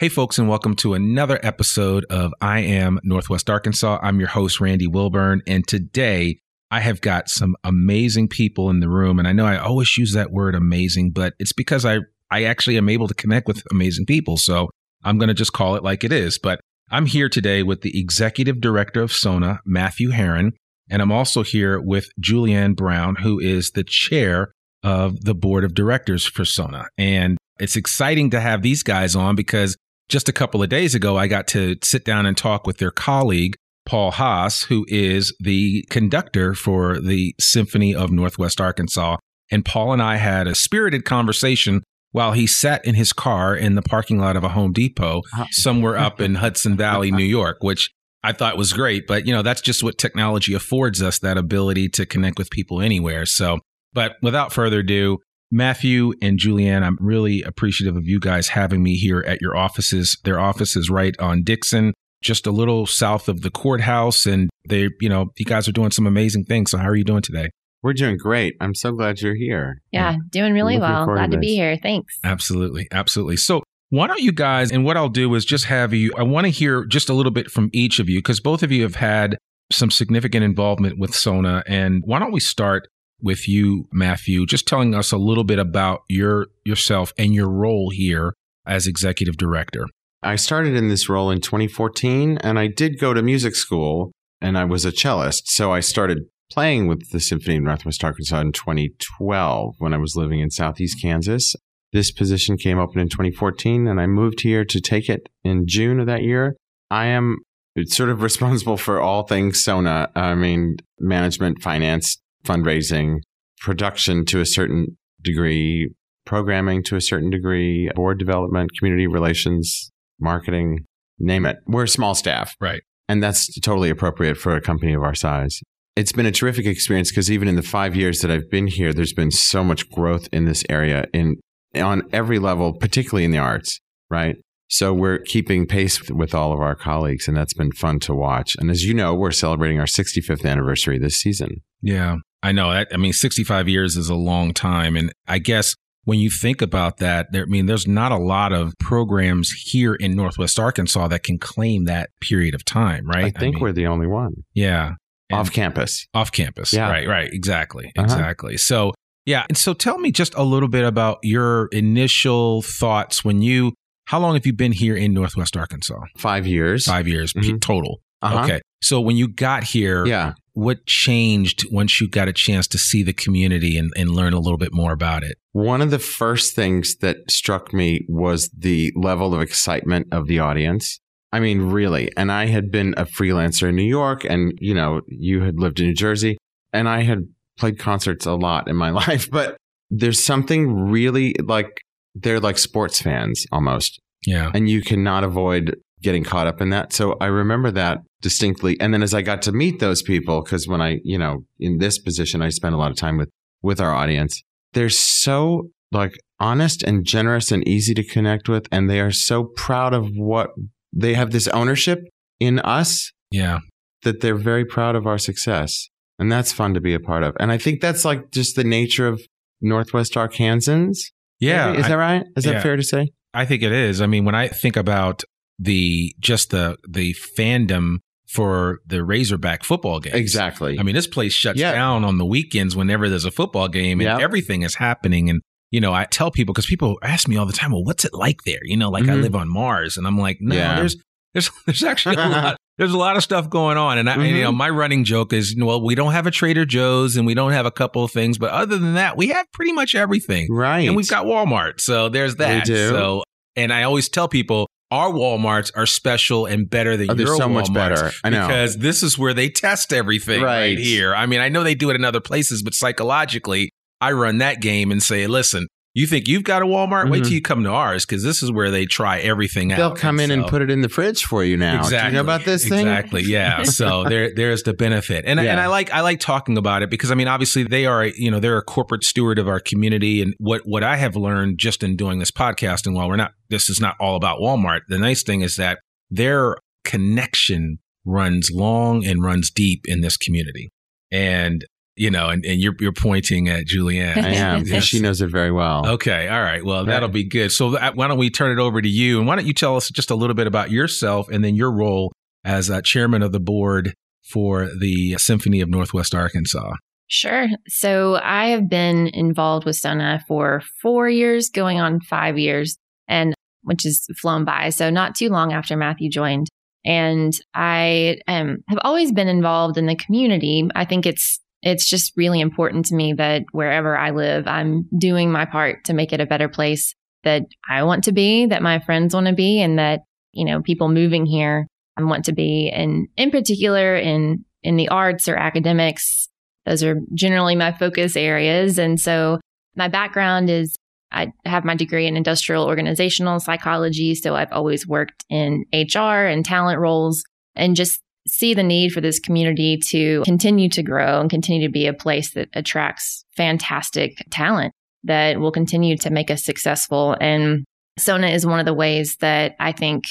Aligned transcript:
Hey, 0.00 0.08
folks, 0.08 0.38
and 0.38 0.48
welcome 0.48 0.76
to 0.76 0.94
another 0.94 1.38
episode 1.42 2.06
of 2.08 2.32
I 2.40 2.60
Am 2.60 2.98
Northwest 3.02 3.50
Arkansas. 3.50 3.98
I'm 4.00 4.18
your 4.18 4.30
host, 4.30 4.58
Randy 4.58 4.86
Wilburn, 4.86 5.42
and 5.46 5.68
today 5.68 6.38
I 6.70 6.80
have 6.80 7.02
got 7.02 7.28
some 7.28 7.54
amazing 7.64 8.28
people 8.28 8.70
in 8.70 8.80
the 8.80 8.88
room. 8.88 9.18
And 9.18 9.28
I 9.28 9.32
know 9.32 9.44
I 9.44 9.58
always 9.58 9.98
use 9.98 10.14
that 10.14 10.30
word 10.30 10.54
amazing, 10.54 11.10
but 11.10 11.34
it's 11.38 11.52
because 11.52 11.84
I, 11.84 11.98
I 12.30 12.44
actually 12.44 12.78
am 12.78 12.88
able 12.88 13.08
to 13.08 13.14
connect 13.14 13.46
with 13.46 13.62
amazing 13.70 14.06
people. 14.06 14.38
So 14.38 14.70
I'm 15.04 15.18
going 15.18 15.28
to 15.28 15.34
just 15.34 15.52
call 15.52 15.74
it 15.76 15.84
like 15.84 16.02
it 16.02 16.12
is. 16.12 16.38
But 16.38 16.62
I'm 16.90 17.04
here 17.04 17.28
today 17.28 17.62
with 17.62 17.82
the 17.82 18.00
executive 18.00 18.58
director 18.58 19.02
of 19.02 19.12
SONA, 19.12 19.60
Matthew 19.66 20.12
Herron, 20.12 20.54
and 20.88 21.02
I'm 21.02 21.12
also 21.12 21.42
here 21.42 21.78
with 21.78 22.08
Julianne 22.18 22.74
Brown, 22.74 23.16
who 23.16 23.38
is 23.38 23.72
the 23.72 23.84
chair 23.84 24.54
of 24.82 25.26
the 25.26 25.34
board 25.34 25.62
of 25.62 25.74
directors 25.74 26.24
for 26.24 26.46
SONA. 26.46 26.86
And 26.96 27.36
it's 27.58 27.76
exciting 27.76 28.30
to 28.30 28.40
have 28.40 28.62
these 28.62 28.82
guys 28.82 29.14
on 29.14 29.36
because 29.36 29.76
just 30.10 30.28
a 30.28 30.32
couple 30.32 30.62
of 30.62 30.68
days 30.68 30.94
ago, 30.94 31.16
I 31.16 31.28
got 31.28 31.46
to 31.48 31.76
sit 31.82 32.04
down 32.04 32.26
and 32.26 32.36
talk 32.36 32.66
with 32.66 32.78
their 32.78 32.90
colleague, 32.90 33.54
Paul 33.86 34.10
Haas, 34.10 34.64
who 34.64 34.84
is 34.88 35.34
the 35.40 35.84
conductor 35.88 36.54
for 36.54 37.00
the 37.00 37.34
Symphony 37.40 37.94
of 37.94 38.10
Northwest 38.10 38.60
Arkansas. 38.60 39.16
And 39.50 39.64
Paul 39.64 39.92
and 39.92 40.02
I 40.02 40.16
had 40.16 40.46
a 40.46 40.54
spirited 40.54 41.04
conversation 41.04 41.82
while 42.12 42.32
he 42.32 42.46
sat 42.46 42.84
in 42.84 42.96
his 42.96 43.12
car 43.12 43.54
in 43.54 43.76
the 43.76 43.82
parking 43.82 44.18
lot 44.18 44.36
of 44.36 44.42
a 44.42 44.48
Home 44.50 44.72
Depot 44.72 45.22
somewhere 45.52 45.96
up 45.96 46.20
in 46.20 46.34
Hudson 46.36 46.76
Valley, 46.76 47.12
New 47.12 47.24
York, 47.24 47.58
which 47.60 47.88
I 48.22 48.32
thought 48.32 48.58
was 48.58 48.72
great. 48.72 49.06
But, 49.06 49.26
you 49.26 49.32
know, 49.32 49.42
that's 49.42 49.60
just 49.60 49.82
what 49.82 49.96
technology 49.96 50.54
affords 50.54 51.00
us 51.00 51.20
that 51.20 51.38
ability 51.38 51.88
to 51.90 52.04
connect 52.04 52.36
with 52.36 52.50
people 52.50 52.80
anywhere. 52.80 53.26
So, 53.26 53.60
but 53.92 54.16
without 54.22 54.52
further 54.52 54.80
ado, 54.80 55.18
Matthew 55.50 56.12
and 56.22 56.38
Julianne, 56.38 56.82
I'm 56.82 56.96
really 57.00 57.42
appreciative 57.42 57.96
of 57.96 58.06
you 58.06 58.20
guys 58.20 58.48
having 58.48 58.82
me 58.82 58.94
here 58.94 59.24
at 59.26 59.40
your 59.40 59.56
offices. 59.56 60.16
Their 60.24 60.38
office 60.38 60.76
is 60.76 60.88
right 60.88 61.18
on 61.18 61.42
Dixon, 61.42 61.92
just 62.22 62.46
a 62.46 62.52
little 62.52 62.86
south 62.86 63.28
of 63.28 63.42
the 63.42 63.50
courthouse. 63.50 64.26
And 64.26 64.48
they, 64.68 64.90
you 65.00 65.08
know, 65.08 65.32
you 65.36 65.44
guys 65.44 65.66
are 65.66 65.72
doing 65.72 65.90
some 65.90 66.06
amazing 66.06 66.44
things. 66.44 66.70
So, 66.70 66.78
how 66.78 66.88
are 66.88 66.94
you 66.94 67.04
doing 67.04 67.22
today? 67.22 67.50
We're 67.82 67.94
doing 67.94 68.16
great. 68.16 68.54
I'm 68.60 68.74
so 68.74 68.92
glad 68.92 69.20
you're 69.20 69.34
here. 69.34 69.80
Yeah, 69.90 70.16
doing 70.28 70.52
really 70.52 70.78
well. 70.78 71.06
forward 71.06 71.16
to 71.16 71.28
Glad 71.28 71.30
to 71.32 71.38
be 71.38 71.54
here. 71.54 71.78
Thanks. 71.82 72.18
Absolutely. 72.22 72.86
Absolutely. 72.92 73.36
So, 73.36 73.62
why 73.88 74.06
don't 74.06 74.20
you 74.20 74.30
guys, 74.30 74.70
and 74.70 74.84
what 74.84 74.96
I'll 74.96 75.08
do 75.08 75.34
is 75.34 75.44
just 75.44 75.64
have 75.64 75.92
you, 75.92 76.12
I 76.16 76.22
want 76.22 76.44
to 76.44 76.50
hear 76.50 76.84
just 76.84 77.08
a 77.08 77.14
little 77.14 77.32
bit 77.32 77.50
from 77.50 77.70
each 77.72 77.98
of 77.98 78.08
you, 78.08 78.18
because 78.18 78.38
both 78.38 78.62
of 78.62 78.70
you 78.70 78.82
have 78.84 78.94
had 78.94 79.36
some 79.72 79.90
significant 79.90 80.44
involvement 80.44 80.98
with 80.98 81.12
Sona. 81.12 81.64
And 81.66 82.02
why 82.04 82.20
don't 82.20 82.32
we 82.32 82.38
start 82.38 82.86
with 83.22 83.48
you, 83.48 83.88
Matthew, 83.92 84.46
just 84.46 84.66
telling 84.66 84.94
us 84.94 85.12
a 85.12 85.18
little 85.18 85.44
bit 85.44 85.58
about 85.58 86.02
your 86.08 86.46
yourself 86.64 87.12
and 87.18 87.34
your 87.34 87.48
role 87.48 87.90
here 87.90 88.34
as 88.66 88.86
executive 88.86 89.36
director. 89.36 89.86
I 90.22 90.36
started 90.36 90.76
in 90.76 90.88
this 90.88 91.08
role 91.08 91.30
in 91.30 91.40
2014 91.40 92.38
and 92.38 92.58
I 92.58 92.66
did 92.66 93.00
go 93.00 93.14
to 93.14 93.22
music 93.22 93.54
school 93.54 94.12
and 94.40 94.58
I 94.58 94.64
was 94.64 94.84
a 94.84 94.92
cellist. 94.92 95.48
So 95.48 95.72
I 95.72 95.80
started 95.80 96.18
playing 96.50 96.88
with 96.88 97.10
the 97.10 97.20
Symphony 97.20 97.56
of 97.56 97.62
Northwest 97.62 98.04
Arkansas 98.04 98.40
in 98.40 98.52
2012 98.52 99.76
when 99.78 99.94
I 99.94 99.98
was 99.98 100.16
living 100.16 100.40
in 100.40 100.50
Southeast 100.50 101.00
Kansas. 101.00 101.54
This 101.92 102.10
position 102.12 102.56
came 102.56 102.78
open 102.78 103.00
in 103.00 103.08
2014 103.08 103.86
and 103.86 104.00
I 104.00 104.06
moved 104.06 104.42
here 104.42 104.64
to 104.64 104.80
take 104.80 105.08
it 105.08 105.28
in 105.42 105.66
June 105.66 106.00
of 106.00 106.06
that 106.06 106.22
year. 106.22 106.56
I 106.90 107.06
am 107.06 107.38
sort 107.86 108.10
of 108.10 108.22
responsible 108.22 108.76
for 108.76 109.00
all 109.00 109.22
things 109.22 109.62
Sona. 109.62 110.10
I 110.14 110.34
mean, 110.34 110.76
management, 110.98 111.62
finance, 111.62 112.18
fundraising, 112.44 113.18
production 113.60 114.24
to 114.26 114.40
a 114.40 114.46
certain 114.46 114.96
degree, 115.22 115.90
programming 116.24 116.82
to 116.84 116.96
a 116.96 117.00
certain 117.00 117.30
degree, 117.30 117.90
board 117.94 118.18
development, 118.18 118.70
community 118.78 119.06
relations, 119.06 119.90
marketing, 120.18 120.84
name 121.18 121.46
it. 121.46 121.58
We're 121.66 121.84
a 121.84 121.88
small 121.88 122.14
staff. 122.14 122.54
Right. 122.60 122.82
And 123.08 123.22
that's 123.22 123.52
totally 123.60 123.90
appropriate 123.90 124.36
for 124.36 124.54
a 124.54 124.60
company 124.60 124.92
of 124.94 125.02
our 125.02 125.14
size. 125.14 125.60
It's 125.96 126.12
been 126.12 126.26
a 126.26 126.32
terrific 126.32 126.66
experience 126.66 127.10
because 127.10 127.30
even 127.30 127.48
in 127.48 127.56
the 127.56 127.62
five 127.62 127.96
years 127.96 128.20
that 128.20 128.30
I've 128.30 128.48
been 128.48 128.68
here, 128.68 128.92
there's 128.92 129.12
been 129.12 129.32
so 129.32 129.64
much 129.64 129.90
growth 129.90 130.28
in 130.32 130.44
this 130.44 130.64
area 130.70 131.06
in 131.12 131.36
on 131.74 132.02
every 132.12 132.38
level, 132.38 132.72
particularly 132.72 133.24
in 133.24 133.30
the 133.30 133.38
arts, 133.38 133.80
right? 134.08 134.36
So 134.68 134.94
we're 134.94 135.18
keeping 135.18 135.66
pace 135.66 136.08
with 136.10 136.32
all 136.32 136.52
of 136.52 136.60
our 136.60 136.76
colleagues, 136.76 137.26
and 137.26 137.36
that's 137.36 137.54
been 137.54 137.72
fun 137.72 137.98
to 138.00 138.14
watch. 138.14 138.54
And 138.58 138.70
as 138.70 138.84
you 138.84 138.94
know, 138.94 139.14
we're 139.14 139.32
celebrating 139.32 139.80
our 139.80 139.86
65th 139.86 140.44
anniversary 140.44 140.98
this 140.98 141.16
season. 141.16 141.62
Yeah, 141.82 142.18
I 142.42 142.52
know. 142.52 142.70
I 142.70 142.96
mean, 142.96 143.12
65 143.12 143.68
years 143.68 143.96
is 143.96 144.08
a 144.08 144.14
long 144.14 144.54
time. 144.54 144.96
And 144.96 145.12
I 145.28 145.38
guess 145.38 145.74
when 146.04 146.18
you 146.18 146.30
think 146.30 146.62
about 146.62 146.96
that, 146.98 147.30
there, 147.32 147.42
I 147.42 147.46
mean, 147.46 147.66
there's 147.66 147.86
not 147.86 148.12
a 148.12 148.16
lot 148.16 148.52
of 148.52 148.72
programs 148.80 149.50
here 149.50 149.94
in 149.94 150.16
Northwest 150.16 150.58
Arkansas 150.58 151.08
that 151.08 151.22
can 151.22 151.38
claim 151.38 151.84
that 151.84 152.10
period 152.22 152.54
of 152.54 152.64
time, 152.64 153.06
right? 153.06 153.26
I 153.26 153.30
think 153.30 153.36
I 153.42 153.46
mean, 153.56 153.60
we're 153.60 153.72
the 153.72 153.86
only 153.86 154.06
one. 154.06 154.32
Yeah. 154.54 154.92
And 155.28 155.38
off 155.40 155.52
campus. 155.52 156.06
Off 156.14 156.32
campus. 156.32 156.72
Yeah. 156.72 156.90
Right, 156.90 157.06
right. 157.06 157.30
Exactly. 157.32 157.92
Uh-huh. 157.96 158.04
Exactly. 158.04 158.56
So, 158.56 158.94
yeah. 159.26 159.44
And 159.48 159.58
so 159.58 159.74
tell 159.74 159.98
me 159.98 160.10
just 160.10 160.34
a 160.34 160.42
little 160.42 160.68
bit 160.68 160.84
about 160.84 161.18
your 161.22 161.68
initial 161.72 162.62
thoughts 162.62 163.22
when 163.24 163.42
you, 163.42 163.74
how 164.06 164.18
long 164.18 164.34
have 164.34 164.46
you 164.46 164.52
been 164.54 164.72
here 164.72 164.96
in 164.96 165.12
Northwest 165.12 165.56
Arkansas? 165.56 166.00
Five 166.16 166.46
years. 166.46 166.86
Five 166.86 167.06
years 167.06 167.32
p- 167.34 167.52
Mhm. 167.52 167.60
total. 167.60 168.00
Uh-huh. 168.22 168.44
Okay. 168.44 168.60
So 168.82 169.00
when 169.00 169.16
you 169.16 169.28
got 169.28 169.64
here, 169.64 170.06
Yeah. 170.06 170.32
what 170.54 170.86
changed 170.86 171.64
once 171.70 172.00
you 172.00 172.08
got 172.08 172.28
a 172.28 172.32
chance 172.32 172.66
to 172.68 172.78
see 172.78 173.02
the 173.02 173.12
community 173.12 173.76
and, 173.76 173.90
and 173.96 174.10
learn 174.10 174.32
a 174.32 174.40
little 174.40 174.58
bit 174.58 174.72
more 174.72 174.92
about 174.92 175.22
it? 175.22 175.36
One 175.52 175.80
of 175.82 175.90
the 175.90 175.98
first 175.98 176.54
things 176.54 176.96
that 176.96 177.18
struck 177.30 177.72
me 177.72 178.04
was 178.08 178.48
the 178.56 178.92
level 178.96 179.34
of 179.34 179.40
excitement 179.40 180.08
of 180.12 180.26
the 180.26 180.38
audience. 180.38 180.98
I 181.32 181.40
mean, 181.40 181.60
really. 181.62 182.10
And 182.16 182.32
I 182.32 182.46
had 182.46 182.70
been 182.70 182.94
a 182.96 183.04
freelancer 183.04 183.68
in 183.68 183.76
New 183.76 183.82
York, 183.84 184.24
and 184.24 184.52
you 184.60 184.74
know, 184.74 185.02
you 185.06 185.42
had 185.42 185.60
lived 185.60 185.78
in 185.78 185.86
New 185.86 185.94
Jersey, 185.94 186.36
and 186.72 186.88
I 186.88 187.02
had 187.02 187.28
played 187.58 187.78
concerts 187.78 188.26
a 188.26 188.32
lot 188.34 188.68
in 188.68 188.74
my 188.76 188.90
life. 189.02 189.30
But 189.30 189.56
there's 189.90 190.24
something 190.24 190.72
really 190.90 191.34
like 191.44 191.82
they're 192.14 192.40
like 192.40 192.58
sports 192.58 193.00
fans 193.00 193.46
almost, 193.52 194.00
Yeah. 194.26 194.50
and 194.54 194.68
you 194.68 194.82
cannot 194.82 195.22
avoid 195.22 195.76
getting 196.02 196.24
caught 196.24 196.46
up 196.46 196.60
in 196.60 196.70
that. 196.70 196.92
So 196.92 197.16
I 197.20 197.26
remember 197.26 197.70
that 197.72 197.98
distinctly. 198.22 198.78
And 198.80 198.92
then 198.94 199.02
as 199.02 199.14
I 199.14 199.22
got 199.22 199.42
to 199.42 199.52
meet 199.52 199.80
those 199.80 200.02
people, 200.02 200.42
because 200.42 200.66
when 200.66 200.80
I, 200.80 200.98
you 201.04 201.18
know, 201.18 201.44
in 201.58 201.78
this 201.78 201.98
position, 201.98 202.42
I 202.42 202.48
spend 202.48 202.74
a 202.74 202.78
lot 202.78 202.90
of 202.90 202.96
time 202.96 203.16
with 203.18 203.28
with 203.62 203.80
our 203.80 203.94
audience. 203.94 204.42
They're 204.72 204.88
so 204.88 205.68
like 205.92 206.12
honest 206.38 206.82
and 206.82 207.04
generous 207.04 207.52
and 207.52 207.66
easy 207.68 207.92
to 207.94 208.04
connect 208.04 208.48
with, 208.48 208.66
and 208.72 208.88
they 208.88 209.00
are 209.00 209.10
so 209.10 209.44
proud 209.44 209.92
of 209.92 210.08
what 210.14 210.50
they 210.92 211.14
have. 211.14 211.30
This 211.32 211.48
ownership 211.48 211.98
in 212.38 212.58
us 212.60 213.10
Yeah. 213.30 213.58
that 214.02 214.20
they're 214.22 214.34
very 214.36 214.64
proud 214.64 214.96
of 214.96 215.06
our 215.06 215.18
success, 215.18 215.88
and 216.18 216.30
that's 216.32 216.52
fun 216.52 216.72
to 216.74 216.80
be 216.80 216.94
a 216.94 217.00
part 217.00 217.22
of. 217.22 217.36
And 217.38 217.52
I 217.52 217.58
think 217.58 217.80
that's 217.82 218.04
like 218.04 218.30
just 218.30 218.56
the 218.56 218.64
nature 218.64 219.06
of 219.08 219.20
Northwest 219.60 220.14
Arkansans. 220.14 220.98
Yeah. 221.38 221.66
Maybe? 221.72 221.80
is 221.80 221.84
I- 221.84 221.88
that 221.88 221.94
right? 221.96 222.22
Is 222.36 222.46
yeah. 222.46 222.52
that 222.52 222.62
fair 222.62 222.76
to 222.76 222.82
say? 222.82 223.08
I 223.34 223.44
think 223.44 223.62
it 223.62 223.72
is. 223.72 224.00
I 224.00 224.06
mean, 224.06 224.24
when 224.24 224.34
I 224.34 224.48
think 224.48 224.76
about 224.76 225.22
the 225.60 226.14
just 226.20 226.50
the 226.50 226.76
the 226.88 227.14
fandom 227.38 227.96
for 228.28 228.78
the 228.86 229.04
Razorback 229.04 229.64
football 229.64 229.98
game. 230.00 230.14
Exactly. 230.14 230.78
I 230.78 230.82
mean, 230.84 230.94
this 230.94 231.06
place 231.08 231.32
shuts 231.32 231.58
Yeah. 231.58 231.72
down 231.72 232.04
on 232.04 232.18
the 232.18 232.24
weekends 232.24 232.76
whenever 232.76 233.08
there's 233.08 233.24
a 233.24 233.30
football 233.32 233.66
game 233.68 233.98
and 234.00 234.06
Yeah. 234.06 234.18
everything 234.24 234.62
is 234.62 234.76
happening. 234.76 235.28
And, 235.28 235.40
you 235.72 235.80
know, 235.80 235.92
I 235.92 236.04
tell 236.04 236.30
people 236.30 236.54
because 236.54 236.66
people 236.66 236.96
ask 237.02 237.26
me 237.26 237.36
all 237.36 237.44
the 237.46 237.52
time, 237.52 237.72
well, 237.72 237.82
what's 237.82 238.04
it 238.04 238.14
like 238.14 238.44
there? 238.46 238.60
You 238.62 238.76
know, 238.76 238.88
like 238.88 239.02
I 239.04 239.14
Mhm. 239.14 239.22
live 239.22 239.34
on 239.34 239.48
Mars. 239.52 239.96
And 239.96 240.06
I'm 240.06 240.16
like, 240.16 240.38
no, 240.40 240.54
Yeah. 240.54 240.76
there's, 240.76 240.96
there's, 241.34 241.50
there's 241.66 241.82
actually 241.82 242.16
a 242.16 242.28
lot. 242.28 242.56
There's 242.78 242.94
a 242.94 242.96
lot 242.98 243.16
of 243.18 243.22
stuff 243.22 243.50
going 243.50 243.76
on. 243.76 243.98
And 243.98 244.08
I, 244.08 244.14
and, 244.14 244.22
you 244.36 244.42
know, 244.42 244.52
my 244.52 244.70
running 244.70 245.04
joke 245.04 245.34
is, 245.34 245.54
well, 245.58 245.84
we 245.84 245.94
don't 245.94 246.12
have 246.12 246.26
a 246.26 246.30
Trader 246.30 246.64
Joe's 246.64 247.14
and 247.16 247.26
we 247.26 247.34
don't 247.34 247.52
have 247.52 247.66
a 247.66 247.70
couple 247.70 248.02
of 248.04 248.10
things, 248.10 248.38
but 248.38 248.48
other 248.52 248.78
than 248.78 248.94
that, 248.94 249.18
we 249.18 249.26
have 249.28 249.44
pretty 249.52 249.72
much 249.72 249.94
everything. 249.94 250.46
right. 250.50 250.86
And 250.88 250.96
we've 250.96 251.06
got 251.08 251.26
Walmart. 251.26 251.78
So 251.82 252.08
there's 252.08 252.36
that. 252.36 252.64
do. 252.64 252.88
So, 252.88 253.22
and 253.54 253.70
I 253.70 253.82
always 253.82 254.08
tell 254.08 254.28
people 254.28 254.66
our 254.90 255.10
Walmarts 255.10 255.70
are 255.76 255.86
special 255.86 256.46
and 256.46 256.68
better 256.68 256.96
than 256.96 257.10
Oh, 257.10 257.14
they're 257.14 257.26
your 257.26 257.36
so 257.36 257.48
much 257.48 257.72
better. 257.72 258.10
I 258.24 258.30
know. 258.30 258.46
because 258.46 258.78
this 258.78 259.02
is 259.02 259.16
where 259.16 259.32
they 259.34 259.48
test 259.48 259.92
everything 259.92 260.42
right. 260.42 260.60
Right. 260.70 260.78
here. 260.78 261.14
I 261.14 261.26
mean, 261.26 261.40
I 261.40 261.48
know 261.48 261.62
they 261.62 261.74
do 261.76 261.90
it 261.90 261.96
in 261.96 262.04
other 262.04 262.20
places, 262.20 262.62
but 262.62 262.74
psychologically, 262.74 263.70
I 264.00 264.12
run 264.12 264.38
that 264.38 264.60
game 264.60 264.90
and 264.90 265.02
say, 265.02 265.26
listen, 265.26 265.66
you 265.92 266.06
think 266.06 266.28
you've 266.28 266.44
got 266.44 266.62
a 266.62 266.66
Walmart? 266.66 267.10
Wait 267.10 267.22
Mhm. 267.22 267.24
till 267.24 267.32
you 267.32 267.42
come 267.42 267.64
to 267.64 267.70
ours 267.70 268.06
because 268.06 268.22
this 268.22 268.42
is 268.44 268.52
where 268.52 268.70
they 268.70 268.86
try 268.86 269.18
everything 269.18 269.72
out. 269.72 269.76
They'll 269.76 269.94
come 269.96 270.20
in 270.20 270.30
and 270.30 270.46
put 270.46 270.62
it 270.62 270.70
in 270.70 270.82
the 270.82 270.88
fridge 270.88 271.24
for 271.24 271.42
you 271.42 271.56
now. 271.56 271.78
Exactly. 271.80 271.98
Do 271.98 272.06
you 272.06 272.12
know 272.12 272.20
about 272.20 272.44
this 272.44 272.68
thing? 272.68 272.86
Exactly. 272.86 273.22
Yeah. 273.22 273.62
So 273.64 274.04
there, 274.04 274.32
there's 274.34 274.62
the 274.62 274.72
benefit, 274.74 275.24
and 275.26 275.40
Yeah. 275.40 275.50
and 275.52 275.60
I 275.60 275.66
like 275.66 275.90
I 275.92 276.00
like 276.02 276.20
talking 276.20 276.56
about 276.58 276.82
it 276.82 276.90
because 276.90 277.10
I 277.10 277.14
mean, 277.14 277.26
obviously 277.28 277.64
they 277.64 277.86
are 277.86 278.04
you 278.06 278.30
know 278.30 278.38
they're 278.40 278.58
a 278.58 278.62
corporate 278.62 279.02
steward 279.04 279.38
of 279.38 279.48
our 279.48 279.58
community, 279.60 280.22
and 280.22 280.34
what 280.38 280.62
what 280.64 280.84
I 280.84 280.96
have 280.96 281.16
learned 281.16 281.58
just 281.58 281.82
in 281.82 281.96
doing 281.96 282.18
this 282.20 282.30
podcast, 282.30 282.86
and 282.86 282.94
while 282.94 283.08
we're 283.08 283.16
not, 283.16 283.32
this 283.48 283.68
is 283.68 283.80
not 283.80 283.96
all 283.98 284.14
about 284.16 284.38
Walmart. 284.40 284.80
The 284.88 284.98
nice 284.98 285.22
thing 285.22 285.40
is 285.40 285.56
that 285.56 285.78
their 286.10 286.56
connection 286.84 287.78
runs 288.04 288.50
long 288.52 289.04
and 289.04 289.22
runs 289.22 289.50
deep 289.50 289.82
in 289.86 290.00
this 290.02 290.16
community, 290.16 290.70
and 291.10 291.64
you 291.96 292.10
know, 292.10 292.28
and, 292.28 292.44
and 292.46 292.60
you're 292.60 292.74
you're 292.80 292.92
pointing 292.92 293.48
at 293.48 293.66
Julianne. 293.66 294.16
I 294.16 294.30
am. 294.34 294.64
Yes. 294.66 294.84
She 294.84 295.00
knows 295.00 295.20
it 295.20 295.28
very 295.30 295.50
well. 295.52 295.86
Okay. 295.86 296.28
All 296.28 296.40
right. 296.42 296.64
Well, 296.64 296.78
Right. 296.80 296.86
that'll 296.92 297.08
be 297.08 297.24
good. 297.24 297.50
So 297.52 297.76
uh, 297.76 297.92
why 297.94 298.08
don't 298.08 298.18
we 298.18 298.30
turn 298.30 298.56
it 298.56 298.60
over 298.62 298.80
to 298.80 298.88
you? 298.88 299.18
And 299.18 299.26
why 299.26 299.36
don't 299.36 299.46
you 299.46 299.52
tell 299.54 299.76
us 299.76 299.90
just 299.90 300.10
a 300.10 300.14
little 300.14 300.34
bit 300.34 300.46
about 300.46 300.70
yourself 300.70 301.28
and 301.28 301.44
then 301.44 301.54
your 301.56 301.72
role 301.72 302.12
as 302.44 302.70
uh, 302.70 302.80
chairman 302.82 303.22
of 303.22 303.32
the 303.32 303.40
board 303.40 303.92
for 304.30 304.68
the 304.78 305.16
Symphony 305.18 305.60
of 305.60 305.68
Northwest 305.68 306.14
Arkansas? 306.14 306.72
Sure. 307.08 307.48
So 307.66 308.20
I 308.22 308.48
have 308.50 308.68
been 308.70 309.08
involved 309.08 309.66
with 309.66 309.74
Sona 309.76 310.22
for 310.28 310.62
four 310.80 311.08
years, 311.08 311.50
going 311.50 311.80
on 311.80 312.00
five 312.00 312.38
years, 312.38 312.76
and 313.08 313.34
which 313.64 313.82
has 313.82 314.06
flown 314.16 314.44
by. 314.44 314.70
So 314.70 314.90
not 314.90 315.16
too 315.16 315.28
long 315.28 315.52
after 315.52 315.76
Matthew 315.76 316.08
joined. 316.08 316.46
And 316.84 317.32
I 317.52 318.20
um, 318.28 318.58
have 318.68 318.78
always 318.84 319.10
been 319.12 319.28
involved 319.28 319.76
in 319.76 319.86
the 319.86 319.96
community. 319.96 320.66
I 320.74 320.84
think 320.84 321.04
it's 321.04 321.40
it's 321.62 321.88
just 321.88 322.12
really 322.16 322.40
important 322.40 322.86
to 322.86 322.94
me 322.94 323.12
that 323.14 323.44
wherever 323.52 323.96
I 323.96 324.10
live, 324.10 324.46
I'm 324.46 324.88
doing 324.96 325.30
my 325.30 325.44
part 325.44 325.84
to 325.84 325.94
make 325.94 326.12
it 326.12 326.20
a 326.20 326.26
better 326.26 326.48
place 326.48 326.94
that 327.24 327.42
I 327.68 327.82
want 327.82 328.04
to 328.04 328.12
be, 328.12 328.46
that 328.46 328.62
my 328.62 328.78
friends 328.78 329.14
want 329.14 329.26
to 329.26 329.34
be, 329.34 329.60
and 329.60 329.78
that 329.78 330.00
you 330.32 330.44
know 330.44 330.62
people 330.62 330.88
moving 330.88 331.26
here 331.26 331.66
um, 331.96 332.08
want 332.08 332.24
to 332.26 332.32
be. 332.32 332.70
And 332.70 333.08
in 333.16 333.30
particular, 333.30 333.96
in 333.96 334.44
in 334.62 334.76
the 334.76 334.88
arts 334.88 335.28
or 335.28 335.36
academics, 335.36 336.28
those 336.66 336.82
are 336.82 336.96
generally 337.14 337.56
my 337.56 337.72
focus 337.72 338.16
areas. 338.16 338.78
And 338.78 338.98
so 339.00 339.40
my 339.76 339.88
background 339.88 340.50
is 340.50 340.76
I 341.12 341.32
have 341.44 341.64
my 341.64 341.74
degree 341.74 342.06
in 342.06 342.16
industrial 342.16 342.64
organizational 342.64 343.40
psychology. 343.40 344.14
So 344.14 344.34
I've 344.34 344.52
always 344.52 344.86
worked 344.86 345.24
in 345.28 345.64
HR 345.72 346.26
and 346.26 346.44
talent 346.44 346.78
roles 346.78 347.24
and 347.56 347.74
just 347.74 348.00
see 348.28 348.54
the 348.54 348.62
need 348.62 348.92
for 348.92 349.00
this 349.00 349.18
community 349.18 349.78
to 349.88 350.22
continue 350.24 350.68
to 350.68 350.82
grow 350.82 351.20
and 351.20 351.30
continue 351.30 351.66
to 351.66 351.72
be 351.72 351.86
a 351.86 351.92
place 351.92 352.32
that 352.34 352.48
attracts 352.54 353.24
fantastic 353.36 354.24
talent 354.30 354.72
that 355.04 355.40
will 355.40 355.52
continue 355.52 355.96
to 355.96 356.10
make 356.10 356.30
us 356.30 356.44
successful. 356.44 357.16
And 357.20 357.64
Sona 357.98 358.28
is 358.28 358.46
one 358.46 358.60
of 358.60 358.66
the 358.66 358.74
ways 358.74 359.16
that 359.20 359.54
I 359.58 359.72
think 359.72 360.04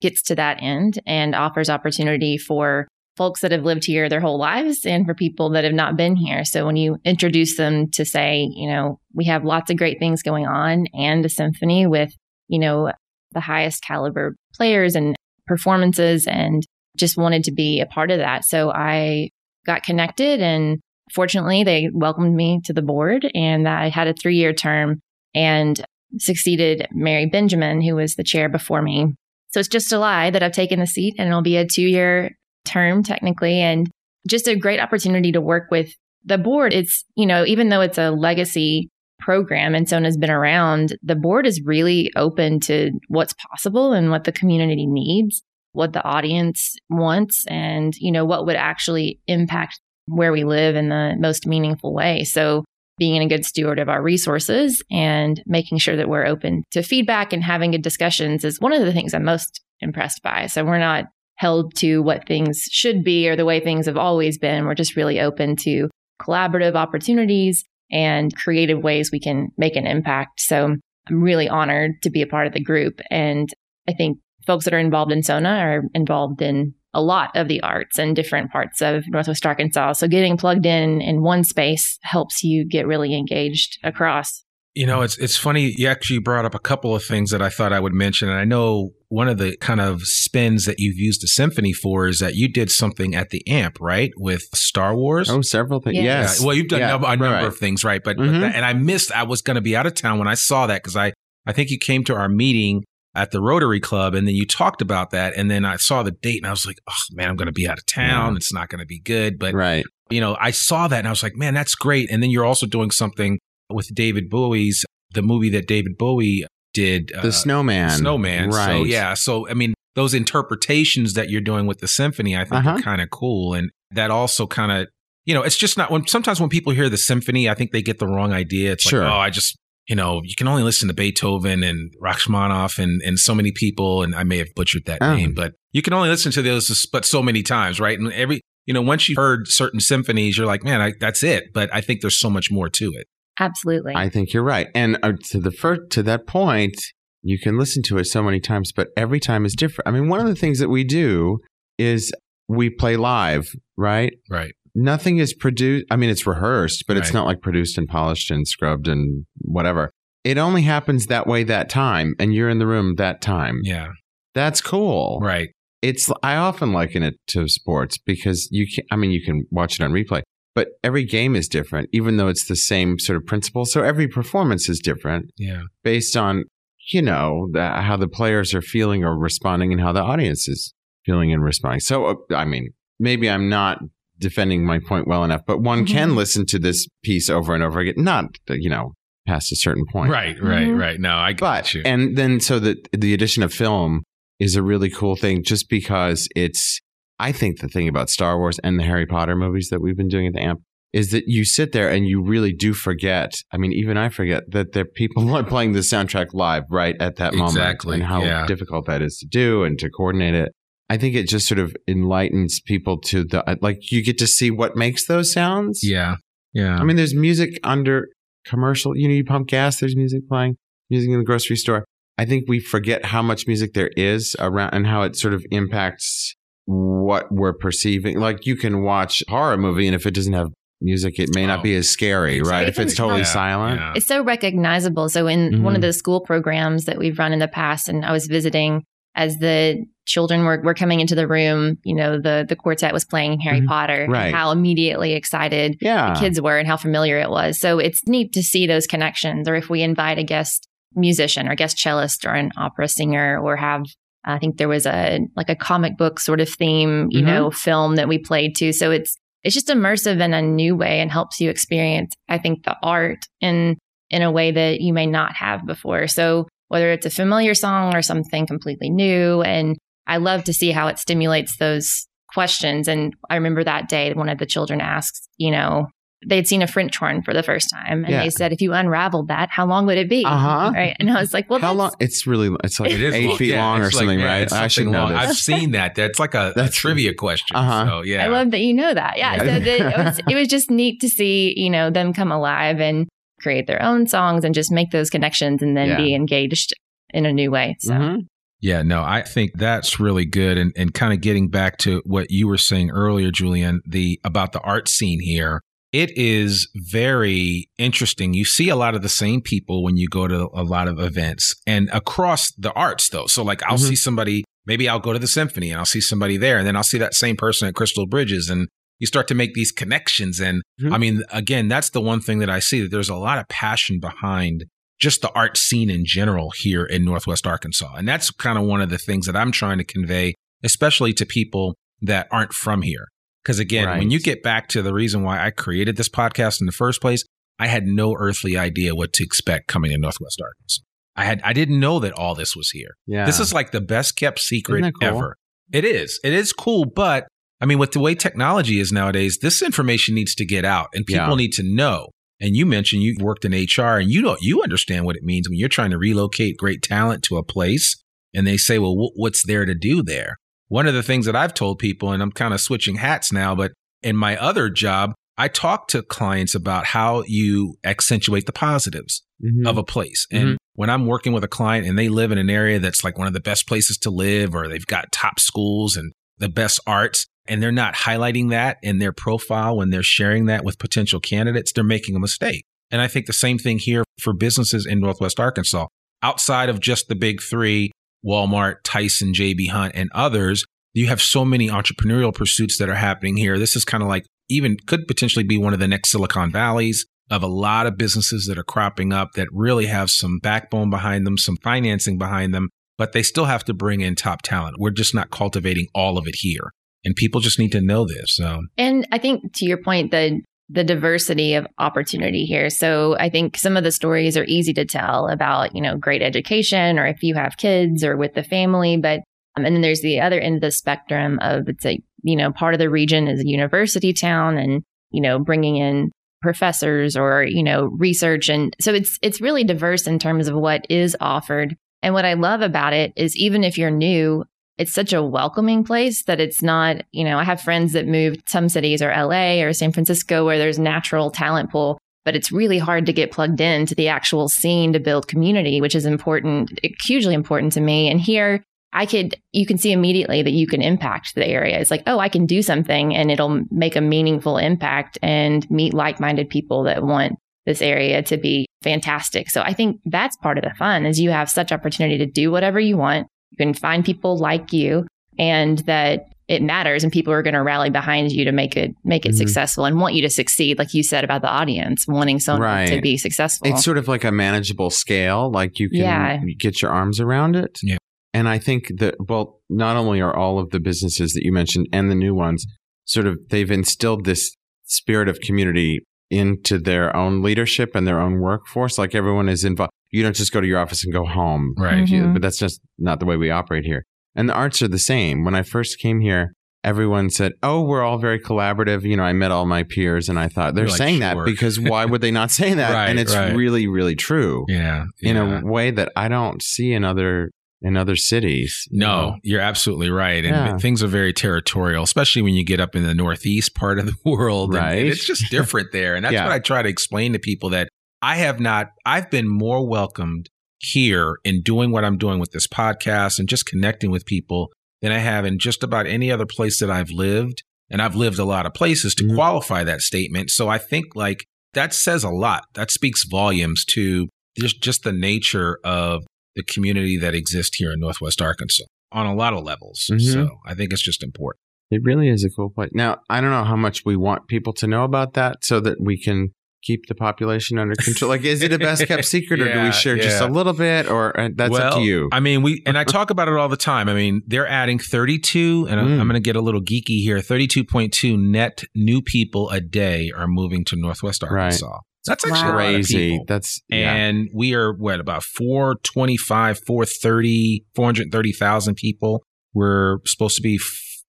gets 0.00 0.22
to 0.22 0.34
that 0.34 0.58
end 0.60 0.98
and 1.06 1.34
offers 1.34 1.70
opportunity 1.70 2.36
for 2.36 2.86
folks 3.16 3.40
that 3.40 3.52
have 3.52 3.62
lived 3.62 3.84
here 3.84 4.08
their 4.08 4.20
whole 4.20 4.38
lives 4.38 4.84
and 4.84 5.06
for 5.06 5.14
people 5.14 5.50
that 5.50 5.64
have 5.64 5.72
not 5.72 5.96
been 5.96 6.16
here. 6.16 6.44
So 6.44 6.66
when 6.66 6.76
you 6.76 6.98
introduce 7.04 7.56
them 7.56 7.90
to 7.92 8.04
say, 8.04 8.48
you 8.54 8.68
know, 8.68 8.98
we 9.14 9.24
have 9.26 9.44
lots 9.44 9.70
of 9.70 9.76
great 9.76 9.98
things 9.98 10.22
going 10.22 10.46
on 10.46 10.86
and 10.92 11.24
a 11.24 11.28
symphony 11.28 11.86
with, 11.86 12.12
you 12.48 12.58
know, 12.58 12.92
the 13.32 13.40
highest 13.40 13.82
caliber 13.82 14.36
players 14.54 14.94
and 14.94 15.14
performances 15.46 16.26
and 16.26 16.64
just 16.96 17.16
wanted 17.16 17.44
to 17.44 17.52
be 17.52 17.80
a 17.80 17.86
part 17.86 18.10
of 18.10 18.18
that. 18.18 18.44
So 18.44 18.70
I 18.70 19.30
got 19.66 19.82
connected 19.82 20.40
and 20.40 20.80
fortunately 21.12 21.64
they 21.64 21.90
welcomed 21.92 22.34
me 22.34 22.60
to 22.64 22.72
the 22.72 22.82
board 22.82 23.30
and 23.34 23.68
I 23.68 23.88
had 23.88 24.08
a 24.08 24.14
three 24.14 24.36
year 24.36 24.52
term 24.52 25.00
and 25.34 25.80
succeeded 26.18 26.86
Mary 26.92 27.26
Benjamin, 27.26 27.80
who 27.80 27.96
was 27.96 28.14
the 28.14 28.24
chair 28.24 28.48
before 28.48 28.82
me. 28.82 29.14
So 29.52 29.60
it's 29.60 29.68
just 29.68 29.90
July 29.90 30.30
that 30.30 30.42
I've 30.42 30.52
taken 30.52 30.80
the 30.80 30.86
seat 30.86 31.14
and 31.18 31.28
it'll 31.28 31.42
be 31.42 31.56
a 31.56 31.66
two 31.66 31.86
year 31.86 32.30
term 32.64 33.02
technically 33.02 33.60
and 33.60 33.90
just 34.28 34.48
a 34.48 34.56
great 34.56 34.80
opportunity 34.80 35.32
to 35.32 35.40
work 35.40 35.70
with 35.70 35.92
the 36.24 36.38
board. 36.38 36.72
It's, 36.72 37.04
you 37.14 37.26
know, 37.26 37.44
even 37.44 37.68
though 37.68 37.82
it's 37.82 37.98
a 37.98 38.10
legacy 38.10 38.88
program 39.20 39.74
and 39.74 39.88
Sona's 39.88 40.16
been 40.16 40.30
around, 40.30 40.96
the 41.02 41.14
board 41.14 41.46
is 41.46 41.62
really 41.64 42.10
open 42.16 42.60
to 42.60 42.90
what's 43.08 43.34
possible 43.50 43.92
and 43.92 44.10
what 44.10 44.24
the 44.24 44.32
community 44.32 44.86
needs, 44.86 45.42
what 45.74 45.92
the 45.92 46.02
audience 46.02 46.74
wants, 46.88 47.44
and, 47.48 47.94
you 47.96 48.10
know, 48.10 48.24
what 48.24 48.46
would 48.46 48.56
actually 48.56 49.20
impact 49.26 49.80
where 50.06 50.32
we 50.32 50.44
live 50.44 50.76
in 50.76 50.88
the 50.88 51.14
most 51.18 51.46
meaningful 51.46 51.94
way. 51.94 52.24
So 52.24 52.64
being 52.96 53.22
a 53.22 53.28
good 53.28 53.44
steward 53.44 53.78
of 53.78 53.88
our 53.88 54.02
resources 54.02 54.82
and 54.90 55.42
making 55.46 55.78
sure 55.78 55.96
that 55.96 56.08
we're 56.08 56.26
open 56.26 56.62
to 56.70 56.82
feedback 56.82 57.32
and 57.32 57.42
having 57.42 57.72
good 57.72 57.82
discussions 57.82 58.44
is 58.44 58.60
one 58.60 58.72
of 58.72 58.82
the 58.82 58.92
things 58.92 59.14
I'm 59.14 59.24
most 59.24 59.60
impressed 59.80 60.22
by. 60.22 60.46
So 60.46 60.64
we're 60.64 60.78
not 60.78 61.06
held 61.36 61.74
to 61.76 62.00
what 62.00 62.26
things 62.26 62.62
should 62.70 63.02
be 63.02 63.28
or 63.28 63.34
the 63.34 63.44
way 63.44 63.58
things 63.58 63.86
have 63.86 63.96
always 63.96 64.38
been. 64.38 64.64
We're 64.64 64.74
just 64.74 64.94
really 64.94 65.20
open 65.20 65.56
to 65.64 65.90
collaborative 66.22 66.76
opportunities 66.76 67.64
and 67.90 68.34
creative 68.36 68.82
ways 68.82 69.10
we 69.10 69.20
can 69.20 69.48
make 69.58 69.74
an 69.74 69.86
impact. 69.86 70.40
So 70.40 70.76
I'm 71.08 71.22
really 71.22 71.48
honored 71.48 72.00
to 72.02 72.10
be 72.10 72.22
a 72.22 72.26
part 72.28 72.46
of 72.46 72.52
the 72.52 72.62
group. 72.62 73.00
And 73.10 73.48
I 73.88 73.92
think 73.94 74.18
folks 74.46 74.64
that 74.64 74.74
are 74.74 74.78
involved 74.78 75.12
in 75.12 75.22
SONA 75.22 75.48
are 75.48 75.82
involved 75.94 76.42
in 76.42 76.74
a 76.92 77.02
lot 77.02 77.30
of 77.36 77.48
the 77.48 77.60
arts 77.62 77.98
and 77.98 78.14
different 78.14 78.50
parts 78.52 78.80
of 78.80 79.04
Northwest 79.08 79.44
Arkansas. 79.44 79.94
So 79.94 80.06
getting 80.08 80.36
plugged 80.36 80.64
in 80.66 81.00
in 81.00 81.22
one 81.22 81.42
space 81.44 81.98
helps 82.02 82.44
you 82.44 82.66
get 82.68 82.86
really 82.86 83.16
engaged 83.16 83.78
across. 83.82 84.44
You 84.76 84.86
know, 84.86 85.02
it's 85.02 85.16
it's 85.18 85.36
funny. 85.36 85.72
You 85.76 85.86
actually 85.86 86.18
brought 86.18 86.44
up 86.44 86.54
a 86.54 86.58
couple 86.58 86.96
of 86.96 87.04
things 87.04 87.30
that 87.30 87.40
I 87.40 87.48
thought 87.48 87.72
I 87.72 87.78
would 87.78 87.92
mention, 87.94 88.28
and 88.28 88.36
I 88.36 88.44
know 88.44 88.90
one 89.06 89.28
of 89.28 89.38
the 89.38 89.56
kind 89.58 89.80
of 89.80 90.02
spins 90.02 90.64
that 90.64 90.80
you've 90.80 90.96
used 90.98 91.22
the 91.22 91.28
symphony 91.28 91.72
for 91.72 92.08
is 92.08 92.18
that 92.18 92.34
you 92.34 92.48
did 92.52 92.72
something 92.72 93.14
at 93.14 93.30
the 93.30 93.46
AMP, 93.48 93.76
right, 93.80 94.10
with 94.16 94.42
Star 94.52 94.96
Wars. 94.96 95.30
Oh, 95.30 95.42
several 95.42 95.80
things. 95.80 95.94
Yeah. 95.96 96.02
Yes. 96.22 96.40
Yeah, 96.40 96.46
well, 96.46 96.56
you've 96.56 96.66
done 96.66 96.80
Yeah, 96.80 96.96
a 96.96 97.00
number, 97.16 97.24
right, 97.26 97.44
of 97.44 97.56
things, 97.56 97.84
right? 97.84 98.02
But, 98.02 98.16
but 98.16 98.26
Mhm. 98.26 98.40
that- 98.40 98.56
and 98.56 98.64
I 98.64 98.72
missed. 98.72 99.12
I 99.12 99.22
was 99.22 99.42
going 99.42 99.54
to 99.54 99.60
be 99.60 99.76
out 99.76 99.86
of 99.86 99.94
town 99.94 100.18
when 100.18 100.26
I 100.26 100.34
saw 100.34 100.66
that 100.66 100.82
because 100.82 100.96
I 100.96 101.12
I 101.46 101.52
think 101.52 101.70
you 101.70 101.78
came 101.78 102.02
to 102.04 102.14
our 102.14 102.28
meeting 102.28 102.82
at 103.14 103.30
the 103.30 103.40
Rotary 103.40 103.80
Club, 103.80 104.14
and 104.14 104.26
then 104.26 104.34
you 104.34 104.46
talked 104.46 104.82
about 104.82 105.10
that, 105.10 105.34
and 105.36 105.50
then 105.50 105.64
I 105.64 105.76
saw 105.76 106.02
the 106.02 106.10
date, 106.10 106.38
and 106.38 106.46
I 106.46 106.50
was 106.50 106.66
like, 106.66 106.78
oh 106.88 106.92
man, 107.12 107.28
I'm 107.28 107.36
going 107.36 107.46
to 107.46 107.52
be 107.52 107.68
out 107.68 107.78
of 107.78 107.86
town. 107.86 108.32
Yeah. 108.32 108.36
It's 108.36 108.52
not 108.52 108.68
going 108.68 108.80
to 108.80 108.86
be 108.86 108.98
good. 109.00 109.38
But 109.38 109.54
right. 109.54 109.84
you 110.10 110.20
know, 110.20 110.36
I 110.40 110.50
saw 110.50 110.88
that, 110.88 110.98
and 110.98 111.06
I 111.06 111.10
was 111.10 111.22
like, 111.22 111.36
man, 111.36 111.54
that's 111.54 111.74
great. 111.74 112.10
And 112.10 112.22
then 112.22 112.30
you're 112.30 112.44
also 112.44 112.66
doing 112.66 112.90
something 112.90 113.38
with 113.70 113.94
David 113.94 114.28
Bowie's 114.28 114.84
the 115.12 115.22
movie 115.22 115.50
that 115.50 115.68
David 115.68 115.96
Bowie 115.96 116.44
did, 116.72 117.12
The 117.14 117.28
uh, 117.28 117.30
snowman. 117.30 117.90
Snowman. 117.90 118.50
Right. 118.50 118.66
So 118.66 118.84
yeah. 118.84 119.14
So 119.14 119.48
I 119.48 119.54
mean, 119.54 119.74
those 119.94 120.12
interpretations 120.12 121.14
that 121.14 121.30
you're 121.30 121.40
doing 121.40 121.66
with 121.66 121.78
the 121.78 121.88
symphony, 121.88 122.36
I 122.36 122.44
think 122.44 122.66
Uh-huh. 122.66 122.78
are 122.78 122.82
kind 122.82 123.00
of 123.00 123.10
cool, 123.10 123.54
and 123.54 123.70
that 123.92 124.10
also 124.10 124.46
kind 124.46 124.72
of, 124.72 124.88
you 125.24 125.34
know, 125.34 125.42
it's 125.42 125.56
just 125.56 125.78
not 125.78 125.90
when 125.90 126.06
sometimes 126.08 126.40
when 126.40 126.50
people 126.50 126.72
hear 126.72 126.88
the 126.88 126.98
symphony, 126.98 127.48
I 127.48 127.54
think 127.54 127.70
they 127.70 127.80
get 127.82 128.00
the 128.00 128.08
wrong 128.08 128.32
idea. 128.32 128.72
It's 128.72 128.82
Sure. 128.82 129.04
like, 129.04 129.12
oh, 129.12 129.16
I 129.18 129.30
just. 129.30 129.56
You 129.88 129.96
know, 129.96 130.22
you 130.24 130.34
can 130.34 130.48
only 130.48 130.62
listen 130.62 130.88
to 130.88 130.94
Beethoven 130.94 131.62
and 131.62 131.92
Rachmaninoff 132.00 132.78
and, 132.78 133.02
and 133.02 133.18
so 133.18 133.34
many 133.34 133.52
people, 133.52 134.02
and 134.02 134.14
I 134.14 134.24
may 134.24 134.38
have 134.38 134.48
butchered 134.56 134.84
that 134.86 134.98
Oh. 135.02 135.14
name, 135.14 135.34
but 135.34 135.52
you 135.72 135.82
can 135.82 135.92
only 135.92 136.08
listen 136.08 136.32
to 136.32 136.42
those 136.42 136.86
but 136.92 137.04
so 137.04 137.22
many 137.22 137.42
times, 137.42 137.78
right? 137.80 137.98
And 137.98 138.12
every, 138.12 138.40
you 138.66 138.72
know, 138.72 138.80
once 138.82 139.08
you've 139.08 139.16
heard 139.18 139.46
certain 139.48 139.80
symphonies, 139.80 140.38
you're 140.38 140.46
like, 140.46 140.64
man, 140.64 140.80
I, 140.80 140.92
that's 141.00 141.22
it. 141.22 141.52
But 141.52 141.68
I 141.72 141.80
think 141.82 142.00
there's 142.00 142.18
so 142.18 142.30
much 142.30 142.50
more 142.50 142.70
to 142.70 142.92
it. 142.94 143.06
Absolutely. 143.38 143.94
I 143.94 144.08
think 144.08 144.32
you're 144.32 144.44
right. 144.44 144.68
And 144.74 144.96
uh, 145.02 145.12
to 145.30 145.38
the 145.40 145.50
first, 145.50 145.82
to 145.90 146.02
that 146.04 146.26
point, 146.26 146.76
you 147.22 147.38
can 147.38 147.58
listen 147.58 147.82
to 147.84 147.98
it 147.98 148.04
so 148.06 148.22
many 148.22 148.38
times, 148.40 148.72
but 148.72 148.88
every 148.96 149.18
time 149.20 149.44
is 149.44 149.54
different. 149.54 149.88
I 149.88 149.90
mean, 149.90 150.08
one 150.08 150.20
of 150.20 150.26
the 150.26 150.34
things 150.36 150.60
that 150.60 150.68
we 150.68 150.84
do 150.84 151.38
is 151.78 152.12
we 152.48 152.70
play 152.70 152.96
live, 152.96 153.48
right? 153.76 154.12
Right. 154.30 154.52
Nothing 154.74 155.18
is 155.18 155.34
produced. 155.34 155.86
I 155.90 155.96
mean, 155.96 156.10
it's 156.10 156.26
rehearsed, 156.26 156.84
but 156.88 156.96
it's 156.96 157.12
not 157.12 157.26
like 157.26 157.40
produced 157.40 157.78
and 157.78 157.86
polished 157.88 158.30
and 158.30 158.46
scrubbed 158.46 158.88
and 158.88 159.24
whatever. 159.38 159.90
It 160.24 160.38
only 160.38 160.62
happens 160.62 161.06
that 161.06 161.26
way 161.26 161.44
that 161.44 161.68
time, 161.68 162.14
and 162.18 162.34
you're 162.34 162.48
in 162.48 162.58
the 162.58 162.66
room 162.66 162.96
that 162.96 163.20
time. 163.20 163.60
Yeah. 163.62 163.88
That's 164.34 164.60
cool. 164.60 165.20
Right. 165.22 165.50
It's. 165.82 166.10
I 166.22 166.36
often 166.36 166.72
liken 166.72 167.02
it 167.02 167.14
to 167.28 167.46
sports 167.46 167.98
because 167.98 168.48
you 168.50 168.66
can. 168.66 168.84
I 168.90 168.96
mean, 168.96 169.10
you 169.12 169.22
can 169.24 169.44
watch 169.50 169.78
it 169.78 169.84
on 169.84 169.92
replay, 169.92 170.22
but 170.54 170.68
every 170.82 171.04
game 171.04 171.36
is 171.36 171.46
different, 171.46 171.88
even 171.92 172.16
though 172.16 172.28
it's 172.28 172.48
the 172.48 172.56
same 172.56 172.98
sort 172.98 173.16
of 173.18 173.26
principle. 173.26 173.66
So 173.66 173.82
every 173.84 174.08
performance 174.08 174.68
is 174.68 174.80
different 174.80 175.30
Yeah. 175.36 175.64
based 175.84 176.16
on 176.16 176.44
you 176.90 177.00
know 177.00 177.48
the, 177.52 177.66
how 177.66 177.96
the 177.96 178.08
players 178.08 178.54
are 178.54 178.60
feeling 178.62 179.04
or 179.04 179.16
responding 179.16 179.72
and 179.72 179.80
how 179.80 179.92
the 179.92 180.02
audience 180.02 180.48
is 180.48 180.74
feeling 181.06 181.32
and 181.32 181.42
responding 181.42 181.80
so 181.80 182.04
uh, 182.06 182.14
i 182.34 182.44
mean 182.44 182.68
maybe 182.98 183.30
i'm 183.30 183.48
not 183.48 183.78
defending 184.18 184.64
my 184.64 184.78
point 184.78 185.06
well 185.08 185.24
enough 185.24 185.40
but 185.46 185.60
one 185.60 185.84
can 185.86 186.10
Mhm. 186.10 186.16
listen 186.16 186.46
to 186.46 186.58
this 186.58 186.86
piece 187.02 187.28
over 187.28 187.54
and 187.54 187.62
over 187.64 187.80
again 187.80 187.94
not 187.98 188.26
you 188.48 188.70
know 188.70 188.92
past 189.26 189.50
a 189.52 189.56
certain 189.56 189.84
point 189.90 190.10
Right. 190.10 190.40
Right. 190.40 190.68
Mhm. 190.68 190.78
Right. 190.78 191.00
No, 191.00 191.14
I 191.14 191.32
got 191.32 191.62
but 191.64 191.74
you. 191.74 191.82
and 191.84 192.16
then 192.16 192.40
so 192.40 192.58
the 192.58 192.76
the 192.92 193.14
addition 193.14 193.42
of 193.42 193.52
film 193.52 194.02
is 194.38 194.54
a 194.56 194.62
really 194.62 194.90
cool 194.90 195.16
thing 195.16 195.42
just 195.42 195.68
because 195.70 196.28
it's 196.36 196.80
i 197.18 197.32
think 197.32 197.60
the 197.60 197.68
thing 197.68 197.88
about 197.88 198.10
star 198.10 198.38
wars 198.38 198.58
and 198.64 198.78
the 198.78 198.84
harry 198.84 199.06
potter 199.06 199.34
movies 199.36 199.68
that 199.70 199.80
we've 199.80 199.96
been 199.96 200.08
doing 200.08 200.26
at 200.26 200.32
the 200.34 200.40
amp 200.42 200.60
is 200.92 201.10
that 201.10 201.24
you 201.26 201.44
sit 201.44 201.72
there 201.72 201.88
and 201.88 202.06
you 202.06 202.20
really 202.22 202.52
do 202.52 202.74
forget 202.74 203.32
i 203.52 203.56
mean 203.56 203.72
even 203.72 203.96
i 203.96 204.08
forget 204.08 204.42
that 204.50 204.72
there 204.72 204.84
people 204.84 205.28
are 205.36 205.44
playing 205.44 205.72
the 205.72 205.80
soundtrack 205.80 206.26
live 206.34 206.64
right 206.70 206.96
at 207.00 207.16
that 207.16 207.32
moment 207.34 207.56
Exactly, 207.56 207.94
and 207.94 208.04
how 208.04 208.22
yeah. 208.24 208.44
difficult 208.46 208.86
that 208.86 209.00
is 209.02 209.16
to 209.18 209.26
do 209.26 209.62
and 209.64 209.78
to 209.78 209.88
coordinate 209.88 210.34
it 210.34 210.50
i 210.90 210.96
think 210.96 211.14
it 211.14 211.28
just 211.28 211.46
sort 211.46 211.58
of 211.58 211.74
enlightens 211.88 212.60
people 212.60 212.98
to 213.00 213.24
the 213.24 213.42
like 213.62 213.90
you 213.90 214.02
get 214.04 214.18
to 214.18 214.26
see 214.26 214.50
what 214.50 214.76
makes 214.76 215.06
those 215.06 215.32
sounds 215.32 215.80
yeah. 215.82 216.16
Yeah. 216.52 216.76
I 216.76 216.84
mean, 216.84 216.94
there's 216.96 217.16
music 217.16 217.58
under 217.64 218.06
commercial. 218.46 218.96
You 218.96 219.08
know, 219.08 219.14
you 219.14 219.24
pump 219.24 219.48
gas. 219.48 219.80
There's 219.80 219.96
music 219.96 220.28
playing. 220.28 220.56
Music 220.88 221.10
in 221.10 221.18
the 221.18 221.24
grocery 221.24 221.56
store. 221.56 221.84
I 222.16 222.24
think 222.26 222.44
we 222.46 222.60
forget 222.60 223.06
how 223.06 223.22
much 223.22 223.48
music 223.48 223.72
there 223.74 223.90
is 223.96 224.36
around 224.38 224.70
and 224.72 224.86
how 224.86 225.02
it 225.02 225.16
sort 225.16 225.34
of 225.34 225.44
impacts 225.50 226.36
what 226.66 227.26
we're 227.32 227.54
perceiving. 227.54 228.20
Like 228.20 228.46
you 228.46 228.54
can 228.54 228.82
watch 228.84 229.20
a 229.26 229.30
horror 229.32 229.56
movie, 229.56 229.88
and 229.88 229.96
if 229.96 230.06
it 230.06 230.14
doesn't 230.14 230.32
have 230.32 230.46
music, 230.80 231.18
it 231.18 231.30
may 231.34 231.42
Oh, 231.42 231.48
not 231.48 231.64
be 231.64 231.74
as 231.74 231.88
scary, 231.90 232.40
right? 232.40 232.68
If 232.68 232.78
it's 232.78 232.94
totally 232.94 233.20
Yeah, 233.22 233.24
silent. 233.26 233.80
Yeah. 233.80 233.92
It's 233.96 234.06
so 234.06 234.22
recognizable. 234.22 235.08
So 235.08 235.26
in 235.26 235.62
one 235.64 235.72
Mhm. 235.72 235.76
of 235.76 235.82
the 235.82 235.92
school 235.92 236.20
programs 236.20 236.84
that 236.84 236.98
we've 236.98 237.18
run 237.18 237.32
in 237.32 237.40
the 237.40 237.48
past, 237.48 237.88
and 237.88 238.04
I 238.04 238.12
was 238.12 238.28
visiting 238.28 238.84
as 239.16 239.38
the 239.38 239.84
children 240.06 240.44
were, 240.44 240.60
were 240.62 240.74
coming 240.74 241.00
into 241.00 241.14
the 241.14 241.26
room, 241.26 241.78
you 241.84 241.94
know, 241.94 242.20
the 242.20 242.44
the 242.48 242.56
quartet 242.56 242.92
was 242.92 243.04
playing 243.04 243.40
Harry 243.40 243.60
Mhm. 243.60 243.66
Potter, 243.66 244.06
Right. 244.08 244.26
and 244.26 244.34
how 244.34 244.50
immediately 244.50 245.14
excited 245.14 245.76
Yeah. 245.80 246.12
the 246.14 246.20
kids 246.20 246.40
were 246.40 246.58
and 246.58 246.68
how 246.68 246.76
familiar 246.76 247.18
it 247.18 247.30
was. 247.30 247.58
So 247.58 247.78
it's 247.78 248.06
neat 248.06 248.32
to 248.34 248.42
see 248.42 248.66
those 248.66 248.86
connections. 248.86 249.48
Or 249.48 249.54
if 249.54 249.70
we 249.70 249.82
invite 249.82 250.18
a 250.18 250.24
guest 250.24 250.68
musician 250.94 251.48
or 251.48 251.54
guest 251.54 251.76
cellist 251.78 252.24
or 252.24 252.34
an 252.34 252.50
opera 252.56 252.88
singer 252.88 253.38
or 253.42 253.56
have 253.56 253.84
I 254.26 254.38
think 254.38 254.56
there 254.56 254.68
was 254.68 254.86
a 254.86 255.20
like 255.36 255.50
a 255.50 255.56
comic 255.56 255.98
book 255.98 256.18
sort 256.18 256.40
of 256.40 256.48
theme, 256.48 257.08
you 257.10 257.20
Mhm. 257.20 257.26
know, 257.26 257.50
film 257.50 257.96
that 257.96 258.08
we 258.08 258.16
played 258.18 258.56
too. 258.56 258.72
So 258.72 258.90
it's 258.90 259.16
it's 259.42 259.54
just 259.54 259.68
immersive 259.68 260.22
in 260.22 260.32
a 260.32 260.40
new 260.40 260.74
way 260.74 261.00
and 261.00 261.12
helps 261.12 261.38
you 261.40 261.50
experience, 261.50 262.14
I 262.30 262.38
think, 262.38 262.64
the 262.64 262.76
art 262.82 263.18
in 263.42 263.76
in 264.10 264.22
a 264.22 264.30
way 264.30 264.50
that 264.52 264.80
you 264.80 264.92
may 264.94 265.06
not 265.06 265.34
have 265.34 265.66
before. 265.66 266.06
So 266.06 266.46
whether 266.68 266.90
it's 266.92 267.04
a 267.04 267.10
familiar 267.10 267.52
song 267.54 267.94
or 267.94 268.00
something 268.00 268.46
completely 268.46 268.88
new, 268.88 269.42
and 269.42 269.76
I 270.06 270.18
love 270.18 270.44
to 270.44 270.52
see 270.52 270.70
how 270.70 270.88
it 270.88 270.98
stimulates 270.98 271.56
those 271.56 272.06
questions. 272.32 272.88
And 272.88 273.14
I 273.30 273.34
remember 273.36 273.64
that 273.64 273.88
day 273.88 274.12
one 274.12 274.28
of 274.28 274.38
the 274.38 274.46
children 274.46 274.80
asked, 274.80 275.28
you 275.36 275.50
know, 275.50 275.86
they'd 276.26 276.48
seen 276.48 276.62
a 276.62 276.66
French 276.66 276.96
horn 276.96 277.22
for 277.22 277.34
the 277.34 277.42
first 277.42 277.68
time, 277.70 278.02
and 278.04 278.08
Yeah. 278.12 278.22
they 278.22 278.30
said, 278.30 278.50
if 278.52 278.62
you 278.62 278.72
unraveled 278.72 279.28
that, 279.28 279.50
how 279.50 279.66
long 279.66 279.84
would 279.86 279.98
it 279.98 280.08
be? 280.08 280.24
Uh-huh. 280.24 280.72
Right? 280.74 280.96
And 280.98 281.10
I 281.10 281.20
was 281.20 281.34
like, 281.34 281.50
well, 281.50 281.58
how 281.60 281.74
that's- 281.74 281.78
long? 281.78 281.92
It's 282.00 282.26
really. 282.26 282.56
It's 282.64 282.80
like 282.80 282.90
It 282.92 283.02
is 283.02 283.14
eight 283.14 283.28
long. 283.28 283.36
feet 283.36 283.50
Yeah, 283.50 283.62
long 283.64 283.80
or 283.80 283.84
like- 283.84 283.92
something, 283.92 284.18
yeah, 284.20 284.24
right? 284.24 284.42
it's 284.42 284.52
I 284.52 284.68
should 284.68 284.86
know. 284.86 285.08
This. 285.08 285.18
I've 285.18 285.36
seen 285.36 285.72
that. 285.72 285.94
That's 285.94 286.18
like 286.18 286.34
a, 286.34 286.52
a 286.56 286.68
trivia 286.70 287.12
question. 287.14 287.54
Uh-huh. 287.56 287.86
So 287.86 288.02
yeah. 288.04 288.24
I 288.24 288.28
love 288.28 288.50
that 288.52 288.60
you 288.60 288.72
know 288.72 288.94
that. 288.94 289.18
Yeah. 289.18 289.34
Yeah. 289.34 289.38
So 289.38 289.44
that 289.44 289.66
it, 289.66 289.98
was, 289.98 290.20
it 290.30 290.34
was 290.34 290.48
just 290.48 290.70
neat 290.70 291.00
to 291.02 291.08
see, 291.10 291.52
you 291.58 291.68
know, 291.68 291.90
them 291.90 292.14
come 292.14 292.32
alive 292.32 292.80
and 292.80 293.06
create 293.42 293.66
their 293.66 293.82
own 293.82 294.06
songs 294.06 294.44
and 294.44 294.54
just 294.54 294.72
make 294.72 294.92
those 294.92 295.10
connections 295.10 295.60
and 295.62 295.76
then 295.76 295.88
Yeah. 295.90 295.96
be 295.98 296.14
engaged 296.14 296.72
in 297.12 297.26
a 297.26 297.32
new 297.34 297.50
way. 297.50 297.76
So 297.80 297.92
Mhm. 297.92 298.18
Yeah, 298.60 298.82
no, 298.82 299.02
I 299.02 299.22
think 299.22 299.52
that's 299.54 300.00
really 300.00 300.24
good. 300.24 300.56
And, 300.56 300.72
and 300.76 300.94
kind 300.94 301.12
of 301.12 301.20
getting 301.20 301.48
back 301.48 301.76
to 301.78 302.00
what 302.06 302.30
you 302.30 302.48
were 302.48 302.56
saying 302.58 302.90
earlier, 302.90 303.30
Julian, 303.30 303.80
the 303.86 304.18
about 304.24 304.52
the 304.52 304.60
art 304.60 304.88
scene 304.88 305.20
here. 305.20 305.60
It 305.92 306.10
is 306.16 306.68
very 306.74 307.68
interesting. 307.78 308.34
You 308.34 308.44
see 308.44 308.68
a 308.68 308.74
lot 308.74 308.96
of 308.96 309.02
the 309.02 309.08
same 309.08 309.40
people 309.40 309.84
when 309.84 309.96
you 309.96 310.08
go 310.08 310.26
to 310.26 310.48
a 310.52 310.64
lot 310.64 310.88
of 310.88 310.98
events 310.98 311.54
and 311.68 311.88
across 311.92 312.50
the 312.58 312.72
arts 312.72 313.10
though. 313.10 313.26
So 313.26 313.44
like 313.44 313.62
I'll 313.62 313.76
Mhm. 313.78 313.88
see 313.90 313.96
somebody, 313.96 314.42
maybe 314.66 314.88
I'll 314.88 314.98
go 314.98 315.12
to 315.12 315.20
the 315.20 315.28
symphony 315.28 315.70
and 315.70 315.78
I'll 315.78 315.84
see 315.86 316.00
somebody 316.00 316.36
there 316.36 316.58
and 316.58 316.66
then 316.66 316.74
I'll 316.74 316.82
see 316.82 316.98
that 316.98 317.14
same 317.14 317.36
person 317.36 317.68
at 317.68 317.74
Crystal 317.74 318.06
Bridges 318.06 318.48
and 318.50 318.66
you 318.98 319.06
start 319.06 319.28
to 319.28 319.34
make 319.36 319.54
these 319.54 319.70
connections. 319.70 320.40
And 320.40 320.62
Mhm. 320.82 320.92
I 320.92 320.98
mean, 320.98 321.22
again, 321.30 321.68
that's 321.68 321.90
the 321.90 322.00
one 322.00 322.20
thing 322.20 322.38
that 322.40 322.50
I 322.50 322.58
see 322.58 322.80
that 322.80 322.90
there's 322.90 323.08
a 323.08 323.14
lot 323.14 323.38
of 323.38 323.46
passion 323.48 324.00
behind 324.00 324.64
just 325.00 325.22
the 325.22 325.30
art 325.32 325.56
scene 325.56 325.90
in 325.90 326.04
general 326.04 326.52
here 326.56 326.84
in 326.84 327.04
Northwest 327.04 327.46
Arkansas. 327.46 327.94
And 327.96 328.06
that's 328.08 328.30
kind 328.30 328.58
of 328.58 328.64
one 328.64 328.80
of 328.80 328.90
the 328.90 328.98
things 328.98 329.26
that 329.26 329.36
I'm 329.36 329.50
trying 329.52 329.78
to 329.78 329.84
convey, 329.84 330.34
especially 330.62 331.12
to 331.14 331.26
people 331.26 331.74
that 332.02 332.28
aren't 332.30 332.52
from 332.52 332.82
here. 332.82 333.06
Because 333.42 333.58
again, 333.58 333.86
Right. 333.86 333.98
when 333.98 334.10
you 334.10 334.20
get 334.20 334.42
back 334.42 334.68
to 334.68 334.82
the 334.82 334.94
reason 334.94 335.22
why 335.22 335.44
I 335.44 335.50
created 335.50 335.96
this 335.96 336.08
podcast 336.08 336.60
in 336.60 336.66
the 336.66 336.72
first 336.72 337.00
place, 337.00 337.24
I 337.58 337.66
had 337.66 337.86
no 337.86 338.14
earthly 338.18 338.56
idea 338.56 338.94
what 338.94 339.12
to 339.14 339.24
expect 339.24 339.68
coming 339.68 339.90
to 339.90 339.98
Northwest 339.98 340.40
Arkansas. 340.42 340.82
I 341.16 341.24
had 341.24 341.40
I 341.44 341.52
didn't 341.52 341.78
know 341.78 342.00
that 342.00 342.12
all 342.14 342.34
this 342.34 342.56
was 342.56 342.70
here. 342.70 342.96
Yeah. 343.06 343.26
This 343.26 343.38
is 343.38 343.52
like 343.52 343.70
the 343.70 343.80
best 343.80 344.16
kept 344.16 344.40
secret 344.40 344.82
cool? 345.00 345.08
ever. 345.08 345.36
It 345.72 345.84
is. 345.84 346.18
It 346.24 346.32
is 346.32 346.52
cool, 346.52 346.84
but 346.86 347.26
I 347.60 347.66
mean, 347.66 347.78
with 347.78 347.92
the 347.92 348.00
way 348.00 348.14
technology 348.16 348.80
is 348.80 348.90
nowadays, 348.92 349.38
this 349.40 349.62
information 349.62 350.14
needs 350.14 350.34
to 350.34 350.44
get 350.44 350.64
out 350.64 350.88
and 350.94 351.06
people 351.06 351.28
Yeah. 351.30 351.34
need 351.36 351.52
to 351.52 351.62
know. 351.64 352.08
And 352.40 352.56
you 352.56 352.66
mentioned 352.66 353.02
you 353.02 353.16
worked 353.20 353.44
in 353.44 353.52
HR 353.52 353.98
and 353.98 354.10
you 354.10 354.20
know 354.22 354.36
you 354.40 354.62
understand 354.62 355.04
what 355.06 355.16
it 355.16 355.22
means 355.22 355.48
when 355.48 355.58
you're 355.58 355.68
trying 355.68 355.90
to 355.90 355.98
relocate 355.98 356.56
great 356.56 356.82
talent 356.82 357.22
to 357.24 357.36
a 357.36 357.44
place 357.44 357.96
and 358.34 358.46
they 358.46 358.56
say, 358.56 358.78
"Well, 358.78 358.94
wh- 358.94 359.16
what's 359.18 359.44
there 359.46 359.64
to 359.64 359.74
do 359.74 360.02
there?" 360.02 360.36
One 360.68 360.86
of 360.86 360.94
the 360.94 361.02
things 361.02 361.26
that 361.26 361.36
I've 361.36 361.54
told 361.54 361.78
people 361.78 362.10
and 362.12 362.22
I'm 362.22 362.32
kind 362.32 362.52
of 362.54 362.60
switching 362.60 362.96
hats 362.96 363.32
now, 363.32 363.54
but 363.54 363.72
in 364.02 364.16
my 364.16 364.36
other 364.36 364.68
job, 364.70 365.12
I 365.36 365.48
talk 365.48 365.88
to 365.88 366.02
clients 366.02 366.54
about 366.54 366.86
how 366.86 367.22
you 367.26 367.76
accentuate 367.84 368.46
the 368.46 368.52
positives 368.52 369.22
Mhm. 369.42 369.68
of 369.68 369.76
a 369.78 369.84
place. 369.84 370.26
And 370.30 370.58
when 370.74 370.90
I'm 370.90 371.06
working 371.06 371.32
with 371.32 371.44
a 371.44 371.48
client 371.48 371.86
and 371.86 371.98
they 371.98 372.08
live 372.08 372.32
in 372.32 372.38
an 372.38 372.50
area 372.50 372.78
that's 372.78 373.04
like 373.04 373.18
one 373.18 373.26
of 373.26 373.32
the 373.32 373.40
best 373.40 373.66
places 373.66 373.96
to 373.98 374.10
live 374.10 374.54
or 374.54 374.68
they've 374.68 374.86
got 374.86 375.12
top 375.12 375.38
schools 375.40 375.96
and 375.96 376.12
the 376.38 376.48
best 376.48 376.80
arts 376.86 377.26
and 377.46 377.62
they're 377.62 377.72
not 377.72 377.94
highlighting 377.94 378.50
that 378.50 378.78
in 378.82 378.98
their 378.98 379.12
profile 379.12 379.76
when 379.76 379.90
they're 379.90 380.02
sharing 380.02 380.46
that 380.46 380.64
with 380.64 380.78
potential 380.78 381.20
candidates, 381.20 381.72
they're 381.72 381.84
making 381.84 382.16
a 382.16 382.20
mistake. 382.20 382.64
And 382.90 383.00
I 383.00 383.08
think 383.08 383.26
the 383.26 383.32
same 383.32 383.58
thing 383.58 383.78
here 383.78 384.04
for 384.20 384.32
businesses 384.32 384.86
in 384.86 385.00
Northwest 385.00 385.40
Arkansas. 385.40 385.86
Outside 386.22 386.68
of 386.68 386.80
just 386.80 387.08
the 387.08 387.14
big 387.14 387.42
three, 387.42 387.90
Walmart, 388.24 388.76
Tyson, 388.84 389.32
JB 389.32 389.70
Hunt, 389.70 389.92
and 389.94 390.10
others, 390.14 390.64
you 390.94 391.08
have 391.08 391.20
so 391.20 391.44
many 391.44 391.68
entrepreneurial 391.68 392.34
pursuits 392.34 392.78
that 392.78 392.88
are 392.88 392.94
happening 392.94 393.36
here. 393.36 393.58
This 393.58 393.76
is 393.76 393.84
kind 393.84 394.02
of 394.02 394.08
like 394.08 394.24
even 394.48 394.76
could 394.86 395.06
potentially 395.06 395.44
be 395.44 395.58
one 395.58 395.74
of 395.74 395.80
the 395.80 395.88
next 395.88 396.10
Silicon 396.10 396.50
Valleys 396.50 397.06
of 397.30 397.42
a 397.42 397.48
lot 397.48 397.86
of 397.86 397.96
businesses 397.96 398.46
that 398.46 398.58
are 398.58 398.64
cropping 398.64 399.12
up 399.12 399.32
that 399.32 399.48
really 399.50 399.86
have 399.86 400.10
some 400.10 400.38
backbone 400.38 400.90
behind 400.90 401.26
them, 401.26 401.38
some 401.38 401.56
financing 401.62 402.18
behind 402.18 402.54
them, 402.54 402.68
but 402.98 403.12
they 403.12 403.22
still 403.22 403.46
have 403.46 403.64
to 403.64 403.74
bring 403.74 404.02
in 404.02 404.14
top 404.14 404.42
talent. 404.42 404.76
We're 404.78 404.90
just 404.90 405.14
not 405.14 405.30
cultivating 405.30 405.88
all 405.94 406.18
of 406.18 406.28
it 406.28 406.36
here. 406.36 406.70
And 407.04 407.14
people 407.14 407.40
just 407.40 407.58
need 407.58 407.72
to 407.72 407.80
know 407.80 408.06
this. 408.06 408.36
So, 408.36 408.62
and 408.78 409.06
I 409.12 409.18
think 409.18 409.52
to 409.54 409.66
your 409.66 409.82
point, 409.82 410.10
the 410.10 410.40
the 410.70 410.84
diversity 410.84 411.54
of 411.54 411.66
opportunity 411.78 412.46
here. 412.46 412.70
So 412.70 413.16
I 413.18 413.28
think 413.28 413.56
some 413.58 413.76
of 413.76 413.84
the 413.84 413.92
stories 413.92 414.36
are 414.36 414.44
easy 414.44 414.72
to 414.74 414.86
tell 414.86 415.28
about, 415.28 415.74
you 415.74 415.82
know, 415.82 415.98
great 415.98 416.22
education 416.22 416.98
or 416.98 417.06
if 417.06 417.22
you 417.22 417.34
have 417.34 417.58
kids 417.58 418.02
or 418.02 418.16
with 418.16 418.32
the 418.32 418.42
family, 418.42 418.96
but 418.96 419.20
um, 419.56 419.64
and 419.64 419.74
then 419.74 419.82
there's 419.82 420.00
the 420.00 420.20
other 420.20 420.40
end 420.40 420.56
of 420.56 420.60
the 420.62 420.70
spectrum 420.70 421.38
of 421.40 421.68
it's 421.68 421.84
a, 421.86 422.00
you 422.22 422.36
know, 422.36 422.50
part 422.50 422.74
of 422.74 422.80
the 422.80 422.90
region 422.90 423.28
is 423.28 423.40
a 423.40 423.46
university 423.46 424.12
town 424.12 424.56
and, 424.56 424.82
you 425.10 425.20
know, 425.20 425.38
bringing 425.38 425.76
in 425.76 426.10
professors 426.42 427.16
or, 427.16 427.44
you 427.44 427.62
know, 427.62 427.84
research. 427.98 428.48
And 428.48 428.74
so 428.80 428.92
it's, 428.92 429.18
it's 429.22 429.40
really 429.40 429.64
diverse 429.64 430.06
in 430.06 430.18
terms 430.18 430.48
of 430.48 430.56
what 430.56 430.86
is 430.90 431.16
offered. 431.20 431.76
And 432.02 432.14
what 432.14 432.24
I 432.24 432.34
love 432.34 432.60
about 432.60 432.92
it 432.92 433.12
is 433.16 433.36
even 433.36 433.64
if 433.64 433.78
you're 433.78 433.90
new, 433.90 434.44
it's 434.78 434.92
such 434.92 435.12
a 435.12 435.22
welcoming 435.22 435.84
place 435.84 436.24
that 436.24 436.40
it's 436.40 436.62
not, 436.62 436.96
you 437.12 437.24
know, 437.24 437.38
I 437.38 437.44
have 437.44 437.60
friends 437.60 437.92
that 437.92 438.06
moved 438.06 438.48
some 438.48 438.68
cities 438.68 439.02
or 439.02 439.10
LA 439.10 439.62
or 439.62 439.72
San 439.72 439.92
Francisco 439.92 440.44
where 440.44 440.58
there's 440.58 440.78
natural 440.78 441.30
talent 441.30 441.70
pool, 441.70 441.98
but 442.24 442.34
it's 442.34 442.50
really 442.50 442.78
hard 442.78 443.06
to 443.06 443.12
get 443.12 443.30
plugged 443.30 443.60
into 443.60 443.94
the 443.94 444.08
actual 444.08 444.48
scene 444.48 444.92
to 444.92 445.00
build 445.00 445.28
community, 445.28 445.80
which 445.80 445.94
is 445.94 446.06
important, 446.06 446.78
hugely 447.04 447.34
important 447.34 447.72
to 447.74 447.80
me. 447.80 448.10
And 448.10 448.20
here 448.20 448.64
I 448.92 449.06
could, 449.06 449.36
you 449.52 449.66
can 449.66 449.78
see 449.78 449.92
immediately 449.92 450.42
that 450.42 450.52
you 450.52 450.66
can 450.66 450.82
impact 450.82 451.34
the 451.34 451.46
area. 451.46 451.78
It's 451.78 451.90
like, 451.90 452.02
oh, 452.06 452.18
I 452.18 452.28
can 452.28 452.46
do 452.46 452.62
something 452.62 453.14
and 453.14 453.30
it'll 453.30 453.64
make 453.70 453.96
a 453.96 454.00
meaningful 454.00 454.58
impact 454.58 455.18
and 455.22 455.68
meet 455.70 455.94
like 455.94 456.20
minded 456.20 456.48
people 456.48 456.84
that 456.84 457.02
want 457.04 457.38
this 457.66 457.80
area 457.80 458.22
to 458.22 458.36
be 458.36 458.66
fantastic. 458.82 459.50
So 459.50 459.62
I 459.62 459.72
think 459.72 460.00
that's 460.04 460.36
part 460.36 460.58
of 460.58 460.64
the 460.64 460.74
fun 460.74 461.06
is 461.06 461.20
you 461.20 461.30
have 461.30 461.50
such 461.50 461.72
opportunity 461.72 462.18
to 462.18 462.26
do 462.26 462.50
whatever 462.50 462.78
you 462.78 462.96
want. 462.96 463.26
You 463.58 463.66
can 463.66 463.74
find 463.74 464.04
people 464.04 464.36
like 464.36 464.72
you 464.72 465.06
and 465.38 465.78
that 465.80 466.28
it 466.46 466.62
matters 466.62 467.02
and 467.02 467.12
people 467.12 467.32
are 467.32 467.42
going 467.42 467.54
to 467.54 467.62
rally 467.62 467.88
behind 467.88 468.30
you 468.30 468.44
to 468.44 468.52
make 468.52 468.76
it 468.76 468.94
make 469.02 469.24
it 469.24 469.30
mm-hmm. 469.30 469.38
successful 469.38 469.86
and 469.86 469.98
want 469.98 470.14
you 470.14 470.20
to 470.22 470.28
succeed 470.28 470.78
like 470.78 470.92
you 470.92 471.02
said 471.02 471.24
about 471.24 471.40
the 471.40 471.48
audience 471.48 472.06
wanting 472.06 472.38
someone 472.38 472.68
right. 472.68 472.88
to 472.88 473.00
be 473.00 473.16
successful 473.16 473.66
it's 473.66 473.82
sort 473.82 473.96
of 473.96 474.08
like 474.08 474.24
a 474.24 474.30
manageable 474.30 474.90
scale 474.90 475.50
like 475.50 475.78
you 475.78 475.88
can 475.88 476.00
yeah. 476.00 476.38
get 476.58 476.82
your 476.82 476.90
arms 476.90 477.18
around 477.18 477.56
it 477.56 477.78
yeah 477.82 477.96
and 478.34 478.48
I 478.48 478.58
think 478.58 478.98
that, 478.98 479.14
well, 479.28 479.60
not 479.70 479.96
only 479.96 480.20
are 480.20 480.36
all 480.36 480.58
of 480.58 480.70
the 480.70 480.80
businesses 480.80 481.32
that 481.34 481.44
you 481.44 481.52
mentioned 481.52 481.86
and 481.92 482.10
the 482.10 482.16
new 482.16 482.34
ones 482.34 482.66
sort 483.04 483.28
of, 483.28 483.38
they've 483.48 483.70
instilled 483.70 484.24
this 484.24 484.56
spirit 484.82 485.28
of 485.28 485.40
community 485.40 486.00
into 486.30 486.78
their 486.78 487.14
own 487.16 487.42
leadership 487.42 487.94
and 487.94 488.06
their 488.06 488.20
own 488.20 488.40
workforce. 488.40 488.98
Like 488.98 489.14
everyone 489.14 489.48
is 489.48 489.62
involved. 489.62 489.92
You 490.14 490.22
don't 490.22 490.36
just 490.36 490.52
go 490.52 490.60
to 490.60 490.66
your 490.66 490.78
office 490.78 491.02
and 491.02 491.12
go 491.12 491.24
home. 491.24 491.74
Right. 491.76 492.06
Mm-hmm. 492.06 492.34
But 492.34 492.42
that's 492.42 492.56
just 492.56 492.80
not 492.98 493.18
the 493.18 493.26
way 493.26 493.36
we 493.36 493.50
operate 493.50 493.84
here. 493.84 494.04
And 494.36 494.48
the 494.48 494.54
arts 494.54 494.80
are 494.80 494.88
the 494.88 494.98
same. 494.98 495.44
When 495.44 495.56
I 495.56 495.62
first 495.62 495.98
came 495.98 496.20
here, 496.20 496.54
everyone 496.84 497.30
said, 497.30 497.52
"Oh, 497.64 497.82
we're 497.82 498.02
all 498.02 498.18
very 498.18 498.38
collaborative." 498.38 499.02
You 499.02 499.16
know, 499.16 499.24
I 499.24 499.32
met 499.32 499.50
all 499.50 499.66
my 499.66 499.82
peers, 499.82 500.28
and 500.28 500.38
I 500.38 500.46
thought 500.46 500.76
they're 500.76 500.86
You're 500.86 500.96
saying 500.96 501.20
like, 501.20 501.32
sure. 501.32 501.44
that 501.44 501.50
because 501.50 501.80
why 501.80 502.04
would 502.04 502.20
they 502.20 502.30
not 502.30 502.52
say 502.52 502.74
that? 502.74 502.92
right, 502.94 503.08
and 503.08 503.18
it's 503.18 503.34
right. 503.34 503.56
really, 503.56 503.88
really 503.88 504.14
true. 504.14 504.66
Yeah, 504.68 505.06
yeah, 505.20 505.30
in 505.30 505.36
a 505.36 505.66
way 505.66 505.90
that 505.90 506.12
I 506.14 506.28
don't 506.28 506.62
see 506.62 506.92
in 506.92 507.02
other 507.04 507.50
in 507.82 507.96
other 507.96 508.14
cities. 508.14 508.86
No, 508.92 509.06
know? 509.06 509.36
you're 509.42 509.60
absolutely 509.60 510.10
right. 510.10 510.44
And 510.44 510.54
yeah. 510.54 510.78
things 510.78 511.02
are 511.02 511.08
very 511.08 511.32
territorial, 511.32 512.02
especially 512.02 512.42
when 512.42 512.54
you 512.54 512.64
get 512.64 512.80
up 512.80 512.96
in 512.96 513.02
the 513.02 513.14
northeast 513.14 513.74
part 513.74 513.98
of 513.98 514.06
the 514.06 514.14
world. 514.24 514.74
Right. 514.74 515.00
And, 515.00 515.08
it's 515.08 515.26
just 515.26 515.50
different 515.50 515.92
there. 515.92 516.14
And 516.14 516.24
that's 516.24 516.32
yeah. 516.32 516.44
what 516.44 516.52
I 516.52 516.60
try 516.60 516.82
to 516.82 516.88
explain 516.88 517.34
to 517.34 517.38
people 517.38 517.70
that 517.70 517.88
I 518.24 518.36
have 518.36 518.58
not, 518.58 518.92
I've 519.04 519.30
been 519.30 519.46
more 519.46 519.86
welcomed 519.86 520.48
here 520.78 521.36
in 521.44 521.60
doing 521.60 521.90
what 521.90 522.06
I'm 522.06 522.16
doing 522.16 522.38
with 522.38 522.52
this 522.52 522.66
podcast 522.66 523.38
and 523.38 523.46
just 523.46 523.66
connecting 523.66 524.10
with 524.10 524.24
people 524.24 524.72
than 525.02 525.12
I 525.12 525.18
have 525.18 525.44
in 525.44 525.58
just 525.58 525.82
about 525.82 526.06
any 526.06 526.32
other 526.32 526.46
place 526.46 526.80
that 526.80 526.90
I've 526.90 527.10
lived. 527.10 527.62
And 527.90 528.00
I've 528.00 528.16
lived 528.16 528.38
a 528.38 528.46
lot 528.46 528.64
of 528.64 528.72
places 528.72 529.14
to 529.16 529.24
mm-hmm. 529.24 529.34
qualify 529.34 529.84
that 529.84 530.00
statement. 530.00 530.48
So 530.48 530.70
I 530.70 530.78
think 530.78 531.14
like 531.14 531.44
that 531.74 531.92
says 531.92 532.24
a 532.24 532.30
lot. 532.30 532.64
That 532.72 532.90
speaks 532.90 533.26
volumes 533.30 533.84
to 533.90 534.30
just, 534.58 534.80
just 534.80 535.02
the 535.02 535.12
nature 535.12 535.78
of 535.84 536.24
the 536.56 536.62
community 536.62 537.18
that 537.18 537.34
exists 537.34 537.76
here 537.76 537.92
in 537.92 538.00
Northwest 538.00 538.40
Arkansas 538.40 538.84
on 539.12 539.26
a 539.26 539.34
lot 539.34 539.52
of 539.52 539.64
levels. 539.64 540.06
Mm-hmm. 540.10 540.32
So 540.32 540.48
I 540.64 540.72
think 540.72 540.94
it's 540.94 541.04
just 541.04 541.22
important. 541.22 541.60
It 541.90 542.00
really 542.02 542.30
is 542.30 542.42
a 542.42 542.48
cool 542.48 542.70
place. 542.70 542.88
Now, 542.94 543.18
I 543.28 543.42
don't 543.42 543.50
know 543.50 543.64
how 543.64 543.76
much 543.76 544.06
we 544.06 544.16
want 544.16 544.48
people 544.48 544.72
to 544.74 544.86
know 544.86 545.04
about 545.04 545.34
that 545.34 545.58
so 545.60 545.78
that 545.80 546.00
we 546.00 546.18
can 546.18 546.52
keep 546.84 547.06
the 547.06 547.14
population 547.14 547.78
under 547.78 547.94
control. 547.94 548.28
Like, 548.28 548.42
is 548.42 548.62
it 548.62 548.72
a 548.72 548.78
best 548.78 549.06
kept 549.06 549.24
secret 549.34 549.60
or 549.60 549.66
yeah, 549.66 549.74
do 549.74 549.82
we 549.84 549.92
share 549.92 550.16
yeah. 550.16 550.24
just 550.24 550.40
a 550.40 550.46
little 550.46 550.72
bit 550.72 551.08
or 551.08 551.38
uh, 551.38 551.48
that's 551.54 551.70
well, 551.70 551.94
up 551.94 551.94
to 551.94 552.00
you? 552.02 552.28
I 552.32 552.40
mean, 552.40 552.62
we, 552.62 552.82
and 552.86 552.98
I 552.98 553.04
talk 553.18 553.30
about 553.30 553.48
it 553.48 553.54
all 553.54 553.68
the 553.68 553.76
time. 553.76 554.08
I 554.08 554.14
mean, 554.14 554.42
they're 554.46 554.68
adding 554.68 554.98
32, 554.98 555.88
and 555.88 555.98
mm. 555.98 556.04
I'm, 556.04 556.20
I'm 556.20 556.28
going 556.28 556.34
to 556.34 556.40
get 556.40 556.56
a 556.56 556.60
little 556.60 556.82
geeky 556.82 557.20
here 557.22 557.38
32.2 557.38 558.38
net 558.38 558.84
new 558.94 559.22
people 559.22 559.70
a 559.70 559.80
day 559.80 560.30
are 560.36 560.46
moving 560.46 560.84
to 560.86 560.96
Northwest 560.96 561.42
Arkansas. 561.42 561.86
Right. 561.86 562.00
That's 562.26 562.44
actually 562.44 562.62
wow. 562.62 562.72
crazy. 562.72 563.40
That's 563.46 563.82
yeah. 563.88 564.14
and 564.14 564.48
we 564.54 564.74
are 564.74 564.94
what 564.94 565.20
about 565.20 565.42
425, 565.42 566.80
430, 566.86 567.84
430,000 567.94 568.94
people. 568.94 569.44
We're 569.74 570.18
supposed 570.24 570.56
to 570.56 570.62
be 570.62 570.78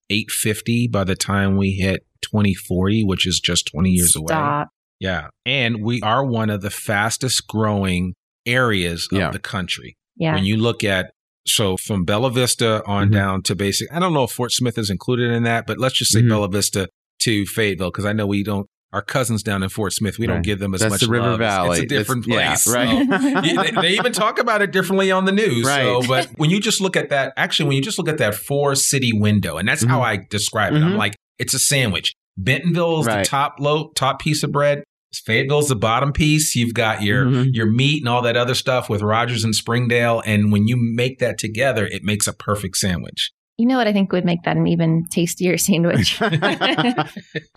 850 0.09 0.87
by 0.87 1.03
the 1.03 1.15
time 1.15 1.57
we 1.57 1.71
hit 1.71 2.05
2040, 2.21 3.03
which 3.03 3.27
is 3.27 3.41
just 3.43 3.67
20 3.67 3.89
years 3.89 4.11
Stop. 4.11 4.29
away. 4.29 4.65
Yeah. 4.99 5.27
And 5.45 5.84
we 5.84 6.01
are 6.01 6.25
one 6.25 6.49
of 6.49 6.62
the 6.62 6.69
fastest 6.69 7.47
growing 7.47 8.13
areas 8.45 9.08
of 9.12 9.17
yeah. 9.17 9.31
the 9.31 9.39
country. 9.39 9.95
Yeah. 10.17 10.36
When 10.36 10.45
you 10.45 10.58
look 10.58 10.84
at 10.84 11.12
so 11.47 11.77
from 11.77 12.05
Bella 12.05 12.31
Vista 12.31 12.84
on 12.86 13.05
mm-hmm. 13.05 13.13
down 13.13 13.41
to 13.43 13.55
basic, 13.55 13.91
I 13.93 13.99
don't 13.99 14.13
know 14.13 14.23
if 14.23 14.31
Fort 14.31 14.51
Smith 14.51 14.77
is 14.77 14.89
included 14.89 15.31
in 15.31 15.43
that, 15.43 15.67
but 15.67 15.77
let's 15.77 15.95
just 15.95 16.12
say 16.12 16.19
mm-hmm. 16.19 16.29
Bella 16.29 16.49
Vista 16.49 16.89
to 17.21 17.45
Fayetteville 17.45 17.91
because 17.91 18.05
I 18.05 18.13
know 18.13 18.25
we 18.25 18.43
don't 18.43 18.67
our 18.95 19.01
cousins 19.01 19.43
down 19.43 19.62
in 19.62 19.67
Fort 19.67 19.91
Smith, 19.91 20.17
we 20.17 20.25
right. 20.25 20.36
don't 20.36 20.41
give 20.41 20.60
them 20.60 20.73
as 20.73 20.79
That's 20.79 20.91
much 20.91 21.01
the 21.01 21.10
River 21.10 21.31
love. 21.31 21.39
Valley. 21.39 21.79
It's 21.79 21.91
a 21.91 21.97
different 21.97 22.25
it's, 22.29 22.63
place. 22.63 22.67
Yeah, 22.73 22.73
right. 22.73 23.53
So, 23.55 23.63
they, 23.63 23.81
they, 23.81 23.89
even 23.95 24.13
talk 24.13 24.39
about 24.39 24.62
it 24.62 24.71
differently 24.71 25.12
on 25.12 25.25
the 25.25 25.34
news. 25.34 25.65
Right. 25.65 25.84
So, 25.84 26.08
but 26.08 26.29
when 26.38 26.49
you 26.49 26.62
just 26.62 26.79
look 26.79 26.95
at 26.95 27.10
that, 27.10 27.34
actually, 27.36 27.67
when 27.67 27.75
you 27.75 27.81
just 27.81 27.97
look 27.97 28.08
at 28.08 28.19
that 28.19 28.36
four 28.36 28.73
city 28.73 29.12
window, 29.13 29.58
and 29.58 29.67
that's 29.67 29.81
mm-hmm. 29.81 29.91
how 29.91 30.01
I 30.01 30.25
describe 30.29 30.71
it, 30.71 30.77
mm-hmm. 30.77 30.93
I'm 30.93 30.97
like, 30.97 31.15
it's 31.39 31.53
a 31.53 31.60
sandwich. 31.60 32.13
Bentonville 32.37 33.01
is 33.01 33.07
right. 33.07 33.23
the 33.23 33.29
top 33.29 33.55
low, 33.59 33.89
top 33.95 34.19
piece 34.19 34.43
of 34.43 34.51
bread. 34.51 34.83
Fayetteville's 35.13 35.69
the 35.69 35.75
bottom 35.75 36.11
piece. 36.11 36.55
You've 36.55 36.73
got 36.73 37.01
your 37.01 37.25
mm-hmm. 37.25 37.49
your 37.53 37.67
meat 37.67 38.01
and 38.01 38.09
all 38.09 38.21
that 38.23 38.35
other 38.35 38.55
stuff 38.55 38.89
with 38.89 39.01
Rogers 39.01 39.43
and 39.43 39.55
Springdale, 39.55 40.21
and 40.25 40.51
when 40.51 40.67
you 40.67 40.75
make 40.77 41.19
that 41.19 41.37
together, 41.37 41.87
it 41.87 42.03
makes 42.03 42.27
a 42.27 42.33
perfect 42.33 42.77
sandwich. 42.77 43.31
You 43.57 43.65
know 43.65 43.77
what 43.77 43.87
I 43.87 43.93
think 43.93 44.11
would 44.11 44.25
make 44.25 44.43
that 44.43 44.57
an 44.57 44.67
even 44.67 45.05
tastier 45.09 45.57
sandwich? 45.57 46.21
I 46.21 47.07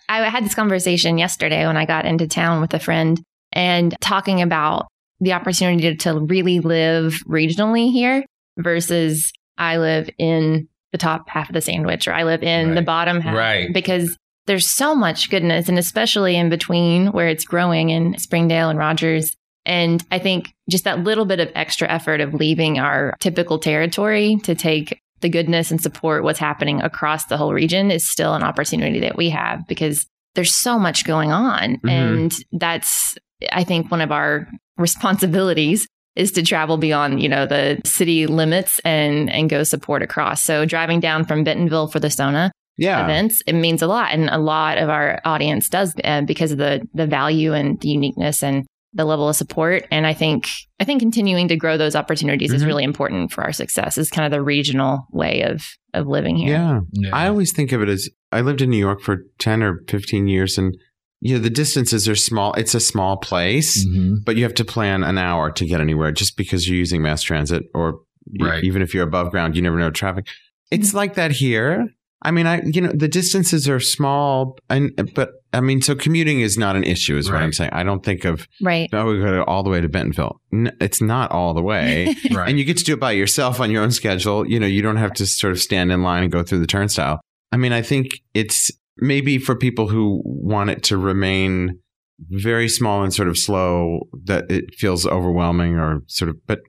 had 0.07 0.45
this 0.45 0.55
conversation 0.55 1.17
yesterday 1.17 1.65
when 1.65 1.77
I 1.77 1.85
got 1.85 2.05
into 2.05 2.27
town 2.27 2.61
with 2.61 2.73
a 2.73 2.79
friend 2.79 3.21
and 3.51 3.95
talking 3.99 4.41
about 4.41 4.87
the 5.19 5.33
opportunity 5.33 5.95
to 5.97 6.19
really 6.19 6.59
live 6.59 7.21
regionally 7.27 7.91
here 7.91 8.23
versus 8.57 9.33
I 9.57 9.77
live 9.77 10.09
in 10.17 10.69
the 10.93 10.97
top 10.97 11.27
half 11.27 11.49
of 11.49 11.53
the 11.53 11.61
sandwich 11.61 12.07
or 12.07 12.13
I 12.13 12.23
live 12.23 12.41
in 12.41 12.69
right. 12.69 12.75
the 12.75 12.81
bottom 12.81 13.19
half. 13.19 13.35
Right. 13.35 13.73
Because 13.73 14.15
there's 14.49 14.67
so 14.67 14.95
much 14.95 15.29
goodness 15.29 15.69
and 15.69 15.77
especially 15.77 16.35
in 16.35 16.49
between 16.49 17.11
where 17.11 17.27
it's 17.27 17.45
growing 17.45 17.91
in 17.91 18.17
Springdale 18.17 18.69
and 18.69 18.79
Rogers. 18.79 19.37
And 19.63 20.03
I 20.09 20.17
think 20.17 20.55
just 20.67 20.85
that 20.85 21.03
little 21.03 21.25
bit 21.25 21.39
of 21.39 21.51
extra 21.53 21.87
effort 21.87 22.19
of 22.19 22.33
leaving 22.33 22.79
our 22.79 23.15
typical 23.19 23.59
territory 23.59 24.37
to 24.45 24.55
take 24.55 24.99
the 25.21 25.29
goodness 25.29 25.69
and 25.69 25.79
support 25.79 26.23
what's 26.23 26.39
happening 26.39 26.81
across 26.81 27.25
the 27.25 27.37
whole 27.37 27.53
region 27.53 27.91
is 27.91 28.09
still 28.09 28.33
an 28.33 28.41
opportunity 28.41 28.99
that 29.01 29.15
we 29.15 29.29
have 29.29 29.67
because 29.67 30.07
there's 30.33 30.55
so 30.55 30.79
much 30.79 31.05
going 31.05 31.31
on. 31.31 31.75
Mm-hmm. 31.75 31.89
And 31.89 32.35
that's, 32.51 33.19
I 33.51 33.63
think, 33.63 33.91
one 33.91 34.01
of 34.01 34.11
our 34.11 34.47
responsibilities 34.77 35.87
is 36.15 36.31
to 36.31 36.41
travel 36.41 36.77
beyond, 36.77 37.21
you 37.21 37.29
know, 37.29 37.45
the 37.45 37.79
city 37.85 38.25
limits 38.25 38.79
and 38.79 39.29
and 39.29 39.47
go 39.47 39.61
support 39.61 40.01
across. 40.01 40.41
So 40.41 40.65
driving 40.65 40.99
down 40.99 41.23
from 41.23 41.43
Bentonville 41.43 41.87
for 41.87 41.99
the 41.99 42.09
Sona 42.09 42.51
yeah. 42.79 43.03
events, 43.03 43.41
it 43.45 43.53
means 43.53 43.81
a 43.81 43.87
lot, 43.87 44.11
and 44.11 44.29
a 44.29 44.37
lot 44.39 44.77
of 44.77 44.89
our 44.89 45.19
audience 45.25 45.69
does 45.69 45.93
uh, 46.03 46.21
because 46.21 46.51
of 46.51 46.57
the 46.57 46.81
the 46.93 47.05
value 47.07 47.53
and 47.53 47.79
the 47.81 47.89
uniqueness 47.89 48.41
and 48.43 48.65
the 48.93 49.05
level 49.05 49.29
of 49.29 49.35
support. 49.35 49.85
And 49.91 50.07
I 50.07 50.13
think 50.13 50.47
I 50.79 50.83
think 50.83 50.99
continuing 50.99 51.47
to 51.49 51.55
grow 51.55 51.77
those 51.77 51.95
opportunities 51.95 52.51
is 52.51 52.63
Mhm. 52.63 52.67
really 52.67 52.83
important 52.83 53.31
for 53.31 53.43
our 53.43 53.51
success. 53.53 53.97
Is 53.99 54.09
kind 54.09 54.25
of 54.25 54.31
the 54.31 54.41
regional 54.41 55.05
way 55.11 55.43
of 55.43 55.63
of 55.93 56.07
living 56.07 56.35
here. 56.37 56.49
Yeah. 56.53 56.79
Yeah. 56.93 57.09
I 57.15 57.27
always 57.27 57.51
think 57.51 57.71
of 57.71 57.81
it 57.81 57.89
as 57.89 58.09
I 58.31 58.41
lived 58.41 58.61
in 58.61 58.69
New 58.69 58.77
York 58.77 59.01
for 59.01 59.25
10 59.39 59.61
or 59.63 59.81
15 59.87 60.27
years 60.27 60.57
and 60.57 60.75
you 61.21 61.33
know 61.35 61.39
the 61.41 61.49
distances 61.49 62.07
are 62.07 62.15
small. 62.15 62.53
It's 62.53 62.73
a 62.75 62.79
small 62.79 63.17
place, 63.17 63.85
Mhm. 63.85 64.23
but 64.25 64.37
you 64.37 64.43
have 64.43 64.53
to 64.55 64.65
plan 64.65 65.03
an 65.03 65.17
hour 65.17 65.51
to 65.51 65.65
get 65.65 65.81
anywhere 65.81 66.11
just 66.11 66.37
because 66.37 66.67
you're 66.69 66.77
using 66.77 67.01
mass 67.01 67.21
transit 67.21 67.63
or 67.75 67.99
y- 68.39 68.47
Right. 68.49 68.63
even 68.63 68.81
if 68.81 68.93
you're 68.93 69.03
above 69.03 69.29
ground, 69.31 69.55
you 69.55 69.61
never 69.61 69.77
know 69.77 69.89
traffic. 69.91 70.27
It's 70.71 70.93
like 70.93 71.15
that 71.15 71.31
here. 71.31 71.87
I 72.21 72.31
mean, 72.31 72.47
I 72.47 72.61
you 72.65 72.81
know 72.81 72.91
the 72.93 73.07
distances 73.07 73.69
are 73.69 73.79
small, 73.79 74.57
and 74.69 74.91
but 75.15 75.31
I 75.53 75.61
mean, 75.61 75.81
so 75.81 75.95
commuting 75.95 76.41
is 76.41 76.57
not 76.57 76.75
an 76.75 76.83
issue, 76.83 77.15
is 77.17 77.31
what 77.31 77.41
I'm 77.41 77.53
saying. 77.53 77.71
I 77.73 77.83
don't 77.83 78.03
think 78.03 78.25
of 78.25 78.45
Right. 78.61 78.89
oh, 78.93 79.05
we 79.13 79.19
go 79.19 79.43
all 79.43 79.63
the 79.63 79.69
way 79.69 79.79
to 79.81 79.87
Bentonville. 79.89 80.39
N- 80.53 80.75
it's 80.81 81.01
not 81.01 81.31
all 81.31 81.53
the 81.53 81.61
way, 81.61 82.15
Right. 82.31 82.49
and 82.49 82.59
you 82.59 82.65
get 82.65 82.77
to 82.77 82.83
do 82.83 82.93
it 82.93 82.99
by 82.99 83.13
yourself 83.13 83.59
on 83.61 83.71
your 83.71 83.81
own 83.83 83.91
schedule. 83.91 84.45
You 84.47 84.59
know, 84.59 84.67
you 84.67 84.81
don't 84.81 84.97
have 84.97 85.13
to 85.13 85.25
sort 85.25 85.53
of 85.53 85.59
stand 85.59 85.91
in 85.91 86.03
line 86.03 86.23
and 86.23 86.31
go 86.31 86.43
through 86.43 86.59
the 86.59 86.67
turnstile. 86.67 87.21
I 87.51 87.57
mean, 87.57 87.71
I 87.73 87.81
think 87.81 88.09
it's 88.33 88.69
maybe 88.97 89.37
for 89.37 89.55
people 89.55 89.87
who 89.87 90.21
want 90.25 90.69
it 90.71 90.83
to 90.83 90.97
remain 90.97 91.79
very 92.29 92.67
small 92.67 93.01
and 93.01 93.13
sort 93.13 93.29
of 93.29 93.37
slow 93.37 94.01
that 94.25 94.51
it 94.51 94.75
feels 94.75 95.07
overwhelming 95.07 95.75
or 95.77 96.01
sort 96.07 96.27
of, 96.29 96.35
but 96.45 96.59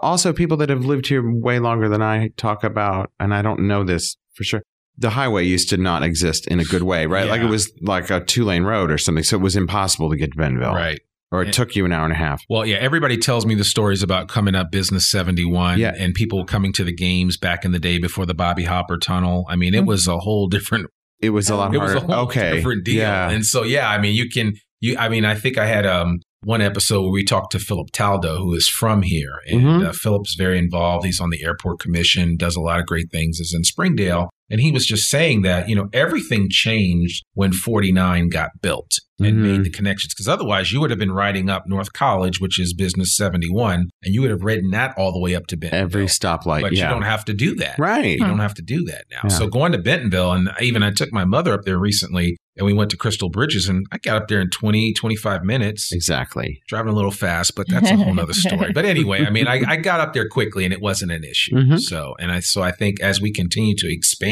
also 0.00 0.34
people 0.34 0.58
that 0.58 0.68
have 0.68 0.84
lived 0.84 1.06
here 1.06 1.22
way 1.24 1.58
longer 1.58 1.88
than 1.88 2.02
I 2.02 2.28
talk 2.36 2.62
about, 2.62 3.10
and 3.18 3.32
I 3.34 3.40
don't 3.40 3.60
know 3.66 3.84
this 3.84 4.16
for 4.34 4.44
sure. 4.44 4.62
The 4.98 5.10
highway 5.10 5.44
used 5.46 5.68
to 5.70 5.76
not 5.76 6.02
exist 6.02 6.46
in 6.48 6.60
a 6.60 6.64
good 6.64 6.82
way, 6.82 7.06
right? 7.06 7.28
Like 7.28 7.40
it 7.40 7.48
was 7.48 7.72
like 7.80 8.10
a 8.10 8.22
two 8.24 8.44
lane 8.44 8.62
road 8.64 8.90
or 8.90 8.98
something. 8.98 9.24
So 9.24 9.36
it 9.36 9.42
was 9.42 9.56
impossible 9.56 10.10
to 10.10 10.16
get 10.16 10.32
to 10.32 10.36
Bentonville. 10.38 10.74
right. 10.74 11.00
Or 11.30 11.40
it 11.40 11.46
And- 11.46 11.54
took 11.54 11.74
you 11.74 11.86
an 11.86 11.92
hour 11.92 12.04
and 12.04 12.12
a 12.12 12.16
half. 12.16 12.42
Well, 12.50 12.66
yeah, 12.66 12.76
everybody 12.76 13.16
tells 13.16 13.46
me 13.46 13.54
the 13.54 13.64
stories 13.64 14.02
about 14.02 14.28
coming 14.28 14.54
up 14.54 14.70
Business 14.70 15.08
71 15.10 15.78
Yeah. 15.78 15.94
and 15.98 16.12
people 16.12 16.44
coming 16.44 16.74
to 16.74 16.84
the 16.84 16.92
games 16.92 17.38
back 17.38 17.64
in 17.64 17.72
the 17.72 17.78
day 17.78 17.96
before 17.98 18.26
the 18.26 18.34
Bobby 18.34 18.64
Hopper 18.64 18.98
tunnel. 18.98 19.46
I 19.48 19.56
mean, 19.56 19.72
it 19.74 19.84
Mhm. 19.84 19.86
was 19.86 20.06
a 20.06 20.18
whole 20.18 20.46
different 20.48 20.88
It 21.22 21.30
was 21.30 21.48
a 21.48 21.56
lot 21.56 21.74
it 21.74 21.78
was 21.78 21.94
a 21.94 22.00
whole 22.00 22.14
okay. 22.26 22.56
different 22.56 22.84
deal. 22.84 22.96
Yeah. 22.96 23.30
And 23.30 23.46
so 23.46 23.62
yeah, 23.62 23.88
I 23.88 23.98
mean, 23.98 24.14
you 24.14 24.28
can 24.28 24.52
you 24.82 24.94
I 24.98 25.08
mean, 25.08 25.24
I 25.24 25.34
think 25.34 25.56
I 25.56 25.64
had 25.66 25.86
um 25.86 26.18
one 26.44 26.60
episode 26.60 27.00
where 27.02 27.12
we 27.12 27.24
talked 27.24 27.52
to 27.52 27.58
Philip 27.60 27.92
Taldo, 27.92 28.38
who 28.38 28.52
is 28.54 28.68
from 28.68 29.00
here, 29.02 29.30
and 29.46 29.62
Mhm. 29.62 29.86
uh, 29.86 29.92
Philip's 29.92 30.34
very 30.36 30.58
involved. 30.58 31.06
He's 31.06 31.20
on 31.20 31.30
the 31.30 31.42
airport 31.44 31.78
commission, 31.78 32.36
does 32.36 32.56
a 32.56 32.60
lot 32.60 32.80
of 32.80 32.84
great 32.86 33.10
things. 33.12 33.38
Is 33.38 33.54
in 33.56 33.62
Springdale, 33.64 34.28
and 34.50 34.60
he 34.60 34.70
was 34.70 34.84
just 34.86 35.08
saying 35.10 35.42
that 35.42 35.68
you 35.68 35.74
know 35.76 35.88
everything 35.92 36.48
changed 36.50 37.24
when 37.34 37.52
49 37.52 38.28
got 38.28 38.50
built 38.60 38.90
and 39.20 39.36
Mhm. 39.36 39.42
made 39.42 39.64
the 39.64 39.70
connections. 39.70 40.12
Because 40.14 40.26
otherwise, 40.26 40.72
you 40.72 40.80
would 40.80 40.90
have 40.90 40.98
been 40.98 41.12
riding 41.12 41.48
up 41.48 41.62
North 41.68 41.92
College, 41.92 42.40
which 42.40 42.58
is 42.58 42.74
Business 42.74 43.14
71, 43.16 43.88
and 44.02 44.14
you 44.14 44.20
would 44.20 44.30
have 44.30 44.42
ridden 44.42 44.70
that 44.70 44.94
all 44.98 45.12
the 45.12 45.20
way 45.20 45.34
up 45.36 45.46
to 45.48 45.56
Bentonville. 45.56 45.84
Every 45.84 46.06
stoplight. 46.06 46.62
but 46.62 46.72
yeah. 46.72 46.88
you 46.88 46.94
don't 46.94 47.02
have 47.04 47.24
to 47.26 47.34
do 47.34 47.54
that. 47.56 47.76
right. 47.78 48.18
You 48.18 48.26
don't 48.26 48.40
have 48.40 48.54
to 48.54 48.62
do 48.62 48.84
that 48.86 49.04
now. 49.12 49.20
Yeah. 49.24 49.28
So 49.28 49.46
going 49.46 49.72
to 49.72 49.78
Bentonville, 49.78 50.32
and 50.32 50.50
even 50.60 50.82
I 50.82 50.90
took 50.90 51.12
my 51.12 51.24
mother 51.24 51.52
up 51.54 51.60
there 51.64 51.78
recently, 51.78 52.36
and 52.56 52.66
we 52.66 52.72
went 52.72 52.90
to 52.90 52.96
Crystal 52.96 53.30
Bridges, 53.30 53.68
and 53.68 53.86
I 53.92 53.98
got 53.98 54.16
up 54.22 54.28
there 54.28 54.40
in 54.40 54.50
20, 54.50 54.92
25 54.92 55.44
minutes, 55.44 55.92
Exactly. 55.92 56.60
driving 56.68 56.92
a 56.92 56.94
little 56.96 57.10
fast, 57.12 57.54
but 57.54 57.68
that's 57.68 57.90
a 57.90 57.96
whole 57.96 58.12
nother 58.14 58.34
story. 58.34 58.72
But 58.74 58.84
anyway, 58.84 59.24
I 59.24 59.30
mean, 59.30 59.46
I, 59.46 59.62
I 59.66 59.76
got 59.76 60.00
up 60.00 60.14
there 60.14 60.28
quickly, 60.28 60.64
and 60.64 60.72
it 60.74 60.80
wasn't 60.80 61.12
an 61.12 61.22
issue. 61.22 61.54
Mhm. 61.54 61.78
So, 61.80 62.14
and 62.18 62.32
I 62.32 62.40
so 62.40 62.60
I 62.62 62.72
think 62.72 63.00
as 63.00 63.20
we 63.20 63.32
continue 63.32 63.74
to 63.78 63.92
expand 63.92 64.31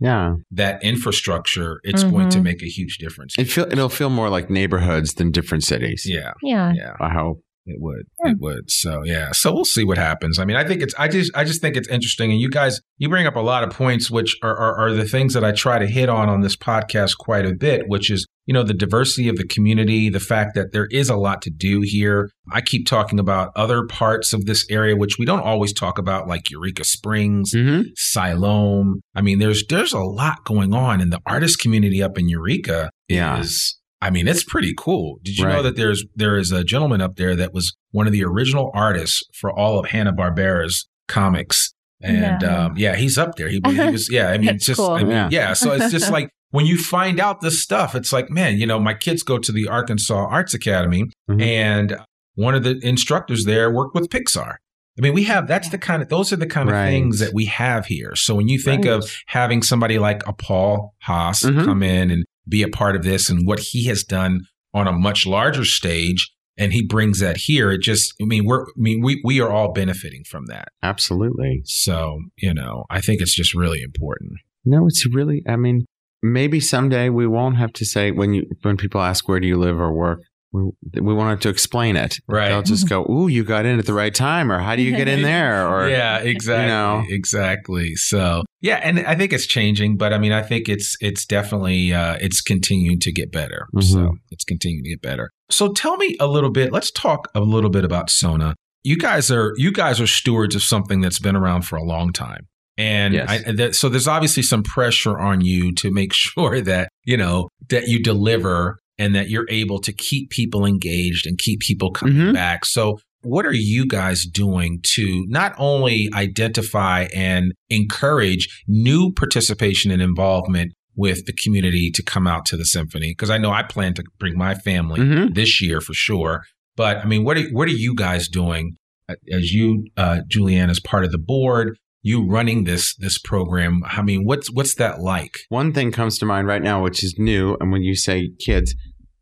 Yeah. 0.00 0.34
that 0.50 0.82
infrastructure, 0.82 1.80
it's 1.84 2.02
going 2.04 2.28
to 2.30 2.38
Mhm. 2.38 2.42
make 2.42 2.62
a 2.62 2.66
huge 2.66 2.98
difference. 2.98 3.34
It 3.38 3.44
feel, 3.44 3.66
it'll 3.70 3.88
feel 3.88 4.10
more 4.10 4.28
like 4.28 4.50
neighborhoods 4.50 5.14
than 5.14 5.30
different 5.30 5.64
cities. 5.64 6.04
yeah, 6.06 6.32
Yeah. 6.42 6.72
yeah. 6.74 6.92
I 7.00 7.10
hope. 7.10 7.38
It 7.66 7.78
would. 7.80 8.04
Yeah. 8.24 8.30
It 8.30 8.36
would. 8.40 8.70
So 8.70 9.02
yeah. 9.04 9.32
So 9.32 9.52
we'll 9.52 9.64
see 9.64 9.84
what 9.84 9.98
happens. 9.98 10.38
I 10.38 10.44
mean, 10.44 10.56
I 10.56 10.64
think 10.64 10.82
it's. 10.82 10.94
I 10.98 11.08
just. 11.08 11.32
I 11.36 11.44
just 11.44 11.60
think 11.60 11.76
it's 11.76 11.88
interesting. 11.88 12.30
And 12.30 12.40
you 12.40 12.48
guys, 12.48 12.80
you 12.98 13.08
bring 13.08 13.26
up 13.26 13.34
a 13.36 13.40
lot 13.40 13.64
of 13.64 13.70
points, 13.70 14.10
which 14.10 14.36
are, 14.42 14.56
are 14.56 14.76
are 14.78 14.92
the 14.92 15.04
things 15.04 15.34
that 15.34 15.44
I 15.44 15.50
try 15.52 15.78
to 15.80 15.86
hit 15.86 16.08
on 16.08 16.28
on 16.28 16.42
this 16.42 16.56
podcast 16.56 17.18
quite 17.18 17.44
a 17.44 17.52
bit. 17.54 17.84
Which 17.88 18.08
is, 18.10 18.24
you 18.46 18.54
know, 18.54 18.62
the 18.62 18.72
diversity 18.74 19.28
of 19.28 19.36
the 19.36 19.46
community, 19.46 20.08
the 20.08 20.20
fact 20.20 20.54
that 20.54 20.72
there 20.72 20.86
is 20.92 21.08
a 21.08 21.16
lot 21.16 21.42
to 21.42 21.50
do 21.50 21.80
here. 21.82 22.30
I 22.52 22.60
keep 22.60 22.86
talking 22.86 23.18
about 23.18 23.50
other 23.56 23.84
parts 23.86 24.32
of 24.32 24.44
this 24.46 24.64
area, 24.70 24.96
which 24.96 25.18
we 25.18 25.24
don't 25.26 25.40
always 25.42 25.72
talk 25.72 25.98
about, 25.98 26.28
like 26.28 26.50
Eureka 26.50 26.84
Springs, 26.84 27.52
Mm-hmm. 27.52 27.88
Siloam. 27.96 29.00
I 29.14 29.22
mean, 29.22 29.38
there's 29.38 29.64
there's 29.68 29.92
a 29.92 30.00
lot 30.00 30.44
going 30.44 30.72
on, 30.72 31.00
and 31.00 31.12
the 31.12 31.20
artist 31.26 31.58
community 31.58 32.02
up 32.02 32.16
in 32.18 32.28
Eureka 32.28 32.90
Yeah. 33.08 33.40
is. 33.40 33.76
I 34.00 34.10
mean, 34.10 34.28
it's 34.28 34.44
pretty 34.44 34.74
cool. 34.76 35.18
Did 35.22 35.38
you 35.38 35.46
know 35.46 35.62
that 35.62 35.76
there's 35.76 36.04
there 36.14 36.36
is 36.36 36.52
a 36.52 36.62
gentleman 36.64 37.00
up 37.00 37.16
there 37.16 37.34
that 37.36 37.54
was 37.54 37.74
one 37.92 38.06
of 38.06 38.12
the 38.12 38.24
original 38.24 38.70
artists 38.74 39.22
for 39.34 39.50
all 39.50 39.78
of 39.78 39.86
Hanna 39.86 40.12
Barbera's 40.12 40.86
comics, 41.08 41.72
and 42.02 42.42
No. 42.42 42.60
um, 42.66 42.76
yeah, 42.76 42.94
he's 42.96 43.16
up 43.16 43.36
there. 43.36 43.48
He, 43.48 43.60
he 43.66 43.80
was 43.90 44.10
yeah. 44.12 44.28
I 44.28 44.38
mean, 44.38 44.50
it's 44.50 44.66
just 44.66 44.78
cool. 44.78 44.90
I 44.90 44.98
mean, 45.02 45.10
Yeah. 45.10 45.28
yeah. 45.30 45.52
So 45.54 45.72
it's 45.72 45.90
just 45.90 46.10
like 46.18 46.28
when 46.50 46.66
you 46.66 46.78
find 46.78 47.18
out 47.20 47.40
this 47.40 47.62
stuff, 47.62 47.94
it's 47.94 48.12
like 48.12 48.28
man, 48.30 48.58
you 48.58 48.66
know, 48.66 48.78
my 48.78 48.94
kids 48.94 49.22
go 49.22 49.38
to 49.38 49.50
the 49.52 49.66
Arkansas 49.68 50.14
Arts 50.30 50.52
Academy, 50.54 51.04
Mhm. 51.30 51.42
and 51.42 51.96
one 52.34 52.54
of 52.54 52.64
the 52.64 52.78
instructors 52.82 53.44
there 53.46 53.70
worked 53.72 53.94
with 53.94 54.10
Pixar. 54.10 54.56
I 54.98 55.02
mean, 55.02 55.14
we 55.14 55.24
have 55.24 55.46
that's 55.48 55.70
the 55.70 55.78
kind 55.78 56.02
of 56.02 56.08
those 56.10 56.32
are 56.32 56.36
the 56.36 56.46
kind 56.46 56.68
of 56.68 56.74
things 56.74 57.18
that 57.20 57.32
we 57.34 57.46
have 57.46 57.86
here. 57.86 58.14
So 58.14 58.34
when 58.34 58.48
you 58.48 58.58
think 58.58 58.84
Right. 58.84 58.92
of 58.94 59.10
having 59.28 59.62
somebody 59.62 59.98
like 59.98 60.22
a 60.28 60.32
Paul 60.34 60.94
Haas 61.02 61.42
Mhm. 61.42 61.64
come 61.64 61.82
in 61.82 62.10
and 62.10 62.24
be 62.48 62.62
a 62.62 62.68
part 62.68 62.96
of 62.96 63.02
this 63.02 63.28
and 63.28 63.46
what 63.46 63.60
he 63.60 63.86
has 63.86 64.02
done 64.02 64.42
on 64.72 64.86
a 64.86 64.92
much 64.92 65.26
larger 65.26 65.64
stage 65.64 66.32
and 66.58 66.72
he 66.72 66.86
brings 66.86 67.20
that 67.20 67.36
here, 67.36 67.70
it 67.70 67.82
just 67.82 68.14
I 68.20 68.24
mean, 68.24 68.44
we're 68.46 68.62
I 68.62 68.76
mean, 68.76 69.02
we 69.02 69.20
we 69.24 69.40
are 69.40 69.50
all 69.50 69.72
benefiting 69.72 70.24
from 70.24 70.46
that. 70.46 70.68
Absolutely. 70.82 71.62
So, 71.64 72.20
you 72.38 72.54
know, 72.54 72.84
I 72.90 73.00
think 73.00 73.20
it's 73.20 73.34
just 73.34 73.54
really 73.54 73.82
important. 73.82 74.32
No, 74.64 74.86
it's 74.86 75.06
really. 75.06 75.42
I 75.46 75.56
mean, 75.56 75.86
maybe 76.22 76.60
someday 76.60 77.08
we 77.08 77.26
won't 77.26 77.56
have 77.56 77.72
to 77.74 77.84
say 77.84 78.10
when 78.10 78.34
you 78.34 78.46
when 78.62 78.76
people 78.76 79.00
ask 79.00 79.28
where 79.28 79.40
do 79.40 79.46
you 79.46 79.58
live 79.58 79.78
or 79.78 79.94
work. 79.94 80.20
We, 80.56 81.00
we 81.00 81.14
won't 81.14 81.42
to 81.42 81.48
explain 81.48 81.96
it. 81.96 82.16
Right. 82.26 82.48
They'll 82.48 82.62
just 82.62 82.88
go, 82.88 83.04
"Ooh, 83.10 83.28
you 83.28 83.44
got 83.44 83.66
in 83.66 83.78
at 83.78 83.86
the 83.86 83.92
right 83.94 84.14
time," 84.14 84.50
or 84.50 84.58
"How 84.58 84.74
do 84.76 84.82
you 84.82 84.96
get 84.96 85.08
in 85.08 85.22
there?" 85.32 85.68
Or 85.68 85.88
yeah, 85.88 86.18
exactly. 86.18 86.66
know. 86.68 87.04
Exactly. 87.08 87.94
So 87.96 88.44
yeah, 88.60 88.80
and 88.82 89.00
I 89.00 89.14
think 89.14 89.32
it's 89.32 89.46
changing, 89.46 89.96
but 89.96 90.12
I 90.12 90.18
mean 90.18 90.32
I 90.32 90.42
think 90.42 90.68
it's 90.68 90.96
it's 91.00 91.26
definitely 91.26 91.92
uh 91.92 92.16
it's 92.20 92.40
continuing 92.40 92.98
to 93.00 93.12
get 93.12 93.30
better. 93.32 93.66
Mhm. 93.74 93.82
So 93.84 94.16
it's 94.30 94.44
continuing 94.44 94.84
to 94.84 94.90
get 94.90 95.02
better. 95.02 95.30
So 95.50 95.72
tell 95.72 95.96
me 95.96 96.16
a 96.18 96.26
little 96.26 96.50
bit, 96.50 96.72
let's 96.72 96.90
talk 96.90 97.28
a 97.34 97.40
little 97.40 97.70
bit 97.70 97.84
about 97.84 98.10
Sona. 98.10 98.54
You 98.84 98.96
guys 98.96 99.30
are 99.30 99.52
you 99.56 99.72
guys 99.72 100.00
are 100.00 100.06
stewards 100.06 100.54
of 100.54 100.62
something 100.62 101.00
that's 101.00 101.18
been 101.18 101.36
around 101.36 101.62
for 101.62 101.76
a 101.76 101.84
long 101.84 102.12
time. 102.12 102.46
And 102.78 103.14
Yes. 103.14 103.28
I, 103.46 103.52
that, 103.52 103.74
so 103.74 103.88
there's 103.88 104.06
obviously 104.08 104.42
some 104.42 104.62
pressure 104.62 105.18
on 105.18 105.40
you 105.40 105.72
to 105.76 105.90
make 105.90 106.12
sure 106.24 106.60
that, 106.60 106.90
you 107.04 107.16
know, 107.16 107.48
that 107.70 107.88
you 107.88 108.02
deliver 108.02 108.78
and 108.98 109.14
that 109.14 109.28
you're 109.28 109.46
able 109.50 109.80
to 109.80 109.92
keep 109.92 110.30
people 110.30 110.64
engaged 110.64 111.26
and 111.26 111.38
keep 111.38 111.60
people 111.60 111.90
coming 111.90 112.16
Mhm. 112.16 112.32
back. 112.34 112.64
So 112.64 112.98
what 113.22 113.44
are 113.44 113.52
you 113.52 113.86
guys 113.86 114.24
doing 114.24 114.80
to 114.94 115.24
not 115.28 115.52
only 115.58 116.08
identify 116.14 117.08
and 117.14 117.52
encourage 117.70 118.48
new 118.66 119.12
participation 119.12 119.90
and 119.90 120.00
involvement 120.02 120.72
with 120.94 121.26
the 121.26 121.32
community 121.32 121.90
to 121.90 122.02
come 122.02 122.26
out 122.26 122.46
to 122.46 122.56
the 122.56 122.64
symphony? 122.64 123.10
Because 123.10 123.30
I 123.30 123.38
know 123.38 123.50
I 123.50 123.62
plan 123.62 123.94
to 123.94 124.04
bring 124.18 124.36
my 124.38 124.54
family 124.54 125.00
Mhm. 125.00 125.34
this 125.34 125.60
year 125.60 125.80
for 125.80 125.92
sure. 125.94 126.42
But 126.76 126.98
I 126.98 127.04
mean, 127.06 127.24
what 127.24 127.36
are, 127.36 127.48
what 127.50 127.68
are 127.68 127.72
you 127.72 127.94
guys 127.94 128.28
doing 128.28 128.76
uh, 129.08 129.14
as 129.30 129.52
you, 129.52 129.84
uh, 129.96 130.18
Julianne, 130.28 130.68
as 130.68 130.80
part 130.80 131.04
of 131.04 131.12
the 131.12 131.18
board? 131.18 131.76
You 132.08 132.24
running 132.24 132.64
this 132.64 132.94
this 132.96 133.18
program. 133.18 133.82
I 133.84 134.00
mean, 134.02 134.24
what's 134.24 134.48
what's 134.50 134.76
that 134.76 135.00
like? 135.00 135.34
One 135.48 135.72
thing 135.72 135.90
comes 135.90 136.18
to 136.18 136.26
mind 136.26 136.46
right 136.46 136.62
now, 136.62 136.82
which 136.82 137.02
is 137.02 137.16
new, 137.18 137.56
and 137.60 137.72
when 137.72 137.82
you 137.82 137.96
say 137.96 138.30
kids, 138.38 138.74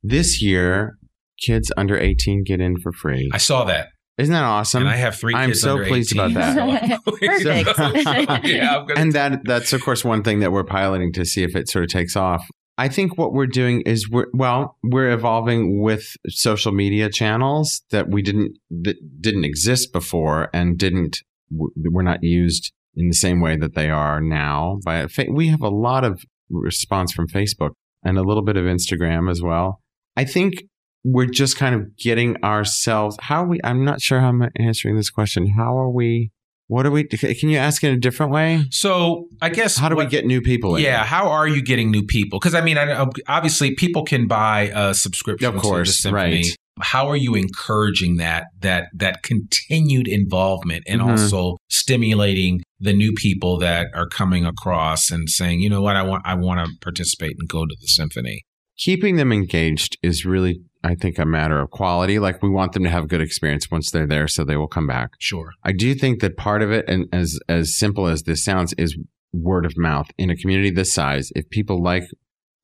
this 0.02 0.42
year, 0.42 0.98
kids 1.40 1.72
under 1.78 1.96
18 1.98 2.44
get 2.44 2.60
in 2.60 2.78
for 2.82 2.92
free. 2.92 3.30
I 3.32 3.38
saw 3.38 3.64
that, 3.64 3.88
Isn't 4.18 4.34
that 4.34 4.44
awesome? 4.44 4.82
and 4.82 4.90
I 4.90 4.96
have 4.96 5.14
three. 5.16 5.34
I'm 5.34 5.50
kids 5.50 5.62
so 5.62 5.72
under 5.72 5.86
pleased 5.86 6.14
18, 6.14 6.30
about 6.36 6.54
that. 6.54 7.00
so- 7.04 7.72
Perfect. 7.74 8.46
yeah, 8.46 8.76
I'm 8.76 8.86
gonna 8.86 9.00
and 9.00 9.12
that 9.14 9.40
that's 9.44 9.72
of 9.72 9.82
course 9.82 10.04
one 10.04 10.22
thing 10.22 10.40
that 10.40 10.52
we're 10.52 10.64
piloting 10.64 11.12
to 11.14 11.24
see 11.24 11.42
if 11.42 11.56
it 11.56 11.68
sort 11.70 11.84
of 11.84 11.90
takes 11.90 12.16
off. 12.16 12.44
I 12.76 12.88
think 12.88 13.16
what 13.16 13.32
we're 13.32 13.46
doing 13.46 13.80
is 13.82 14.10
we're 14.10 14.26
well, 14.34 14.76
we're 14.82 15.10
evolving 15.10 15.80
with 15.80 16.04
social 16.28 16.72
media 16.72 17.08
channels 17.08 17.82
that 17.92 18.10
we 18.10 18.20
didn't 18.20 18.58
that 18.82 18.96
didn't 19.22 19.44
exist 19.46 19.92
before 19.92 20.48
and 20.52 20.76
didn't 20.76 21.12
w- 21.12 21.22
were 21.56 22.02
not 22.02 22.22
used 22.22 22.72
in 22.96 23.08
the 23.08 23.14
same 23.14 23.40
way 23.40 23.56
that 23.56 23.74
they 23.74 23.90
are 23.90 24.20
now. 24.20 24.78
By 24.84 25.06
fa- 25.06 25.26
we 25.30 25.48
have 25.48 25.62
a 25.62 25.68
lot 25.68 26.04
of 26.04 26.24
response 26.50 27.12
from 27.12 27.28
Facebook 27.28 27.70
and 28.04 28.18
a 28.18 28.22
little 28.22 28.44
bit 28.44 28.56
of 28.56 28.64
Instagram 28.64 29.30
as 29.30 29.42
well. 29.42 29.80
I 30.16 30.24
think 30.24 30.64
we're 31.04 31.26
just 31.26 31.56
kind 31.56 31.74
of 31.74 31.96
getting 31.96 32.42
ourselves. 32.42 33.16
How 33.20 33.44
are 33.44 33.48
we? 33.48 33.60
I'm 33.64 33.84
not 33.84 34.00
sure 34.00 34.20
how 34.20 34.28
I'm 34.28 34.48
answering 34.56 34.96
this 34.96 35.10
question. 35.10 35.54
How 35.56 35.76
are 35.78 35.90
we? 35.90 36.30
What 36.66 36.86
are 36.86 36.90
we? 36.90 37.04
Can 37.04 37.50
you 37.50 37.58
ask 37.58 37.84
in 37.84 37.92
a 37.92 37.98
different 37.98 38.32
way? 38.32 38.64
So 38.70 39.28
I 39.42 39.50
guess 39.50 39.76
How 39.76 39.90
do 39.90 39.96
we 39.96 40.06
get 40.06 40.24
new 40.24 40.40
people 40.40 40.76
in? 40.76 40.82
Yeah, 40.82 41.04
how 41.04 41.28
are 41.28 41.46
you 41.46 41.62
getting 41.62 41.90
new 41.90 42.04
people? 42.04 42.38
Because 42.38 42.54
I 42.54 42.62
mean, 42.62 42.78
I, 42.78 43.06
obviously, 43.28 43.74
people 43.74 44.02
can 44.04 44.26
buy 44.26 44.72
a 44.74 44.94
subscription 44.94 45.54
Of 45.54 45.60
course, 45.60 45.88
to 45.88 45.92
the 45.92 46.16
symphony, 46.16 46.36
right. 46.36 46.56
How 46.80 47.08
are 47.08 47.16
you 47.16 47.34
encouraging 47.34 48.16
that 48.16 48.46
that 48.60 48.88
that 48.94 49.22
continued 49.22 50.08
involvement 50.08 50.82
and 50.88 51.00
Mhm. 51.00 51.10
also 51.10 51.56
stimulating 51.68 52.60
the 52.80 52.92
new 52.92 53.12
people 53.12 53.58
that 53.58 53.86
are 53.94 54.08
coming 54.08 54.44
across 54.44 55.10
and 55.10 55.28
saying, 55.30 55.60
you 55.60 55.70
know 55.70 55.80
what, 55.80 55.96
I 55.96 56.02
want 56.02 56.22
I 56.26 56.34
want 56.34 56.66
to 56.66 56.72
participate 56.80 57.36
and 57.38 57.48
go 57.48 57.64
to 57.64 57.76
the 57.80 57.86
symphony. 57.86 58.42
keeping 58.76 59.14
them 59.14 59.30
engaged 59.30 59.96
is 60.02 60.24
really 60.26 60.58
i 60.82 60.96
think 60.96 61.16
a 61.16 61.24
matter 61.24 61.60
of 61.60 61.70
quality 61.70 62.18
like 62.18 62.42
we 62.42 62.48
want 62.50 62.72
them 62.72 62.82
to 62.82 62.90
have 62.90 63.04
a 63.04 63.06
good 63.06 63.20
experience 63.20 63.70
once 63.70 63.88
they're 63.92 64.04
there 64.04 64.26
so 64.26 64.42
they 64.42 64.56
will 64.56 64.66
come 64.66 64.84
back 64.88 65.10
Sure. 65.20 65.52
i 65.62 65.70
do 65.70 65.94
think 65.94 66.20
that 66.20 66.36
part 66.36 66.60
of 66.60 66.72
it 66.72 66.84
and 66.88 67.06
as 67.12 67.38
as 67.48 67.78
simple 67.78 68.08
as 68.08 68.24
this 68.24 68.42
sounds 68.44 68.72
is 68.76 68.98
word 69.32 69.64
of 69.64 69.74
mouth 69.76 70.08
in 70.18 70.28
a 70.28 70.34
community 70.36 70.70
this 70.70 70.92
size 70.92 71.30
if 71.36 71.48
people 71.50 71.80
like 71.80 72.02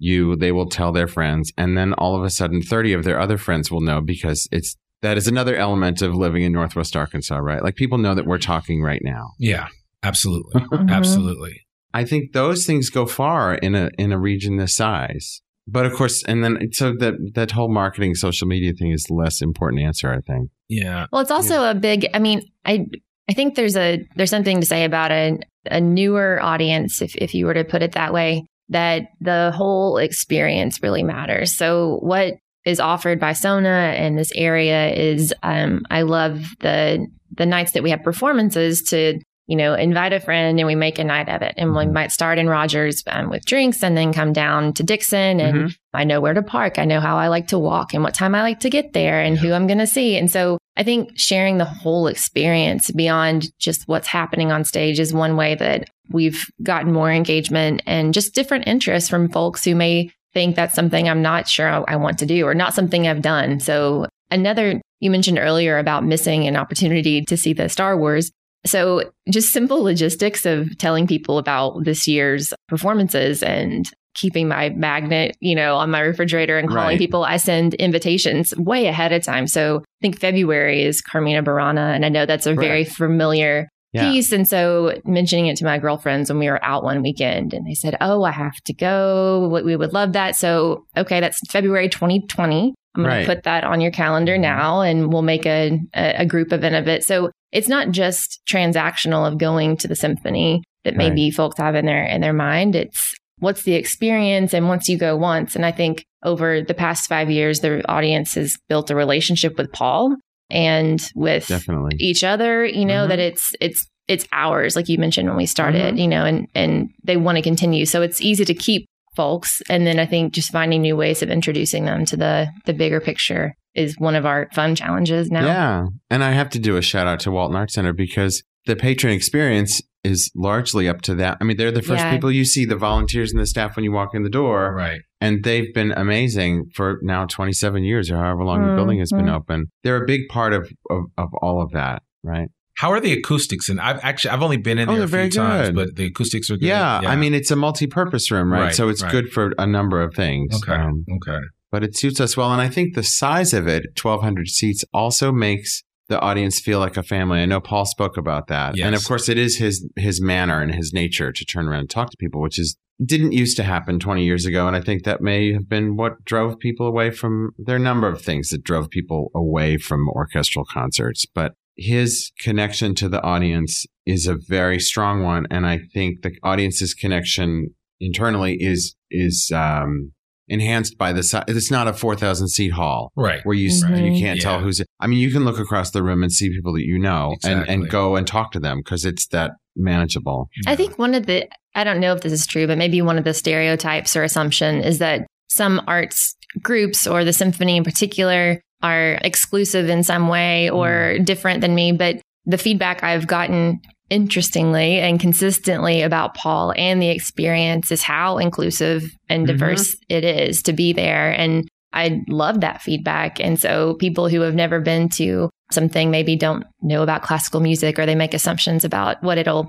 you 0.01 0.35
they 0.35 0.51
will 0.51 0.69
tell 0.69 0.91
their 0.93 1.07
friends 1.07 1.53
and 1.57 1.77
then 1.79 1.93
all 1.95 2.17
of 2.17 2.25
a 2.25 2.31
sudden 2.31 2.61
30 2.63 2.93
of 2.95 3.05
their 3.05 3.21
other 3.21 3.39
friends 3.39 3.71
will 3.71 3.81
know 3.83 4.01
because 4.01 4.49
it's 4.51 4.77
that 5.03 5.17
is 5.17 5.29
another 5.29 5.55
element 5.55 6.03
of 6.03 6.15
living 6.15 6.43
in 6.43 6.53
northwest 6.53 6.97
arkansas 6.97 7.37
right 7.37 7.63
like 7.63 7.77
people 7.77 7.99
know 7.99 8.15
that 8.15 8.27
we're 8.27 8.39
talking 8.39 8.83
right 8.83 9.03
now 9.05 9.31
Yeah, 9.39 9.69
absolutely. 10.03 10.61
Mhm. 10.73 10.91
Absolutely. 10.91 11.61
I 11.93 12.05
think 12.05 12.33
those 12.33 12.67
things 12.67 12.89
go 12.89 13.05
far 13.07 13.55
in 13.55 13.75
a 13.75 13.91
in 13.99 14.13
a 14.13 14.19
region 14.19 14.57
this 14.57 14.75
size. 14.77 15.43
But 15.67 15.87
of 15.87 15.93
course, 15.93 16.23
and 16.25 16.43
then 16.43 16.69
so 16.73 16.93
that 16.99 17.15
that 17.35 17.51
whole 17.51 17.73
marketing 17.73 18.15
social 18.15 18.47
media 18.49 18.73
thing 18.73 18.93
is 18.93 19.05
the 19.05 19.15
less 19.15 19.41
important 19.43 19.83
answer. 19.83 20.11
I 20.13 20.21
think. 20.21 20.51
Yeah. 20.69 21.07
Well, 21.13 21.21
it's 21.23 21.31
also 21.31 21.65
a 21.69 21.75
big. 21.75 22.09
I 22.15 22.19
mean, 22.19 22.43
I 22.65 22.87
I 23.29 23.35
think 23.35 23.55
there's 23.57 23.77
a 23.77 24.05
there's 24.17 24.31
something 24.31 24.61
to 24.61 24.67
say 24.67 24.85
about 24.85 25.11
a 25.11 25.39
a 25.67 25.81
newer 25.81 26.41
audience, 26.43 27.03
if 27.03 27.15
if 27.17 27.35
you 27.35 27.47
were 27.47 27.55
to 27.55 27.65
put 27.65 27.83
it 27.83 27.93
that 27.93 28.13
way, 28.13 28.47
that 28.71 29.09
the 29.21 29.53
whole 29.55 29.99
experience 29.99 30.83
really 30.83 31.03
matters. 31.03 31.57
So 31.57 31.99
what 32.01 32.35
is 32.65 32.81
offered 32.81 33.21
by 33.21 33.33
Sona 33.33 33.95
in 33.99 34.17
this 34.17 34.33
area 34.35 34.93
is, 34.93 35.35
um, 35.43 35.83
I 35.91 36.03
love 36.03 36.45
the 36.61 37.07
the 37.37 37.47
nights 37.47 37.73
that 37.73 37.83
we 37.83 37.91
have 37.91 38.03
performances 38.03 38.83
to 38.83 39.21
you 39.51 39.57
know 39.57 39.75
invite 39.75 40.13
a 40.13 40.21
friend 40.21 40.59
and 40.61 40.67
we 40.67 40.75
make 40.75 40.99
a 40.99 41.05
night 41.05 41.29
of 41.29 41.43
it, 41.43 41.55
and 41.59 41.75
we 41.75 41.85
Mhm. 41.85 41.93
might 41.93 42.13
start 42.13 42.39
in 42.39 42.49
Rogers 42.49 43.03
um, 43.09 43.29
with 43.31 43.45
drinks 43.45 43.83
and 43.83 43.97
then 43.97 44.13
come 44.13 44.33
down 44.33 44.73
to 44.75 44.83
Dixon 44.83 45.41
and 45.41 45.55
Mhm. 45.57 45.75
I 45.93 46.05
know 46.05 46.21
where 46.21 46.35
to 46.35 46.43
park. 46.43 46.79
I 46.79 46.85
know 46.85 47.01
how 47.01 47.17
I 47.19 47.27
like 47.29 47.49
to 47.49 47.59
walk 47.59 47.93
and 47.93 48.03
what 48.05 48.15
time 48.15 48.35
I 48.35 48.43
like 48.43 48.61
to 48.61 48.71
get 48.71 48.93
there 48.93 49.21
and 49.21 49.37
who 49.37 49.53
I'm 49.53 49.67
going 49.67 49.79
to 49.81 49.87
see. 49.89 50.17
And 50.17 50.31
so 50.31 50.57
I 50.77 50.85
think 50.85 51.19
sharing 51.19 51.59
the 51.59 51.65
whole 51.65 52.07
experience 52.07 52.93
beyond 52.93 53.49
just 53.59 53.83
what's 53.89 54.07
happening 54.07 54.53
on 54.53 54.65
stage 54.65 55.01
is 55.01 55.13
one 55.13 55.37
way 55.37 55.57
that 55.57 55.89
we've 56.11 56.45
gotten 56.63 56.93
more 56.93 57.11
engagement 57.11 57.83
and 57.87 58.15
just 58.15 58.35
different 58.37 58.69
interests 58.69 59.11
from 59.11 59.29
folks 59.31 59.65
who 59.65 59.75
may 59.75 60.11
think 60.33 60.55
that's 60.55 60.75
something 60.77 61.09
I'm 61.09 61.23
not 61.23 61.49
sure 61.49 61.85
I 61.89 61.97
want 61.97 62.19
to 62.21 62.27
do 62.27 62.47
or 62.47 62.55
not 62.55 62.73
something 62.73 63.09
I've 63.09 63.21
done. 63.23 63.59
So 63.59 64.07
another, 64.31 64.81
you 65.01 65.11
mentioned 65.11 65.39
earlier 65.41 65.77
about 65.79 66.05
missing 66.05 66.47
an 66.47 66.57
opportunity 66.57 67.23
to 67.23 67.37
see 67.37 67.53
the 67.53 67.69
Star 67.69 67.97
Wars. 67.99 68.31
So 68.67 69.11
just 69.31 69.49
simple 69.53 69.83
logistics 69.83 70.45
of 70.47 70.77
telling 70.79 71.07
people 71.07 71.39
about 71.39 71.85
this 71.85 72.07
year's 72.07 72.53
performances 72.69 73.43
and 73.43 73.87
keeping 74.15 74.49
my 74.49 74.71
magnet, 74.71 75.37
you 75.41 75.55
know, 75.55 75.77
on 75.77 75.91
my 75.91 76.01
refrigerator 76.01 76.59
and 76.59 76.69
calling 76.69 76.89
Right. 76.89 76.99
people. 76.99 77.25
I 77.25 77.37
send 77.37 77.75
invitations 77.75 78.53
way 78.59 78.87
ahead 78.87 79.13
of 79.13 79.23
time. 79.23 79.47
So 79.47 79.79
I 79.79 79.83
think 80.03 80.19
February 80.19 80.83
is 80.83 81.01
Carmina 81.01 81.43
Burana. 81.43 81.95
And 81.95 82.05
I 82.05 82.09
know 82.09 82.27
that's 82.27 82.47
a 82.47 82.55
very 82.55 82.85
familiar 82.85 83.69
Yeah. 83.93 84.11
piece. 84.11 84.33
And 84.33 84.47
so 84.49 85.01
mentioning 85.05 85.47
it 85.47 85.57
to 85.59 85.65
my 85.65 85.79
girlfriends 85.79 86.29
when 86.29 86.39
we 86.41 86.49
were 86.51 86.63
out 86.65 86.83
one 86.83 87.03
weekend 87.03 87.55
and 87.55 87.65
they 87.67 87.75
said, 87.75 87.97
Oh, 88.01 88.25
I 88.25 88.33
have 88.33 88.57
to 88.67 88.75
go. 88.75 89.49
We 89.65 89.77
would 89.77 89.93
love 89.93 90.13
that. 90.15 90.35
So, 90.37 90.85
okay, 90.97 91.21
that's 91.21 91.39
February 91.51 91.89
2020. 91.89 92.75
I'm 92.97 93.03
going 93.05 93.15
Right. 93.15 93.21
to 93.27 93.35
put 93.35 93.45
that 93.45 93.63
on 93.65 93.81
your 93.81 93.91
calendar 93.93 94.37
Mhm. 94.37 94.41
now 94.41 94.81
and 94.81 95.13
we'll 95.13 95.23
make 95.23 95.47
a, 95.47 95.79
a, 95.95 96.27
group 96.27 96.53
event 96.53 96.75
of 96.75 96.89
it. 96.89 97.05
So 97.05 97.31
it's 97.53 97.69
not 97.69 97.91
just 97.93 98.41
transactional 98.51 99.27
of 99.27 99.39
going 99.39 99.77
to 99.79 99.89
the 99.89 99.95
symphony 99.97 100.63
that 100.85 100.97
Right. 100.97 101.09
maybe 101.09 101.31
folks 101.31 101.59
have 101.59 101.75
in 101.77 101.87
their, 101.87 102.05
in 102.05 102.21
their 102.21 102.33
mind. 102.33 102.75
It's 102.75 103.15
what's 103.39 103.63
the 103.63 103.75
experience 103.75 104.53
and 104.55 104.69
once 104.69 104.89
you 104.89 104.99
go 104.99 105.17
once. 105.17 105.55
And 105.57 105.65
I 105.65 105.71
think 105.73 106.05
over 106.25 106.61
the 106.63 106.75
past 106.75 107.09
five 107.09 107.31
years, 107.31 107.61
the 107.61 107.83
audience 107.89 108.35
has 108.35 108.55
built 108.69 108.91
a 108.91 108.95
relationship 108.97 109.57
with 109.57 109.73
Paul 109.73 110.17
and 110.51 111.01
with 111.15 111.47
Definitely. 111.47 111.97
each 112.01 112.25
other 112.25 112.65
you 112.65 112.85
know 112.85 113.05
Mhm. 113.07 113.09
that 113.11 113.19
it's 113.21 113.53
it's 113.61 113.87
it's 114.09 114.27
ours 114.33 114.75
like 114.75 114.89
you 114.89 114.99
mentioned 114.99 115.29
when 115.29 115.37
we 115.37 115.47
started 115.47 115.95
Mhm. 115.95 115.99
you 116.01 116.09
know 116.09 116.25
and 116.25 116.49
and 116.57 116.89
they 117.05 117.17
want 117.17 117.37
to 117.37 117.43
continue 117.43 117.87
so 117.87 118.03
it's 118.03 118.21
easy 118.21 118.45
to 118.45 118.53
keep 118.55 118.85
folks 119.21 119.61
and 119.69 119.87
then 119.87 119.99
i 119.99 120.07
think 120.07 120.33
just 120.33 120.51
finding 120.51 120.81
new 120.83 120.97
ways 120.97 121.23
of 121.23 121.29
introducing 121.29 121.85
them 121.85 122.05
to 122.11 122.17
the 122.17 122.49
the 122.67 122.73
bigger 122.73 123.01
picture 123.01 123.55
is 123.75 123.95
one 123.99 124.17
of 124.21 124.25
our 124.31 124.49
fun 124.55 124.75
challenges 124.75 125.31
now 125.31 125.45
Yeah. 125.47 125.87
And 126.13 126.25
I 126.25 126.33
have 126.41 126.51
to 126.57 126.59
do 126.59 126.73
a 126.77 126.83
shout 126.91 127.07
out 127.07 127.21
to 127.25 127.31
Walton 127.31 127.57
Art 127.57 127.71
Center 127.71 127.93
because 127.93 128.43
the 128.67 128.75
patron 128.87 129.13
experience 129.13 129.73
is 130.03 130.31
largely 130.35 130.89
up 130.89 131.01
to 131.03 131.15
that. 131.23 131.37
I 131.41 131.45
mean, 131.45 131.57
they're 131.59 131.71
the 131.81 131.83
first 131.91 132.03
Yeah. 132.03 132.11
people 132.15 132.33
you 132.33 132.45
see, 132.45 132.65
the 132.65 132.81
volunteers 132.91 133.31
and 133.33 133.41
the 133.41 133.47
staff 133.55 133.77
when 133.77 133.85
you 133.85 133.93
walk 133.93 134.11
in 134.15 134.23
the 134.25 134.31
door. 134.43 134.75
Right. 134.75 135.01
And 135.21 135.45
they've 135.45 135.73
been 135.81 135.93
amazing 135.93 136.53
for 136.75 136.99
now 137.03 137.27
27 137.27 137.85
years 137.85 138.11
or 138.11 138.17
however 138.17 138.43
long 138.45 138.67
the 138.67 138.75
building 138.75 138.99
has 139.05 139.13
been 139.13 139.27
Mhm. 139.27 139.37
open. 139.39 139.59
They're 139.85 140.03
a 140.03 140.07
big 140.15 140.23
part 140.29 140.53
of, 140.59 140.63
of, 140.95 141.03
of 141.23 141.29
all 141.43 141.63
of 141.63 141.71
that, 141.73 142.03
right? 142.25 142.49
How 142.81 142.91
are 142.93 143.01
the 143.01 143.13
acoustics? 143.13 143.69
And 143.69 143.79
I've 143.79 144.01
actually 144.03 144.31
I've 144.31 144.43
only 144.43 144.57
been 144.57 144.79
in 144.79 144.89
Oh, 144.89 144.95
there 144.95 145.05
a 145.05 145.09
few 145.09 145.31
times, 145.31 145.69
good. 145.69 145.75
but 145.75 145.97
the 145.97 146.07
acoustics 146.07 146.49
are 146.51 146.57
good. 146.57 146.65
Yeah, 146.67 147.01
I 147.05 147.15
mean, 147.15 147.35
it's 147.35 147.51
a 147.51 147.57
multi-purpose 147.57 148.31
room, 148.31 148.51
right? 148.51 148.61
Right, 148.61 148.75
so 148.75 148.89
it's 148.89 149.03
right. 149.03 149.13
good 149.13 149.31
for 149.35 149.53
a 149.59 149.67
number 149.67 150.01
of 150.01 150.15
things. 150.15 150.55
okay, 150.57 150.81
Um, 150.81 151.05
okay. 151.17 151.41
but 151.71 151.85
it 151.85 151.95
suits 151.95 152.21
us 152.23 152.39
well. 152.39 152.51
And 152.53 152.63
I 152.63 152.71
think 152.71 152.95
the 152.95 153.03
size 153.03 153.53
of 153.53 153.67
it, 153.69 153.83
1,200 154.03 154.49
seats, 154.49 154.83
also 154.95 155.31
makes 155.31 155.83
the 156.09 156.19
audience 156.21 156.59
feel 156.59 156.79
like 156.79 156.97
a 156.97 157.03
family. 157.03 157.41
I 157.41 157.45
know 157.45 157.61
Paul 157.61 157.85
spoke 157.85 158.17
about 158.17 158.47
that. 158.47 158.79
Yes. 158.79 158.87
And 158.87 158.95
of 158.95 159.05
course, 159.05 159.29
it 159.29 159.37
is 159.37 159.59
his 159.59 159.87
his 159.97 160.23
manner 160.23 160.63
and 160.63 160.75
his 160.75 160.93
nature 160.95 161.33
to 161.33 161.45
turn 161.45 161.69
around 161.69 161.81
and 161.81 161.91
talk 161.91 162.09
to 162.11 162.17
people, 162.17 162.41
which 162.41 162.59
is 162.59 162.79
didn't 163.05 163.33
used 163.33 163.57
to 163.59 163.63
happen 163.63 163.99
20 163.99 164.25
years 164.25 164.45
ago. 164.47 164.67
And 164.67 164.75
I 164.77 164.81
think 164.81 165.05
that 165.05 165.21
may 165.21 165.53
have 165.53 165.69
been 165.69 165.97
what 165.97 166.25
drove 166.25 166.59
people 166.59 166.87
away 166.87 167.11
from 167.11 167.51
there 167.59 167.75
are 167.77 167.79
a 167.79 167.83
number 167.83 168.09
of 168.09 168.23
things 168.23 168.49
that 168.49 168.65
drove 168.65 168.89
people 168.91 169.31
away 169.35 169.77
from 169.77 170.09
orchestral 170.09 170.65
concerts. 170.65 171.27
But 171.27 171.53
his 171.81 172.31
connection 172.39 172.95
to 172.97 173.09
the 173.09 173.23
audience 173.23 173.87
is 174.05 174.27
a 174.27 174.37
very 174.49 174.79
strong 174.79 175.23
one. 175.23 175.47
And 175.51 175.67
I 175.67 175.79
think 175.95 176.21
the 176.23 176.33
audience's 176.43 176.93
connection 176.93 177.75
internally 178.01 178.57
is 178.61 178.95
is 179.11 179.51
um 179.55 180.13
enhanced 180.47 180.99
by 180.99 181.13
the 181.13 181.23
size. 181.23 181.45
It's 181.47 181.71
not 181.71 181.87
a 181.87 181.93
4,000 181.93 182.49
seat 182.49 182.73
hall 182.73 183.13
Right. 183.17 183.41
where 183.45 183.55
you 183.57 183.69
s 183.69 183.83
you 183.83 184.21
can't 184.21 184.41
tell 184.41 184.61
who's. 184.61 184.83
I 184.99 185.07
mean, 185.07 185.21
you 185.21 185.31
can 185.33 185.45
look 185.45 185.59
across 185.61 185.93
the 185.93 186.03
room 186.03 186.23
and 186.23 186.31
see 186.33 186.51
people 186.51 186.73
that 186.75 186.83
you 186.85 186.99
know 186.99 187.37
and, 187.45 187.61
Exactly. 187.61 187.75
and 187.75 187.89
go 187.89 188.17
and 188.17 188.27
talk 188.27 188.51
to 188.53 188.61
them 188.61 188.79
because 188.81 189.05
it's 189.05 189.27
that 189.29 189.53
manageable. 189.77 190.51
I 190.67 190.75
think 190.77 190.99
one 190.99 191.15
of 191.15 191.27
the, 191.27 191.49
I 191.77 191.85
don't 191.85 192.01
know 192.01 192.13
if 192.15 192.23
this 192.23 192.33
is 192.33 192.47
true, 192.47 192.67
but 192.67 192.77
maybe 192.79 193.01
one 193.01 193.17
of 193.17 193.23
the 193.25 193.33
stereotypes 193.33 194.17
or 194.17 194.25
assumption 194.25 194.83
is 194.83 194.99
that 194.99 195.25
some 195.49 195.81
arts 195.87 196.35
groups 196.61 197.07
or 197.07 197.25
the 197.25 197.33
symphony 197.33 197.77
in 197.77 197.85
particular 197.85 198.61
are 198.83 199.19
exclusive 199.23 199.89
in 199.89 200.03
some 200.05 200.29
way 200.29 200.71
or 200.71 201.19
different 201.19 201.61
than 201.61 201.75
me. 201.75 201.93
But 201.93 202.21
the 202.47 202.59
feedback 202.59 203.03
I've 203.03 203.27
gotten 203.27 203.81
interestingly 204.09 204.99
and 204.99 205.21
consistently 205.21 206.03
about 206.03 206.35
Paul 206.35 206.73
and 206.77 207.01
the 207.01 207.11
experience 207.11 207.93
is 207.93 208.03
how 208.03 208.39
inclusive 208.39 209.05
and 209.29 209.45
Mhm. 209.45 209.47
diverse 209.49 209.97
it 210.09 210.25
is 210.25 210.63
to 210.65 210.73
be 210.73 210.93
there. 210.93 211.31
And 211.31 211.69
I 211.93 212.21
love 212.29 212.61
that 212.61 212.83
feedback. 212.83 213.41
And 213.41 213.59
so 213.59 213.95
people 213.95 214.29
who 214.29 214.43
have 214.43 214.55
never 214.55 214.81
been 214.81 215.09
to 215.11 215.49
something 215.73 216.11
maybe 216.11 216.37
don't 216.37 216.65
know 216.83 217.03
about 217.03 217.23
classical 217.23 217.61
music 217.61 217.99
or 217.99 218.07
they 218.07 218.15
make 218.17 218.35
assumptions 218.35 218.85
about 218.85 219.23
what 219.23 219.39
it'll 219.39 219.69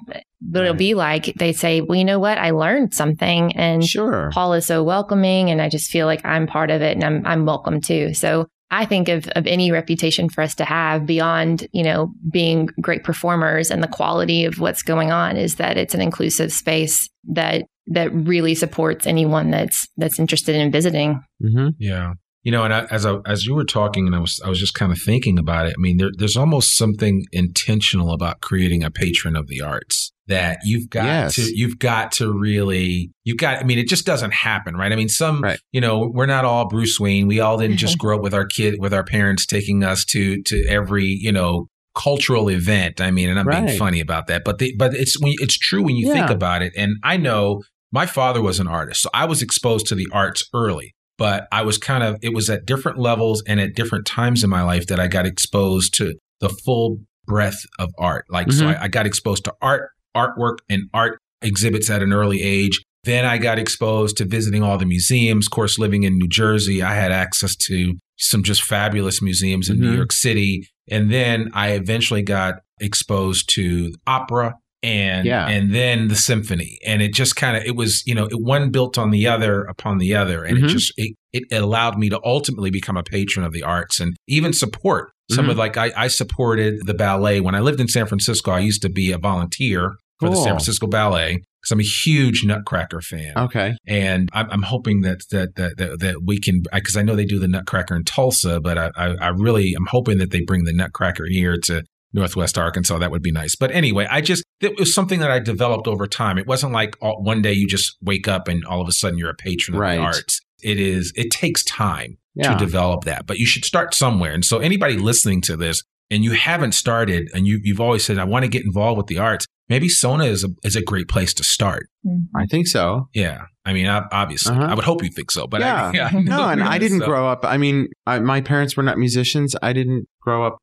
what 0.51 0.63
it'll 0.63 0.75
be 0.75 0.95
like. 0.95 1.33
They 1.37 1.53
say, 1.53 1.81
well, 1.81 1.97
you 1.97 2.05
know 2.05 2.17
what? 2.19 2.39
I 2.39 2.49
learned 2.49 2.93
something 2.95 3.55
and 3.55 3.83
Sure. 3.83 4.31
Paul 4.33 4.53
is 4.53 4.65
so 4.65 4.83
welcoming 4.83 5.51
and 5.51 5.61
I 5.61 5.69
just 5.69 5.91
feel 5.91 6.07
like 6.07 6.25
I'm 6.25 6.47
part 6.47 6.71
of 6.71 6.81
it 6.81 6.95
and 6.95 7.03
I'm 7.03 7.25
I'm 7.25 7.45
welcome 7.45 7.79
too. 7.81 8.13
So 8.15 8.47
I 8.71 8.85
think 8.85 9.09
of, 9.09 9.27
of 9.35 9.45
any 9.45 9.71
reputation 9.71 10.29
for 10.29 10.41
us 10.41 10.55
to 10.55 10.65
have 10.65 11.05
beyond, 11.05 11.67
you 11.73 11.83
know, 11.83 12.13
being 12.31 12.69
great 12.79 13.03
performers 13.03 13.69
and 13.69 13.83
the 13.83 13.87
quality 13.87 14.45
of 14.45 14.59
what's 14.59 14.81
going 14.81 15.11
on 15.11 15.35
is 15.35 15.55
that 15.55 15.77
it's 15.77 15.93
an 15.93 16.01
inclusive 16.01 16.53
space 16.53 17.09
that 17.29 17.65
that 17.87 18.13
really 18.13 18.55
supports 18.55 19.05
anyone 19.05 19.51
that's 19.51 19.87
that's 19.97 20.19
interested 20.19 20.55
in 20.55 20.71
visiting. 20.71 21.21
hmm 21.41 21.69
Yeah. 21.77 22.13
You 22.43 22.51
know, 22.51 22.63
and 22.63 22.73
I, 22.73 22.85
as 22.89 23.05
I, 23.05 23.17
as 23.27 23.45
you 23.45 23.53
were 23.53 23.63
talking, 23.63 24.07
and 24.07 24.15
I 24.15 24.19
was 24.19 24.41
I 24.43 24.49
was 24.49 24.59
just 24.59 24.73
kind 24.73 24.91
of 24.91 24.99
thinking 24.99 25.37
about 25.37 25.67
it. 25.67 25.75
I 25.77 25.79
mean, 25.81 25.97
there, 25.97 26.09
there's 26.17 26.35
almost 26.35 26.75
something 26.75 27.23
intentional 27.31 28.11
about 28.13 28.41
creating 28.41 28.83
a 28.83 28.89
patron 28.89 29.35
of 29.35 29.47
the 29.47 29.61
arts 29.61 30.11
that 30.27 30.59
you've 30.63 30.89
got 30.89 31.05
Yes. 31.05 31.35
to 31.35 31.43
you've 31.55 31.77
got 31.77 32.11
to 32.13 32.31
really 32.31 33.11
you've 33.25 33.37
got. 33.37 33.59
I 33.59 33.63
mean, 33.63 33.77
it 33.77 33.87
just 33.87 34.05
doesn't 34.07 34.33
happen, 34.33 34.75
right? 34.75 34.91
I 34.91 34.95
mean, 34.95 35.09
some 35.09 35.41
Right. 35.41 35.59
you 35.71 35.81
know, 35.81 36.09
we're 36.11 36.25
not 36.25 36.43
all 36.45 36.67
Bruce 36.67 36.99
Wayne. 36.99 37.27
We 37.27 37.39
all 37.39 37.57
didn't 37.57 37.77
just 37.77 37.97
grow 37.99 38.17
up 38.17 38.23
with 38.23 38.33
our 38.33 38.45
kid 38.45 38.75
with 38.79 38.93
our 38.93 39.03
parents 39.03 39.45
taking 39.45 39.83
us 39.83 40.03
to 40.05 40.41
to 40.43 40.65
every 40.67 41.05
you 41.05 41.31
know 41.31 41.67
cultural 41.93 42.49
event. 42.49 43.01
I 43.01 43.11
mean, 43.11 43.29
and 43.29 43.37
I'm 43.39 43.45
being 43.45 43.77
funny 43.77 43.99
about 43.99 44.27
that, 44.27 44.43
but 44.45 44.57
the, 44.59 44.73
but 44.79 44.95
it's 44.95 45.19
when 45.21 45.33
it's 45.39 45.57
true 45.57 45.83
when 45.83 45.95
you 45.95 46.11
think 46.11 46.29
about 46.29 46.61
it. 46.63 46.73
And 46.75 46.95
I 47.03 47.17
know 47.17 47.61
my 47.91 48.05
father 48.07 48.41
was 48.41 48.59
an 48.59 48.67
artist, 48.67 49.01
so 49.03 49.09
I 49.13 49.25
was 49.25 49.41
exposed 49.43 49.85
to 49.87 49.95
the 49.95 50.07
arts 50.11 50.47
early. 50.53 50.95
But 51.21 51.47
I 51.51 51.61
was 51.61 51.77
kind 51.77 52.03
of, 52.03 52.17
it 52.23 52.33
was 52.33 52.49
at 52.49 52.65
different 52.65 52.97
levels 52.97 53.43
and 53.45 53.59
at 53.59 53.75
different 53.75 54.07
times 54.07 54.43
in 54.43 54.49
my 54.49 54.63
life 54.63 54.87
that 54.87 54.99
I 54.99 55.07
got 55.07 55.27
exposed 55.27 55.93
to 55.97 56.15
the 56.39 56.49
full 56.49 56.97
breadth 57.27 57.63
of 57.77 57.91
art. 57.99 58.25
Like, 58.27 58.47
mm-hmm. 58.47 58.57
so 58.57 58.67
I, 58.69 58.85
I 58.85 58.87
got 58.87 59.05
exposed 59.05 59.43
to 59.43 59.53
art, 59.61 59.91
artwork, 60.17 60.57
and 60.67 60.89
art 60.95 61.19
exhibits 61.43 61.91
at 61.91 62.01
an 62.01 62.11
early 62.11 62.41
age. 62.41 62.81
Then 63.03 63.23
I 63.23 63.37
got 63.37 63.59
exposed 63.59 64.17
to 64.17 64.25
visiting 64.25 64.63
all 64.63 64.79
the 64.79 64.85
museums. 64.87 65.45
Of 65.45 65.51
course, 65.51 65.77
living 65.77 66.01
in 66.01 66.17
New 66.17 66.27
Jersey, 66.27 66.81
I 66.81 66.95
had 66.95 67.11
access 67.11 67.55
to 67.67 67.93
some 68.17 68.41
just 68.41 68.63
fabulous 68.63 69.21
museums 69.21 69.69
in 69.69 69.75
mm-hmm. 69.75 69.91
New 69.91 69.95
York 69.97 70.11
City. 70.11 70.67
And 70.89 71.13
then 71.13 71.51
I 71.53 71.73
eventually 71.73 72.23
got 72.23 72.55
exposed 72.79 73.47
to 73.53 73.93
opera 74.07 74.55
and 74.83 75.25
yeah. 75.25 75.47
and 75.47 75.73
then 75.73 76.07
the 76.07 76.15
symphony 76.15 76.79
and 76.85 77.01
it 77.01 77.13
just 77.13 77.35
kind 77.35 77.55
of 77.55 77.63
it 77.63 77.75
was 77.75 78.03
you 78.05 78.15
know 78.15 78.25
it 78.25 78.41
one 78.41 78.71
built 78.71 78.97
on 78.97 79.11
the 79.11 79.27
other 79.27 79.63
upon 79.63 79.99
the 79.99 80.15
other 80.15 80.43
and 80.43 80.57
mm-hmm. 80.57 80.65
it 80.65 80.69
just 80.69 80.93
it, 80.97 81.15
it 81.31 81.51
allowed 81.51 81.97
me 81.97 82.09
to 82.09 82.19
ultimately 82.23 82.71
become 82.71 82.97
a 82.97 83.03
patron 83.03 83.45
of 83.45 83.53
the 83.53 83.63
arts 83.63 83.99
and 83.99 84.15
even 84.27 84.51
support 84.53 85.11
some 85.29 85.43
mm-hmm. 85.43 85.51
of 85.51 85.57
like 85.57 85.77
I, 85.77 85.91
I 85.95 86.07
supported 86.07 86.85
the 86.85 86.95
ballet 86.95 87.39
when 87.39 87.53
i 87.53 87.59
lived 87.59 87.79
in 87.79 87.87
san 87.87 88.07
francisco 88.07 88.51
i 88.51 88.59
used 88.59 88.81
to 88.81 88.89
be 88.89 89.11
a 89.11 89.17
volunteer 89.19 89.93
for 90.19 90.27
cool. 90.27 90.31
the 90.31 90.41
san 90.41 90.53
francisco 90.53 90.87
ballet 90.87 91.41
because 91.61 91.71
I'm 91.71 91.79
a 91.79 91.83
huge 91.83 92.43
Nutcracker 92.43 93.01
fan. 93.01 93.33
Okay, 93.37 93.75
and 93.85 94.29
I'm, 94.33 94.49
I'm 94.49 94.61
hoping 94.63 95.01
that, 95.01 95.21
that 95.29 95.55
that 95.55 95.77
that 95.77 95.99
that, 95.99 96.15
we 96.25 96.39
can 96.39 96.63
because 96.73 96.97
I 96.97 97.03
know 97.03 97.15
they 97.15 97.25
do 97.25 97.39
the 97.39 97.47
Nutcracker 97.47 97.95
in 97.95 98.03
Tulsa, 98.03 98.59
but 98.59 98.77
I, 98.77 98.89
I, 98.95 99.05
really 99.05 99.19
I 99.19 99.27
really 99.29 99.75
am 99.75 99.85
hoping 99.87 100.17
that 100.17 100.31
they 100.31 100.41
bring 100.41 100.63
the 100.63 100.73
Nutcracker 100.73 101.25
here 101.27 101.57
to 101.65 101.83
Northwest 102.13 102.57
Arkansas. 102.57 102.97
That 102.97 103.11
would 103.11 103.21
be 103.21 103.31
nice. 103.31 103.55
But 103.55 103.71
anyway, 103.71 104.07
I 104.09 104.21
just, 104.21 104.43
it 104.59 104.77
was 104.77 104.93
something 104.93 105.19
that 105.19 105.31
I 105.31 105.39
developed 105.39 105.87
over 105.87 106.07
time. 106.07 106.37
It 106.37 106.47
wasn't 106.47 106.73
like 106.73 106.95
all, 107.01 107.21
one 107.21 107.41
day 107.41 107.53
you 107.53 107.67
just 107.67 107.97
wake 108.01 108.27
up 108.27 108.47
and 108.47 108.65
all 108.65 108.81
of 108.81 108.87
a 108.87 108.91
sudden 108.91 109.17
you're 109.17 109.29
a 109.29 109.35
patron 109.35 109.75
of 109.75 109.81
the 109.81 109.97
arts. 109.97 110.41
It 110.61 110.79
is, 110.79 111.11
it 111.15 111.31
takes 111.31 111.63
time 111.63 112.17
yeah. 112.35 112.53
to 112.53 112.57
develop 112.57 113.05
that, 113.05 113.25
but 113.25 113.37
you 113.37 113.45
should 113.45 113.65
start 113.65 113.93
somewhere. 113.93 114.33
And 114.33 114.45
so 114.45 114.59
anybody 114.59 114.97
listening 114.97 115.41
to 115.43 115.57
this 115.57 115.83
and 116.09 116.23
you 116.23 116.31
haven't 116.31 116.73
started 116.73 117.29
and 117.33 117.47
you, 117.47 117.59
you've 117.63 117.81
always 117.81 118.05
said, 118.05 118.19
I 118.19 118.25
want 118.25 118.43
to 118.43 118.49
get 118.49 118.63
involved 118.63 118.97
with 118.97 119.07
the 119.07 119.17
arts, 119.17 119.45
maybe 119.69 119.89
Sona 119.89 120.25
is 120.25 120.43
a, 120.43 120.49
is 120.63 120.75
a 120.75 120.81
great 120.81 121.07
place 121.07 121.33
to 121.35 121.43
start. 121.43 121.87
Mm-hmm. 122.05 122.37
I 122.37 122.45
think 122.45 122.67
so. 122.67 123.09
Yeah. 123.13 123.45
I 123.65 123.73
mean, 123.73 123.87
obviously, 123.87 124.55
uh-huh. 124.55 124.67
I 124.67 124.73
would 124.73 124.83
hope 124.83 125.03
you 125.03 125.09
think 125.09 125.31
so, 125.31 125.47
but 125.47 125.61
yeah, 125.61 125.85
I, 125.85 125.91
yeah 125.93 126.09
no, 126.13 126.47
and 126.47 126.63
I 126.63 126.77
didn't 126.77 127.01
so. 127.01 127.05
grow 127.05 127.27
up. 127.27 127.45
I 127.45 127.57
mean, 127.57 127.87
I, 128.05 128.19
my 128.19 128.41
parents 128.41 128.75
were 128.75 128.83
not 128.83 128.97
musicians. 128.97 129.55
I 129.61 129.71
didn't 129.73 130.07
grow 130.19 130.45
up 130.45 130.57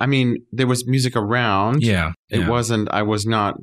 I 0.00 0.06
mean, 0.06 0.38
there 0.52 0.66
was 0.66 0.86
music 0.86 1.16
around. 1.16 1.82
Yeah, 1.82 2.12
it 2.30 2.40
yeah. 2.40 2.48
wasn't. 2.48 2.88
I 2.90 3.02
was 3.02 3.26
not. 3.26 3.56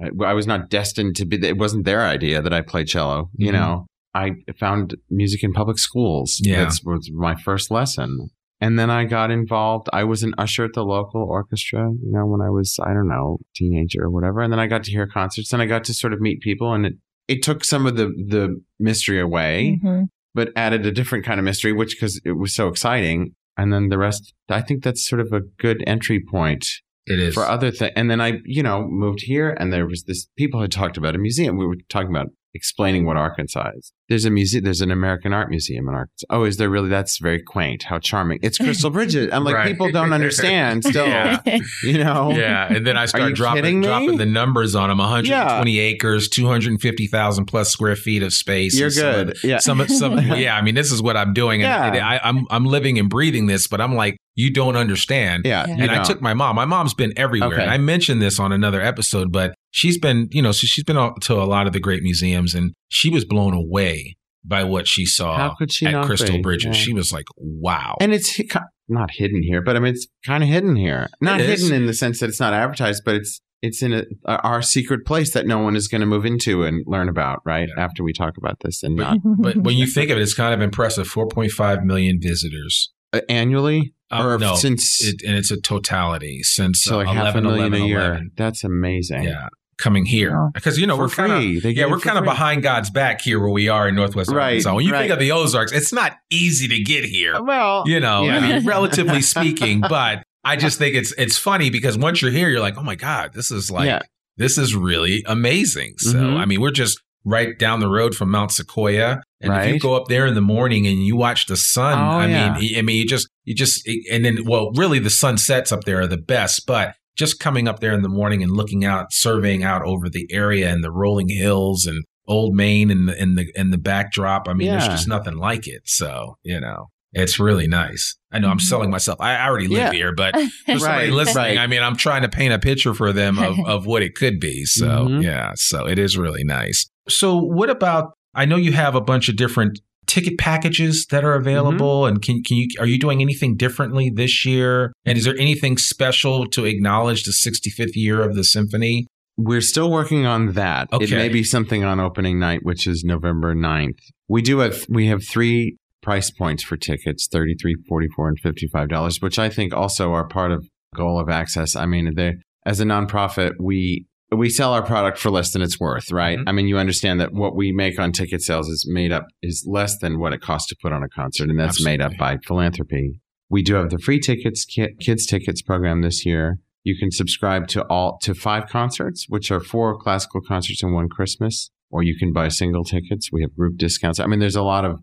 I, 0.00 0.32
was 0.32 0.46
not 0.46 0.70
destined 0.70 1.16
to 1.16 1.24
be. 1.24 1.44
It 1.46 1.58
wasn't 1.58 1.84
their 1.84 2.04
idea 2.04 2.40
that 2.40 2.52
I 2.52 2.60
play 2.60 2.84
cello. 2.84 3.22
Mm-hmm. 3.22 3.42
You 3.44 3.52
know, 3.52 3.86
I 4.14 4.32
found 4.58 4.96
music 5.10 5.42
in 5.42 5.52
public 5.52 5.78
schools. 5.78 6.38
Yeah, 6.40 6.64
that 6.64 6.80
was 6.84 7.10
my 7.12 7.34
first 7.36 7.70
lesson. 7.70 8.30
And 8.60 8.78
then 8.78 8.90
I 8.90 9.04
got 9.04 9.30
involved. 9.30 9.88
I 9.92 10.04
was 10.04 10.22
an 10.22 10.34
usher 10.36 10.64
at 10.64 10.72
the 10.74 10.82
local 10.82 11.22
orchestra, 11.22 11.90
you 11.90 12.10
know, 12.10 12.26
when 12.26 12.40
I 12.40 12.50
was, 12.50 12.76
I 12.82 12.92
don't 12.92 13.08
know, 13.08 13.38
teenager 13.54 14.02
or 14.02 14.10
whatever. 14.10 14.40
And 14.40 14.52
then 14.52 14.58
I 14.58 14.66
got 14.66 14.82
to 14.84 14.90
hear 14.90 15.06
concerts 15.06 15.52
and 15.52 15.62
I 15.62 15.66
got 15.66 15.84
to 15.84 15.94
sort 15.94 16.12
of 16.12 16.20
meet 16.20 16.40
people 16.40 16.72
and 16.72 16.86
it, 16.86 16.94
it 17.28 17.42
took 17.42 17.64
some 17.64 17.86
of 17.86 17.96
the, 17.96 18.06
the 18.06 18.60
mystery 18.80 19.20
away, 19.20 19.78
mm-hmm. 19.82 20.04
but 20.34 20.50
added 20.56 20.86
a 20.86 20.90
different 20.90 21.24
kind 21.24 21.38
of 21.38 21.44
mystery, 21.44 21.72
which 21.72 21.94
because 21.94 22.20
it 22.24 22.32
was 22.32 22.52
so 22.52 22.66
exciting 22.66 23.34
and 23.58 23.72
then 23.72 23.88
the 23.88 23.98
rest 23.98 24.32
i 24.48 24.62
think 24.62 24.82
that's 24.82 25.06
sort 25.06 25.20
of 25.20 25.32
a 25.32 25.40
good 25.58 25.84
entry 25.86 26.20
point 26.20 26.66
it 27.06 27.18
is. 27.18 27.34
for 27.34 27.44
other 27.44 27.70
things 27.70 27.92
and 27.96 28.10
then 28.10 28.20
i 28.20 28.40
you 28.44 28.62
know 28.62 28.86
moved 28.86 29.22
here 29.22 29.54
and 29.58 29.72
there 29.72 29.86
was 29.86 30.04
this 30.04 30.28
people 30.36 30.60
had 30.60 30.72
talked 30.72 30.96
about 30.96 31.14
a 31.14 31.18
museum. 31.18 31.56
We 31.56 31.66
were 31.66 31.76
talking 31.88 32.10
about 32.10 32.28
explaining 32.54 33.04
what 33.04 33.16
Arkansas 33.16 33.70
is. 33.76 33.92
There's 34.08 34.24
a 34.24 34.30
museum. 34.30 34.64
There's 34.64 34.80
an 34.80 34.90
American 34.90 35.34
Art 35.34 35.50
Museum 35.50 35.86
in 35.86 35.94
Arkansas. 35.94 36.26
Oh, 36.30 36.44
is 36.44 36.56
there 36.56 36.70
really? 36.70 36.88
That's 36.88 37.18
very 37.18 37.42
quaint. 37.42 37.82
How 37.84 37.98
charming! 37.98 38.38
It's 38.42 38.56
Crystal 38.56 38.88
Bridges. 38.90 39.30
I'm 39.32 39.44
like, 39.44 39.54
right. 39.54 39.66
people 39.66 39.90
don't 39.92 40.14
understand. 40.14 40.84
Still, 40.88 41.06
yeah. 41.06 41.40
you 41.82 41.98
know. 41.98 42.30
Yeah, 42.30 42.72
and 42.72 42.86
then 42.86 42.96
I 42.96 43.04
start 43.04 43.34
dropping 43.34 43.82
dropping 43.82 44.16
the 44.16 44.26
numbers 44.26 44.74
on 44.74 44.88
them. 44.88 44.98
120 44.98 45.70
yeah. 45.70 45.82
acres, 45.82 46.28
250,000 46.28 47.44
plus 47.44 47.68
square 47.68 47.96
feet 47.96 48.22
of 48.22 48.32
space. 48.32 48.78
You're 48.78 48.90
good. 48.90 49.36
Some, 49.36 49.50
yeah. 49.50 49.58
Some, 49.58 49.88
some, 49.88 50.18
yeah. 50.36 50.56
I 50.56 50.62
mean, 50.62 50.74
this 50.74 50.90
is 50.90 51.02
what 51.02 51.16
I'm 51.16 51.34
doing. 51.34 51.60
Yeah. 51.60 51.90
I, 52.02 52.26
I'm 52.26 52.46
I'm 52.50 52.64
living 52.64 52.98
and 52.98 53.10
breathing 53.10 53.46
this, 53.46 53.66
but 53.66 53.80
I'm 53.82 53.94
like, 53.94 54.16
you 54.36 54.50
don't 54.50 54.76
understand. 54.76 55.44
Yeah. 55.44 55.66
And 55.68 55.90
I 55.90 56.02
took 56.02 56.22
my 56.22 56.32
mom. 56.32 56.56
My 56.56 56.64
mom's 56.64 56.94
been 56.94 57.12
everywhere. 57.16 57.52
Okay. 57.52 57.62
And 57.62 57.70
I 57.70 57.76
mentioned 57.76 58.22
this 58.22 58.40
on 58.40 58.52
another 58.52 58.80
episode, 58.80 59.32
but 59.32 59.54
she's 59.70 59.98
been, 59.98 60.28
you 60.30 60.42
know, 60.42 60.52
so 60.52 60.66
she's 60.66 60.84
been 60.84 60.96
to 61.20 61.34
a 61.34 61.44
lot 61.44 61.66
of 61.66 61.72
the 61.72 61.80
great 61.80 62.02
museums 62.02 62.54
and 62.54 62.72
she 62.88 63.10
was 63.10 63.24
blown 63.24 63.54
away 63.54 64.16
by 64.44 64.64
what 64.64 64.86
she 64.86 65.04
saw 65.04 65.36
How 65.36 65.54
could 65.54 65.72
she 65.72 65.86
at 65.86 66.04
Crystal 66.04 66.36
be? 66.36 66.42
Bridges. 66.42 66.76
Yeah. 66.76 66.84
She 66.84 66.92
was 66.92 67.12
like, 67.12 67.26
wow. 67.36 67.96
And 68.00 68.14
it's 68.14 68.40
not 68.88 69.10
hidden 69.12 69.42
here, 69.42 69.62
but 69.62 69.76
I 69.76 69.80
mean, 69.80 69.92
it's 69.94 70.06
kind 70.24 70.42
of 70.42 70.48
hidden 70.48 70.76
here. 70.76 71.08
Not 71.20 71.40
hidden 71.40 71.72
in 71.72 71.86
the 71.86 71.94
sense 71.94 72.20
that 72.20 72.28
it's 72.28 72.40
not 72.40 72.54
advertised, 72.54 73.02
but 73.04 73.16
it's 73.16 73.40
it's 73.60 73.82
in 73.82 73.92
a, 73.92 74.04
our 74.24 74.62
secret 74.62 75.04
place 75.04 75.32
that 75.34 75.44
no 75.44 75.58
one 75.58 75.74
is 75.74 75.88
going 75.88 76.00
to 76.00 76.06
move 76.06 76.24
into 76.24 76.62
and 76.62 76.84
learn 76.86 77.08
about, 77.08 77.40
right? 77.44 77.68
Yeah. 77.68 77.82
After 77.82 78.04
we 78.04 78.12
talk 78.12 78.36
about 78.36 78.60
this 78.60 78.84
and 78.84 78.96
but, 78.96 79.02
not. 79.02 79.18
but 79.24 79.56
when 79.58 79.76
you 79.76 79.86
think 79.92 80.10
of 80.10 80.18
it, 80.18 80.22
it's 80.22 80.34
kind 80.34 80.54
of 80.54 80.60
impressive 80.60 81.08
4.5 81.08 81.82
million 81.82 82.20
visitors. 82.22 82.92
Uh, 83.12 83.20
annually? 83.28 83.94
Um, 84.10 84.26
or 84.26 84.38
no, 84.38 84.54
since. 84.54 85.04
It, 85.04 85.22
and 85.26 85.36
it's 85.36 85.50
a 85.50 85.60
totality 85.60 86.42
since 86.42 86.84
so 86.84 86.98
like 86.98 87.08
11, 87.08 87.24
half 87.24 87.34
a 87.34 87.40
million 87.42 87.66
11, 87.74 87.82
a 87.82 87.86
year. 87.86 88.00
11. 88.00 88.30
That's 88.36 88.64
amazing. 88.64 89.24
Yeah 89.24 89.48
coming 89.78 90.04
here 90.04 90.50
because 90.54 90.78
you 90.78 90.86
know 90.86 90.96
For 90.96 91.04
we're 91.04 91.08
kind 91.08 91.32
of 91.32 91.64
yeah 91.72 91.86
we're 91.86 92.00
kind 92.00 92.18
of 92.18 92.24
behind 92.24 92.62
God's 92.62 92.90
back 92.90 93.20
here 93.20 93.40
where 93.40 93.50
we 93.50 93.68
are 93.68 93.88
in 93.88 93.94
Northwest 93.94 94.30
right, 94.30 94.44
Arkansas. 94.44 94.74
When 94.74 94.84
you 94.84 94.92
right. 94.92 95.00
think 95.00 95.12
of 95.12 95.18
the 95.18 95.32
Ozarks, 95.32 95.72
it's 95.72 95.92
not 95.92 96.16
easy 96.30 96.68
to 96.68 96.82
get 96.82 97.04
here. 97.04 97.42
Well, 97.42 97.84
you 97.86 98.00
know, 98.00 98.24
yeah. 98.24 98.38
I 98.38 98.40
mean, 98.40 98.66
relatively 98.66 99.22
speaking, 99.22 99.80
but 99.88 100.22
I 100.44 100.56
just 100.56 100.78
think 100.78 100.94
it's 100.94 101.12
it's 101.12 101.38
funny 101.38 101.70
because 101.70 101.96
once 101.96 102.20
you're 102.20 102.30
here, 102.30 102.48
you're 102.48 102.60
like, 102.60 102.76
oh 102.76 102.82
my 102.82 102.96
God, 102.96 103.32
this 103.34 103.50
is 103.50 103.70
like 103.70 103.86
yeah. 103.86 104.00
this 104.36 104.58
is 104.58 104.74
really 104.74 105.24
amazing. 105.26 105.94
So 105.98 106.14
mm-hmm. 106.14 106.36
I 106.36 106.44
mean, 106.44 106.60
we're 106.60 106.70
just 106.70 107.00
right 107.24 107.58
down 107.58 107.80
the 107.80 107.88
road 107.88 108.14
from 108.14 108.30
Mount 108.30 108.52
Sequoia. 108.52 109.22
And 109.40 109.52
right. 109.52 109.68
if 109.68 109.74
you 109.74 109.80
go 109.80 109.94
up 109.94 110.08
there 110.08 110.26
in 110.26 110.34
the 110.34 110.40
morning 110.40 110.86
and 110.86 110.98
you 110.98 111.14
watch 111.14 111.46
the 111.46 111.56
sun, 111.56 111.98
oh, 111.98 112.18
I 112.18 112.26
yeah. 112.26 112.58
mean, 112.58 112.78
I 112.78 112.82
mean, 112.82 112.96
you 112.96 113.06
just, 113.06 113.28
you 113.44 113.54
just, 113.54 113.86
and 114.10 114.24
then, 114.24 114.44
well, 114.46 114.72
really 114.72 114.98
the 114.98 115.10
sunsets 115.10 115.70
up 115.70 115.84
there 115.84 116.00
are 116.00 116.06
the 116.06 116.16
best, 116.16 116.66
but 116.66 116.94
just 117.18 117.40
coming 117.40 117.68
up 117.68 117.80
there 117.80 117.92
in 117.92 118.02
the 118.02 118.08
morning 118.08 118.42
and 118.42 118.52
looking 118.52 118.84
out, 118.84 119.12
surveying 119.12 119.64
out 119.64 119.82
over 119.82 120.08
the 120.08 120.26
area 120.30 120.72
and 120.72 120.82
the 120.82 120.92
rolling 120.92 121.28
hills 121.28 121.84
and 121.84 122.04
Old 122.28 122.54
Main 122.54 122.90
and 122.90 123.08
the 123.08 123.20
and 123.20 123.36
the 123.36 123.52
and 123.56 123.72
the 123.72 123.78
backdrop. 123.78 124.48
I 124.48 124.52
mean, 124.52 124.68
yeah. 124.68 124.78
there's 124.78 124.88
just 124.88 125.08
nothing 125.08 125.36
like 125.36 125.66
it. 125.66 125.82
So 125.86 126.36
you 126.42 126.60
know, 126.60 126.86
it's 127.12 127.40
really 127.40 127.66
nice. 127.66 128.16
I 128.30 128.38
know 128.38 128.48
I'm 128.48 128.58
mm-hmm. 128.58 128.66
selling 128.66 128.90
myself. 128.90 129.20
I 129.20 129.44
already 129.44 129.66
live 129.66 129.78
yeah. 129.78 129.92
here, 129.92 130.14
but 130.14 130.34
for 130.66 130.78
somebody 130.78 131.10
listening, 131.10 131.36
right. 131.36 131.58
I 131.58 131.66
mean, 131.66 131.82
I'm 131.82 131.96
trying 131.96 132.22
to 132.22 132.28
paint 132.28 132.52
a 132.52 132.58
picture 132.58 132.94
for 132.94 133.12
them 133.12 133.38
of, 133.38 133.58
of 133.66 133.86
what 133.86 134.02
it 134.02 134.14
could 134.14 134.38
be. 134.38 134.64
So 134.64 134.86
mm-hmm. 134.86 135.22
yeah, 135.22 135.52
so 135.56 135.86
it 135.86 135.98
is 135.98 136.16
really 136.16 136.44
nice. 136.44 136.88
So 137.08 137.36
what 137.36 137.70
about? 137.70 138.12
I 138.34 138.44
know 138.44 138.56
you 138.56 138.72
have 138.72 138.94
a 138.94 139.00
bunch 139.00 139.28
of 139.28 139.36
different 139.36 139.80
ticket 140.08 140.38
packages 140.38 141.06
that 141.10 141.24
are 141.24 141.34
available? 141.34 142.02
Mm-hmm. 142.02 142.14
and 142.14 142.22
can, 142.22 142.42
can 142.42 142.56
you 142.56 142.68
are 142.80 142.86
you 142.86 142.98
doing 142.98 143.20
anything 143.20 143.56
differently 143.56 144.10
this 144.10 144.44
year? 144.44 144.92
And 145.04 145.16
is 145.16 145.24
there 145.24 145.38
anything 145.38 145.78
special 145.78 146.46
to 146.48 146.64
acknowledge 146.64 147.24
the 147.24 147.32
65th 147.32 147.94
year 147.94 148.20
of 148.22 148.34
the 148.34 148.44
symphony? 148.44 149.06
We're 149.36 149.60
still 149.60 149.90
working 149.90 150.26
on 150.26 150.54
that. 150.54 150.92
Okay. 150.92 151.04
it 151.04 151.10
may 151.12 151.28
be 151.28 151.44
something 151.44 151.84
on 151.84 152.00
opening 152.00 152.40
night 152.40 152.60
which 152.64 152.88
is 152.88 153.04
november 153.04 153.54
9th 153.54 153.98
we 154.26 154.42
do 154.42 154.58
have 154.58 154.84
we 154.88 155.06
have 155.06 155.22
three 155.24 155.76
price 156.02 156.30
points 156.30 156.64
for 156.64 156.76
tickets 156.76 157.28
33 157.30 157.76
44 157.88 158.28
and 158.28 158.38
55 158.40 158.88
dollars 158.88 159.20
which 159.20 159.38
i 159.38 159.48
think 159.48 159.72
also 159.72 160.12
are 160.12 160.26
part 160.26 160.50
of 160.50 160.66
goal 160.94 161.20
of 161.20 161.28
access. 161.28 161.76
I 161.76 161.86
mean 161.86 162.14
they 162.14 162.34
as 162.66 162.80
a 162.80 162.84
nonprofit 162.84 163.52
we 163.58 164.06
we 164.30 164.50
sell 164.50 164.74
our 164.74 164.84
product 164.84 165.18
for 165.18 165.30
less 165.30 165.52
than 165.52 165.62
it's 165.62 165.80
worth, 165.80 166.12
right? 166.12 166.38
Mm-hmm. 166.38 166.48
I 166.48 166.52
mean, 166.52 166.68
you 166.68 166.78
understand 166.78 167.20
that 167.20 167.32
what 167.32 167.56
we 167.56 167.72
make 167.72 167.98
on 167.98 168.12
ticket 168.12 168.42
sales 168.42 168.68
is 168.68 168.86
made 168.88 169.12
up 169.12 169.26
is 169.42 169.64
less 169.66 169.98
than 169.98 170.18
what 170.18 170.32
it 170.32 170.40
costs 170.40 170.68
to 170.68 170.76
put 170.82 170.92
on 170.92 171.02
a 171.02 171.08
concert, 171.08 171.48
and 171.48 171.58
that's 171.58 171.80
Absolutely. 171.80 171.98
made 171.98 172.04
up 172.04 172.12
by 172.18 172.38
philanthropy. 172.46 173.20
We 173.48 173.62
do 173.62 173.74
have 173.74 173.90
the 173.90 173.98
free 173.98 174.20
tickets, 174.20 174.66
kids 174.66 175.26
tickets 175.26 175.62
program 175.62 176.02
this 176.02 176.26
year. 176.26 176.58
You 176.84 176.96
can 176.98 177.10
subscribe 177.10 177.68
to 177.68 177.82
all 177.84 178.18
to 178.22 178.34
five 178.34 178.66
concerts, 178.68 179.26
which 179.28 179.50
are 179.50 179.60
four 179.60 179.98
classical 179.98 180.40
concerts 180.42 180.82
and 180.82 180.92
one 180.92 181.08
Christmas, 181.08 181.70
or 181.90 182.02
you 182.02 182.16
can 182.18 182.32
buy 182.32 182.48
single 182.48 182.84
tickets. 182.84 183.30
We 183.32 183.42
have 183.42 183.54
group 183.54 183.78
discounts. 183.78 184.20
I 184.20 184.26
mean, 184.26 184.38
there's 184.38 184.56
a 184.56 184.62
lot 184.62 184.84
of 184.84 185.00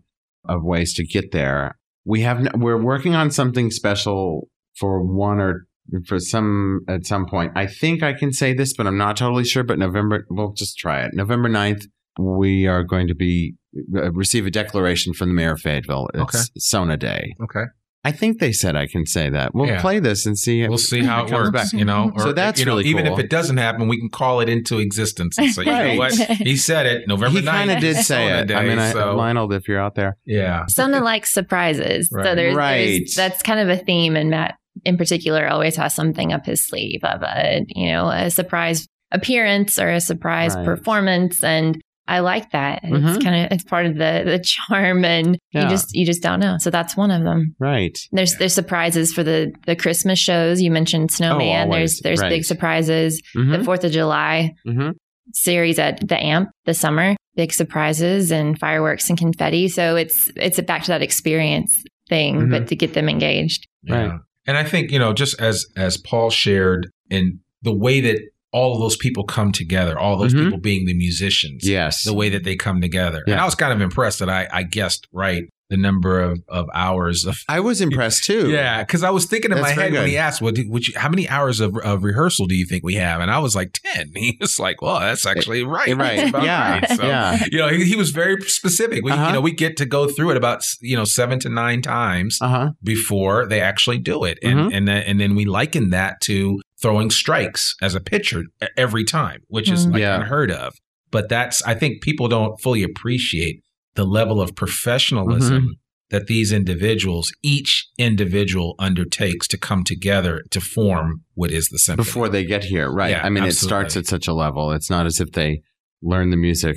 of 0.48 0.62
ways 0.62 0.94
to 0.94 1.04
get 1.04 1.32
there. 1.32 1.76
We 2.04 2.20
have 2.20 2.46
we're 2.54 2.80
working 2.80 3.16
on 3.16 3.32
something 3.32 3.72
special 3.72 4.48
for 4.76 5.02
one 5.02 5.40
or 5.40 5.66
for 6.06 6.18
some 6.18 6.80
at 6.88 7.06
some 7.06 7.26
point. 7.26 7.52
I 7.56 7.66
think 7.66 8.02
I 8.02 8.12
can 8.12 8.32
say 8.32 8.52
this, 8.54 8.74
but 8.74 8.86
I'm 8.86 8.98
not 8.98 9.16
totally 9.16 9.44
sure. 9.44 9.64
But 9.64 9.78
November, 9.78 10.26
we'll 10.30 10.52
just 10.52 10.78
try 10.78 11.02
it. 11.04 11.12
November 11.14 11.48
9th, 11.48 11.84
we 12.18 12.66
are 12.66 12.82
going 12.82 13.08
to 13.08 13.14
be 13.14 13.54
uh, 13.94 14.10
receive 14.12 14.46
a 14.46 14.50
declaration 14.50 15.12
from 15.12 15.28
the 15.28 15.34
mayor 15.34 15.52
of 15.52 15.60
Fayetteville. 15.60 16.08
It's 16.14 16.22
okay. 16.22 16.44
Sona 16.58 16.96
Day. 16.96 17.34
Okay. 17.42 17.64
I 18.04 18.12
think 18.12 18.38
they 18.38 18.52
said 18.52 18.76
I 18.76 18.86
can 18.86 19.04
say 19.04 19.30
that. 19.30 19.52
We'll 19.52 19.66
Yeah. 19.66 19.80
play 19.80 19.98
this 19.98 20.26
and 20.26 20.38
see. 20.38 20.66
We'll 20.68 20.78
see 20.78 21.02
how 21.04 21.24
it 21.24 21.28
comes 21.28 21.50
works, 21.50 21.70
back. 21.72 21.78
you 21.78 21.84
know. 21.84 22.12
So 22.18 22.32
that's 22.32 22.60
you 22.60 22.64
know, 22.64 22.76
really 22.76 22.84
even 22.88 23.04
cool. 23.06 23.18
if 23.18 23.24
it 23.24 23.28
doesn't 23.30 23.56
happen, 23.56 23.88
we 23.88 23.98
can 23.98 24.08
call 24.10 24.38
it 24.40 24.48
into 24.48 24.78
existence 24.78 25.36
and 25.38 25.50
say, 25.52 25.64
you 25.64 25.72
know 25.72 25.94
what? 25.96 26.12
He 26.14 26.56
said 26.56 26.86
it 26.86 27.08
November 27.08 27.40
He 27.40 27.44
9th. 27.44 27.50
kind 27.50 27.70
of 27.72 27.80
did 27.80 27.96
say 27.96 28.28
Sona 28.28 28.36
it. 28.42 28.44
Day, 28.46 28.54
I 28.54 28.64
mean, 28.64 28.78
I, 28.78 28.92
so, 28.92 29.16
Lioneld, 29.16 29.52
if 29.56 29.66
you're 29.66 29.80
out 29.80 29.96
there, 29.96 30.16
yeah. 30.24 30.66
Sona 30.68 31.00
likes 31.00 31.34
surprises. 31.34 32.08
Right. 32.12 32.24
So 32.24 32.34
there's, 32.36 32.54
Right. 32.54 32.84
there's 33.00 33.14
that's 33.16 33.42
kind 33.42 33.58
of 33.58 33.68
a 33.68 33.82
theme 33.82 34.14
and 34.14 34.30
Matt 34.30 34.54
in 34.84 34.96
particular 34.96 35.48
always 35.48 35.76
has 35.76 35.94
something 35.94 36.32
up 36.32 36.46
his 36.46 36.66
sleeve 36.66 37.00
of 37.02 37.22
a, 37.22 37.64
you 37.68 37.88
know, 37.92 38.08
a 38.08 38.30
surprise 38.30 38.86
appearance 39.12 39.78
or 39.78 39.90
a 39.90 40.00
surprise 40.00 40.54
Right. 40.54 40.64
performance 40.64 41.42
and 41.44 41.80
I 42.08 42.20
like 42.20 42.50
that. 42.52 42.80
It's 42.84 43.18
Mhm. 43.18 43.24
kind 43.24 43.44
of 43.46 43.50
it's 43.52 43.64
part 43.64 43.86
of 43.86 43.94
the 43.96 44.22
the 44.24 44.38
charm 44.44 45.04
and 45.04 45.36
Yeah. 45.52 45.64
you 45.64 45.68
just 45.68 45.92
you 45.92 46.06
just 46.06 46.22
don't 46.22 46.38
know. 46.38 46.56
So 46.60 46.70
that's 46.70 46.96
one 46.96 47.10
of 47.10 47.24
them. 47.24 47.56
right? 47.58 47.96
There's 48.12 48.36
there's 48.36 48.52
surprises 48.54 49.12
for 49.12 49.24
the 49.24 49.52
the 49.66 49.74
Christmas 49.74 50.18
shows. 50.20 50.62
You 50.62 50.70
mentioned 50.70 51.10
Snowman. 51.10 51.68
Oh, 51.68 51.72
there's 51.72 51.98
there's 52.04 52.20
Right. 52.20 52.28
big 52.30 52.44
surprises. 52.44 53.20
The 53.34 53.40
Mhm. 53.40 53.64
Fourth 53.64 53.82
of 53.82 53.90
July 53.90 54.52
Mhm. 54.66 54.92
series 55.32 55.78
at 55.80 56.06
the 56.06 56.16
AMP 56.16 56.48
this 56.64 56.78
summer. 56.78 57.16
Big 57.34 57.52
surprises 57.52 58.30
and 58.30 58.56
fireworks 58.58 59.08
and 59.10 59.18
confetti. 59.18 59.66
So 59.68 59.96
it's 59.96 60.30
it's 60.36 60.58
a 60.60 60.62
back 60.62 60.82
to 60.82 60.88
that 60.88 61.02
experience 61.02 61.72
thing, 62.08 62.48
but 62.50 62.68
to 62.68 62.76
get 62.76 62.94
them 62.94 63.08
engaged. 63.08 63.66
Yeah. 63.82 64.18
And 64.46 64.56
I 64.56 64.64
think, 64.64 64.90
you 64.90 64.98
know, 64.98 65.12
just 65.12 65.40
as 65.40 65.66
as 65.76 65.96
Paul 65.96 66.30
shared 66.30 66.88
in 67.10 67.40
the 67.62 67.74
way 67.74 68.00
that 68.00 68.20
all 68.52 68.74
of 68.74 68.80
those 68.80 68.96
people 68.96 69.24
come 69.24 69.52
together, 69.52 69.98
all 69.98 70.16
those 70.16 70.32
Mhm. 70.32 70.44
people 70.44 70.58
being 70.58 70.86
the 70.86 70.94
musicians, 70.94 71.68
Yes. 71.68 72.04
the 72.04 72.14
way 72.14 72.28
that 72.30 72.44
they 72.44 72.56
come 72.56 72.80
together. 72.80 73.22
And 73.26 73.34
I 73.36 73.44
was 73.44 73.54
kind 73.54 73.72
of 73.72 73.80
impressed 73.80 74.18
that 74.20 74.30
I, 74.30 74.48
I 74.52 74.62
guessed 74.62 75.06
right 75.12 75.44
the 75.68 75.76
number 75.76 76.20
of, 76.20 76.40
of 76.48 76.66
hours 76.74 77.24
of 77.24 77.36
I 77.48 77.60
was 77.60 77.80
impressed 77.86 78.24
too. 78.24 78.50
yeah, 78.50 78.82
because 78.82 79.02
I 79.02 79.10
was 79.10 79.24
thinking 79.26 79.50
in 79.50 79.56
That's 79.58 79.70
my 79.70 79.74
very 79.74 79.90
head 79.90 79.98
when 80.00 80.08
he 80.08 80.16
asked, 80.16 80.40
"Well, 80.40 80.52
do, 80.52 80.64
would 80.70 80.86
you, 80.86 80.94
how 80.98 81.08
many 81.08 81.28
hours 81.28 81.60
of, 81.60 81.76
of 81.78 82.04
rehearsal 82.04 82.46
do 82.46 82.54
you 82.54 82.66
think 82.66 82.84
we 82.84 82.94
have?" 82.94 83.20
And 83.20 83.30
I 83.30 83.38
was 83.38 83.54
like, 83.56 83.72
10. 83.94 84.12
He 84.14 84.38
was 84.40 84.58
like, 84.60 84.80
"Well, 84.82 85.00
that's 85.00 85.26
actually 85.26 85.64
right, 85.64 85.94
Right. 85.96 86.28
About 86.28 86.44
Yeah. 86.44 86.72
right." 86.72 86.88
So, 86.90 87.02
Yeah. 87.06 87.44
you 87.50 87.58
know, 87.58 87.68
he, 87.68 87.84
he 87.84 87.96
was 87.96 88.10
very 88.10 88.40
specific. 88.42 89.02
We, 89.04 89.10
Uh-huh. 89.12 89.26
you 89.26 89.32
know, 89.32 89.40
we 89.40 89.52
get 89.52 89.76
to 89.78 89.86
go 89.86 90.08
through 90.08 90.30
it 90.30 90.36
about 90.36 90.62
you 90.80 90.96
know 90.96 91.04
seven 91.04 91.38
to 91.40 91.48
nine 91.48 91.82
times 91.82 92.38
Uh 92.40 92.48
huh. 92.48 92.70
before 92.82 93.46
they 93.46 93.60
actually 93.60 93.98
do 93.98 94.24
it, 94.24 94.38
and 94.42 94.58
Mhm. 94.58 94.76
and 94.76 94.88
then, 94.88 95.02
and 95.02 95.20
then 95.20 95.34
we 95.34 95.44
liken 95.44 95.90
that 95.90 96.20
to 96.22 96.60
throwing 96.80 97.10
strikes 97.10 97.74
as 97.82 97.94
a 97.94 98.00
pitcher 98.00 98.44
every 98.76 99.02
time, 99.04 99.40
which 99.48 99.70
is 99.70 99.86
Mhm. 99.86 99.92
like 99.94 100.00
Yeah. 100.00 100.16
unheard 100.16 100.50
of. 100.50 100.74
But 101.10 101.28
that's 101.28 101.62
I 101.62 101.74
think 101.74 102.02
people 102.02 102.28
don't 102.28 102.60
fully 102.60 102.82
appreciate 102.82 103.62
the 103.96 104.04
level 104.04 104.40
of 104.40 104.54
professionalism 104.54 105.56
Mm-hmm. 105.62 105.70
that 106.10 106.26
these 106.28 106.52
individuals, 106.52 107.32
each 107.42 107.88
individual 107.98 108.74
undertakes 108.78 109.48
to 109.48 109.58
come 109.58 109.82
together 109.82 110.42
to 110.50 110.60
form 110.60 111.22
what 111.34 111.50
is 111.50 111.68
the 111.68 111.78
symphony. 111.78 112.04
Before 112.04 112.28
they 112.28 112.44
get 112.44 112.64
here, 112.64 112.88
right? 112.90 113.10
Yeah, 113.10 113.22
I 113.24 113.28
mean, 113.28 113.42
absolutely. 113.44 113.48
it 113.48 113.56
starts 113.56 113.96
at 113.96 114.06
such 114.06 114.28
a 114.28 114.32
level. 114.32 114.70
It's 114.72 114.88
not 114.90 115.06
as 115.06 115.20
if 115.20 115.32
they 115.32 115.62
learn 116.02 116.30
the 116.30 116.36
music 116.36 116.76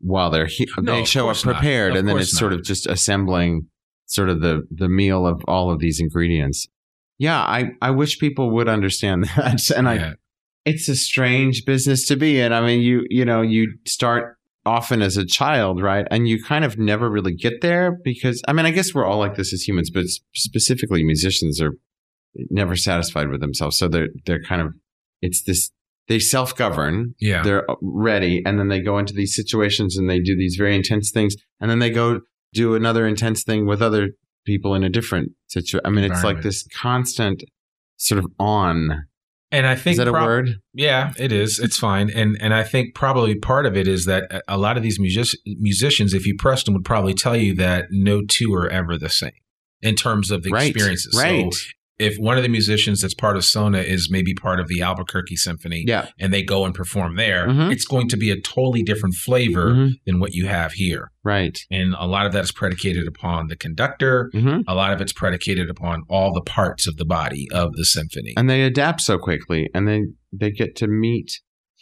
while 0.00 0.30
they're 0.30 0.46
here. 0.46 0.66
No, 0.78 0.96
they 0.96 1.04
show 1.04 1.28
up 1.30 1.38
prepared, 1.38 1.96
and 1.96 2.06
then 2.06 2.16
course 2.16 2.28
it's 2.28 2.38
sort 2.38 2.52
of 2.52 2.62
just 2.62 2.86
assembling 2.86 3.68
sort 4.06 4.28
of 4.28 4.40
the 4.42 4.62
the 4.70 4.88
meal 4.88 5.26
of 5.26 5.42
all 5.48 5.70
of 5.72 5.78
these 5.80 5.98
ingredients. 6.00 6.66
Yeah, 7.18 7.38
I 7.40 7.70
I 7.80 7.90
wish 7.90 8.18
people 8.18 8.50
would 8.50 8.68
understand 8.68 9.24
that, 9.36 9.70
and 9.70 9.88
I 9.88 9.94
Yeah. 9.94 10.12
it's 10.64 10.88
a 10.88 10.94
strange 10.96 11.64
business 11.64 12.06
to 12.08 12.16
be 12.16 12.38
in. 12.38 12.52
I 12.52 12.60
mean, 12.60 12.80
you 12.82 13.04
you 13.08 13.24
know, 13.24 13.40
you 13.42 13.78
start 13.86 14.36
often 14.64 15.02
as 15.02 15.16
a 15.16 15.24
child, 15.24 15.82
right? 15.82 16.06
And 16.10 16.28
you 16.28 16.42
kind 16.42 16.64
of 16.64 16.78
never 16.78 17.10
really 17.10 17.34
get 17.34 17.60
there 17.62 17.98
because 18.04 18.42
I 18.46 18.52
mean, 18.52 18.66
I 18.66 18.70
guess 18.70 18.94
we're 18.94 19.06
all 19.06 19.18
like 19.18 19.36
this 19.36 19.52
as 19.52 19.62
humans, 19.62 19.90
but 19.90 20.04
specifically 20.34 21.04
musicians 21.04 21.60
are 21.60 21.72
never 22.50 22.76
satisfied 22.76 23.28
with 23.28 23.40
themselves. 23.40 23.78
So 23.78 23.88
they're 23.88 24.08
they're 24.26 24.42
kind 24.42 24.60
of 24.62 24.74
it's 25.22 25.42
this 25.42 25.70
they 26.08 26.18
self-govern. 26.18 27.14
yeah, 27.20 27.42
They're 27.42 27.70
uh, 27.70 27.74
ready 27.82 28.42
and 28.46 28.58
then 28.58 28.68
they 28.68 28.80
go 28.80 28.98
into 28.98 29.12
these 29.12 29.34
situations 29.34 29.96
and 29.96 30.08
they 30.08 30.20
do 30.20 30.36
these 30.36 30.56
very 30.56 30.74
intense 30.74 31.10
things 31.10 31.36
and 31.60 31.70
then 31.70 31.80
they 31.80 31.90
go 31.90 32.20
do 32.54 32.74
another 32.74 33.06
intense 33.06 33.44
thing 33.44 33.66
with 33.66 33.82
other 33.82 34.10
people 34.46 34.74
in 34.74 34.82
a 34.82 34.88
different 34.88 35.32
situation. 35.48 35.80
I 35.84 35.90
mean, 35.90 36.04
it's 36.04 36.24
like 36.24 36.42
this 36.42 36.66
constant 36.74 37.44
sort 37.96 38.18
of 38.18 38.26
on. 38.38 39.04
And 39.50 39.66
I 39.66 39.74
think 39.74 39.92
Is 39.92 39.98
that 39.98 40.08
a 40.08 40.12
prob- 40.12 40.26
word? 40.26 40.48
Yeah, 40.74 41.12
it 41.18 41.32
is. 41.32 41.58
It's 41.58 41.78
fine, 41.78 42.10
and 42.10 42.36
and 42.40 42.52
I 42.54 42.62
think 42.64 42.94
probably 42.94 43.34
part 43.34 43.66
of 43.66 43.76
it 43.76 43.88
is 43.88 44.04
that 44.04 44.24
a- 44.30 44.42
a 44.48 44.58
lot 44.58 44.76
of 44.76 44.82
these 44.82 44.98
music- 45.00 45.40
musicians, 45.46 46.14
if 46.14 46.26
you 46.26 46.34
pressed 46.38 46.66
them, 46.66 46.74
would 46.74 46.84
probably 46.84 47.14
tell 47.14 47.36
you 47.36 47.54
that 47.56 47.86
no 47.90 48.22
two 48.26 48.52
are 48.54 48.68
ever 48.68 48.96
the 48.98 49.08
same 49.08 49.32
in 49.80 49.94
terms 49.94 50.30
of 50.30 50.42
the 50.42 50.50
Right. 50.50 50.70
experiences. 50.70 51.14
Right. 51.16 51.52
So 51.52 51.60
if 51.98 52.16
one 52.18 52.36
of 52.36 52.42
the 52.42 52.48
musicians 52.48 53.00
that's 53.00 53.14
part 53.14 53.36
of 53.36 53.44
Sona 53.44 53.78
is 53.78 54.08
maybe 54.10 54.32
part 54.34 54.60
of 54.60 54.68
the 54.68 54.80
Albuquerque 54.82 55.36
Symphony, 55.36 55.84
yeah. 55.86 56.08
and 56.20 56.32
they 56.32 56.42
go 56.42 56.64
and 56.64 56.74
perform 56.74 57.16
there, 57.16 57.48
Mhm. 57.48 57.72
it's 57.72 57.84
going 57.84 58.08
to 58.10 58.16
be 58.16 58.30
a 58.30 58.40
totally 58.40 58.82
different 58.82 59.14
flavor 59.16 59.70
Mhm. 59.72 59.90
than 60.06 60.20
what 60.20 60.32
you 60.32 60.46
have 60.46 60.72
here. 60.72 61.10
Right. 61.24 61.58
And 61.70 61.94
a 61.98 62.06
lot 62.06 62.26
of 62.26 62.32
that 62.32 62.44
is 62.44 62.52
predicated 62.52 63.06
upon 63.08 63.48
the 63.48 63.56
conductor. 63.56 64.30
hmm 64.32 64.60
A 64.68 64.74
lot 64.74 64.92
of 64.92 65.00
it's 65.00 65.12
predicated 65.12 65.68
upon 65.68 66.02
all 66.08 66.32
the 66.32 66.40
parts 66.42 66.86
of 66.86 66.96
the 66.98 67.04
body 67.04 67.46
of 67.52 67.72
the 67.74 67.84
symphony. 67.84 68.32
And 68.36 68.48
they 68.48 68.62
adapt 68.62 69.00
so 69.00 69.18
quickly 69.18 69.68
and 69.74 69.88
they, 69.88 70.02
they 70.32 70.50
get 70.50 70.76
to 70.76 70.86
meet. 70.86 71.40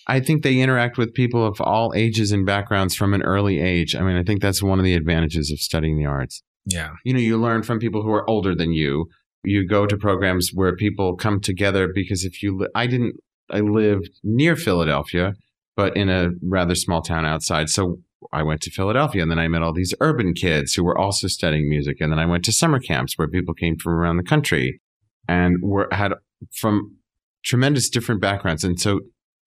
I 0.09 0.21
think 0.21 0.43
they 0.43 0.61
interact 0.61 0.97
with 0.99 1.15
people 1.15 1.45
of 1.45 1.61
all 1.61 1.93
ages 1.97 2.31
and 2.33 2.47
backgrounds 2.47 2.95
from 2.95 3.13
an 3.13 3.23
early 3.23 3.61
age. 3.61 3.95
I 3.97 4.03
mean, 4.03 4.17
I 4.17 4.23
think 4.23 4.41
that's 4.41 4.63
one 4.63 4.79
of 4.79 4.85
the 4.85 4.95
advantages 4.95 5.51
of 5.51 5.59
studying 5.59 5.99
the 5.99 6.07
arts. 6.07 6.43
yeah. 6.65 6.91
You 7.05 7.13
know, 7.13 7.21
you 7.21 7.37
learn 7.39 7.63
from 7.65 7.79
people 7.81 8.03
who 8.03 8.11
are 8.11 8.29
older 8.31 8.55
than 8.55 8.73
you. 8.73 9.07
You 9.47 9.67
go 9.67 9.87
to 9.87 9.97
programs 9.97 10.51
where 10.53 10.75
people 10.75 11.17
come 11.17 11.41
together 11.41 11.89
because 11.93 12.25
if 12.25 12.43
you, 12.43 12.59
li- 12.59 12.69
I 12.75 12.87
didn't, 12.87 13.17
I 13.51 13.61
lived 13.61 14.11
near 14.25 14.57
Philadelphia, 14.57 15.35
but 15.77 15.97
in 15.97 16.09
a 16.09 16.31
rather 16.43 16.75
small 16.75 17.01
town 17.01 17.25
outside. 17.25 17.69
So 17.69 17.99
I 18.33 18.43
went 18.43 18.61
to 18.63 18.71
Philadelphia 18.71 19.23
and 19.23 19.31
then 19.31 19.39
I 19.39 19.49
met 19.49 19.63
all 19.63 19.73
these 19.73 19.95
urban 20.01 20.35
kids 20.35 20.75
who 20.75 20.85
were 20.85 20.99
also 20.99 21.29
studying 21.29 21.69
music. 21.69 22.01
And 22.01 22.13
then 22.13 22.19
I 22.19 22.27
went 22.27 22.45
to 22.47 22.53
summer 22.53 22.81
camps 22.81 23.17
where 23.17 23.29
people 23.29 23.55
came 23.55 23.77
from 23.77 23.93
around 23.93 24.17
the 24.17 24.23
country 24.25 24.81
and 25.29 25.59
were 25.63 25.89
had 25.93 26.15
from 26.53 26.97
tremendous 27.45 27.89
different 27.89 28.21
backgrounds. 28.21 28.65
And 28.65 28.81
so 28.81 29.01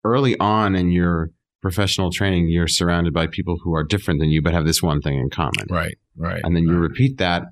early 0.04 0.40
on 0.40 0.76
in 0.76 0.92
your 0.92 1.32
professional 1.62 2.12
training, 2.12 2.48
you're 2.48 2.68
surrounded 2.68 3.14
by 3.14 3.28
people 3.28 3.58
who 3.64 3.76
are 3.76 3.84
different 3.84 4.20
than 4.20 4.30
you, 4.30 4.42
but 4.42 4.54
have 4.54 4.66
this 4.66 4.82
one 4.82 5.02
thing 5.02 5.20
in 5.20 5.30
common. 5.30 5.68
Right. 5.70 5.98
Right. 6.16 6.42
And 6.44 6.56
then 6.56 6.64
you 6.64 6.74
right. 6.74 6.90
repeat 6.90 7.18
that 7.18 7.44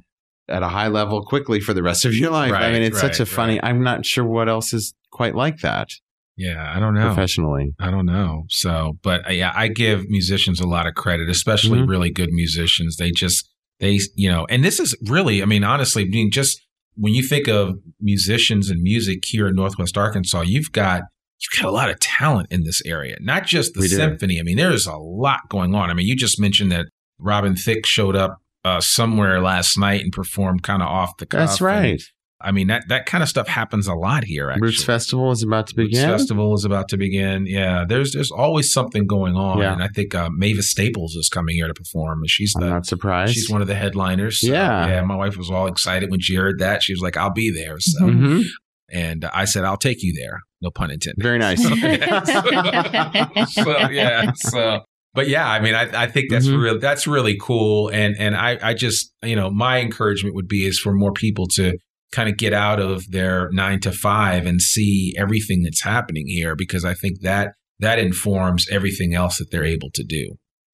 at 0.50 0.64
a 0.64 0.68
high 0.70 0.88
level 0.88 1.24
quickly 1.26 1.60
for 1.60 1.74
the 1.74 1.84
rest 1.84 2.06
of 2.06 2.14
your 2.14 2.32
life. 2.32 2.54
I 2.54 2.72
mean, 2.72 2.82
it's 2.84 3.00
such 3.00 3.20
a 3.20 3.26
funny, 3.26 3.54
right. 3.56 3.64
I'm 3.66 3.84
not 3.84 4.06
sure 4.06 4.26
what 4.26 4.48
else 4.48 4.74
is 4.74 4.94
quite 5.12 5.36
like 5.36 5.60
that 5.62 5.90
Yeah, 6.38 6.72
I 6.76 6.80
don't 6.80 6.94
know. 6.94 7.08
professionally. 7.08 7.74
I 7.80 7.92
don't 7.92 8.06
know. 8.06 8.44
So, 8.50 8.94
but 9.04 9.28
uh, 9.28 9.32
yeah, 9.34 9.52
I 9.56 9.68
give 9.68 10.08
musicians 10.10 10.60
a 10.62 10.68
lot 10.68 10.88
of 10.88 10.94
credit, 10.96 11.30
especially 11.30 11.80
Mhm. 11.80 11.90
really 11.90 12.12
good 12.12 12.30
musicians. 12.32 12.96
They 12.98 13.12
just, 13.12 13.50
they, 13.80 14.00
you 14.16 14.30
know, 14.30 14.46
and 14.50 14.64
this 14.64 14.80
is 14.80 14.96
really, 15.08 15.42
I 15.42 15.46
mean, 15.46 15.64
honestly, 15.64 16.04
I 16.04 16.06
mean, 16.06 16.32
just 16.32 16.60
when 16.96 17.14
you 17.14 17.24
think 17.24 17.48
of 17.48 17.76
musicians 18.00 18.70
and 18.70 18.82
music 18.82 19.24
here 19.26 19.48
in 19.48 19.56
Northwest 19.56 19.98
Arkansas, 19.98 20.42
you've 20.42 20.72
got, 20.72 21.02
you've 21.40 21.62
got 21.62 21.68
a 21.70 21.72
lot 21.72 21.90
of 21.90 22.00
talent 22.00 22.48
in 22.52 22.64
this 22.64 22.82
area, 22.86 23.18
not 23.20 23.46
just 23.46 23.74
the 23.74 23.82
We 23.82 23.88
do. 23.88 23.96
symphony. 23.96 24.40
I 24.40 24.44
mean, 24.44 24.58
there's 24.58 24.88
a 24.88 24.96
lot 24.96 25.42
going 25.50 25.76
on. 25.76 25.90
I 25.90 25.94
mean, 25.94 26.08
you 26.08 26.16
just 26.16 26.40
mentioned 26.40 26.72
that 26.72 26.86
Robin 27.20 27.56
Thicke 27.56 27.86
showed 27.86 28.16
up 28.16 28.38
uh, 28.68 28.82
somewhere 28.82 29.42
last 29.42 29.78
night 29.78 30.02
and 30.04 30.12
performed 30.12 30.64
kind 30.64 30.82
of 30.82 30.88
off 30.88 31.12
the 31.18 31.26
cuff. 31.26 31.40
That's 31.50 31.60
And, 31.62 31.68
right. 31.68 32.02
I 32.40 32.52
mean, 32.52 32.68
that, 32.68 32.84
that 32.90 33.08
kind 33.08 33.24
of 33.24 33.30
stuff 33.30 33.48
happens 33.48 33.88
a 33.88 33.96
lot 33.96 34.24
here, 34.24 34.52
actually. 34.52 34.68
Roots 34.68 34.84
Festival 34.84 35.32
is 35.32 35.42
about 35.42 35.66
to 35.68 35.74
Roots 35.76 35.92
begin. 35.96 36.08
Festival 36.10 36.54
is 36.54 36.66
about 36.66 36.88
to 36.90 36.98
begin. 36.98 37.48
Yeah, 37.48 37.84
there's 37.90 38.12
there's 38.14 38.30
always 38.30 38.72
something 38.72 39.08
going 39.08 39.36
on, 39.36 39.58
Yeah. 39.58 39.74
and 39.74 39.82
I 39.82 39.88
think 39.88 40.14
uh, 40.14 40.30
Mavis 40.32 40.70
Staples 40.70 41.16
is 41.16 41.30
coming 41.30 41.56
here 41.56 41.66
to 41.68 41.74
perform. 41.74 42.20
and 42.20 42.30
She's 42.30 42.54
I'm 42.56 42.70
not 42.70 42.86
surprised. 42.86 43.34
she's 43.34 43.50
one 43.50 43.62
of 43.64 43.68
the 43.68 43.74
headliners. 43.74 44.42
So, 44.42 44.52
Yeah. 44.52 44.88
yeah. 44.88 45.02
My 45.02 45.16
wife 45.16 45.36
was 45.36 45.50
all 45.50 45.66
excited 45.66 46.12
when 46.12 46.20
she 46.20 46.36
heard 46.36 46.60
that. 46.60 46.84
She 46.84 46.94
was 46.94 47.02
like, 47.02 47.18
"I'll 47.18 47.34
be 47.34 47.50
there." 47.52 47.80
So, 47.80 48.02
Mhm. 48.06 48.44
and 48.92 49.26
I 49.34 49.46
said, 49.46 49.64
"I'll 49.66 49.76
take 49.90 50.04
you 50.04 50.14
there." 50.14 50.42
No 50.62 50.70
pun 50.70 50.92
intended. 50.92 51.24
Very 51.24 51.40
nice. 51.40 51.64
so 53.54 53.90
yeah, 53.90 54.32
so 54.36 54.82
but 55.18 55.28
yeah, 55.28 55.50
I 55.50 55.60
mean, 55.60 55.74
I, 55.76 56.04
I 56.04 56.08
think 56.08 56.30
that's 56.30 56.48
Mhm. 56.48 56.62
really 56.64 56.80
that's 56.80 57.08
really 57.08 57.36
cool, 57.42 57.90
and 57.90 58.16
and 58.20 58.36
I 58.36 58.58
I 58.62 58.74
just 58.76 59.12
you 59.24 59.36
know 59.36 59.50
my 59.50 59.80
encouragement 59.82 60.36
would 60.36 60.48
be 60.48 60.66
is 60.66 60.78
for 60.80 60.94
more 60.94 61.12
people 61.12 61.48
to 61.56 61.74
kind 62.12 62.30
of 62.30 62.38
get 62.38 62.54
out 62.54 62.80
of 62.80 63.10
their 63.12 63.50
nine 63.52 63.80
to 63.82 63.92
five 63.92 64.46
and 64.46 64.62
see 64.62 65.14
everything 65.18 65.64
that's 65.64 65.82
happening 65.82 66.26
here 66.28 66.56
because 66.56 66.86
I 66.86 66.94
think 66.94 67.22
that 67.22 67.54
that 67.80 67.98
informs 68.00 68.68
everything 68.72 69.14
else 69.16 69.38
that 69.40 69.48
they're 69.52 69.66
able 69.78 69.90
to 69.96 70.04
do. 70.04 70.26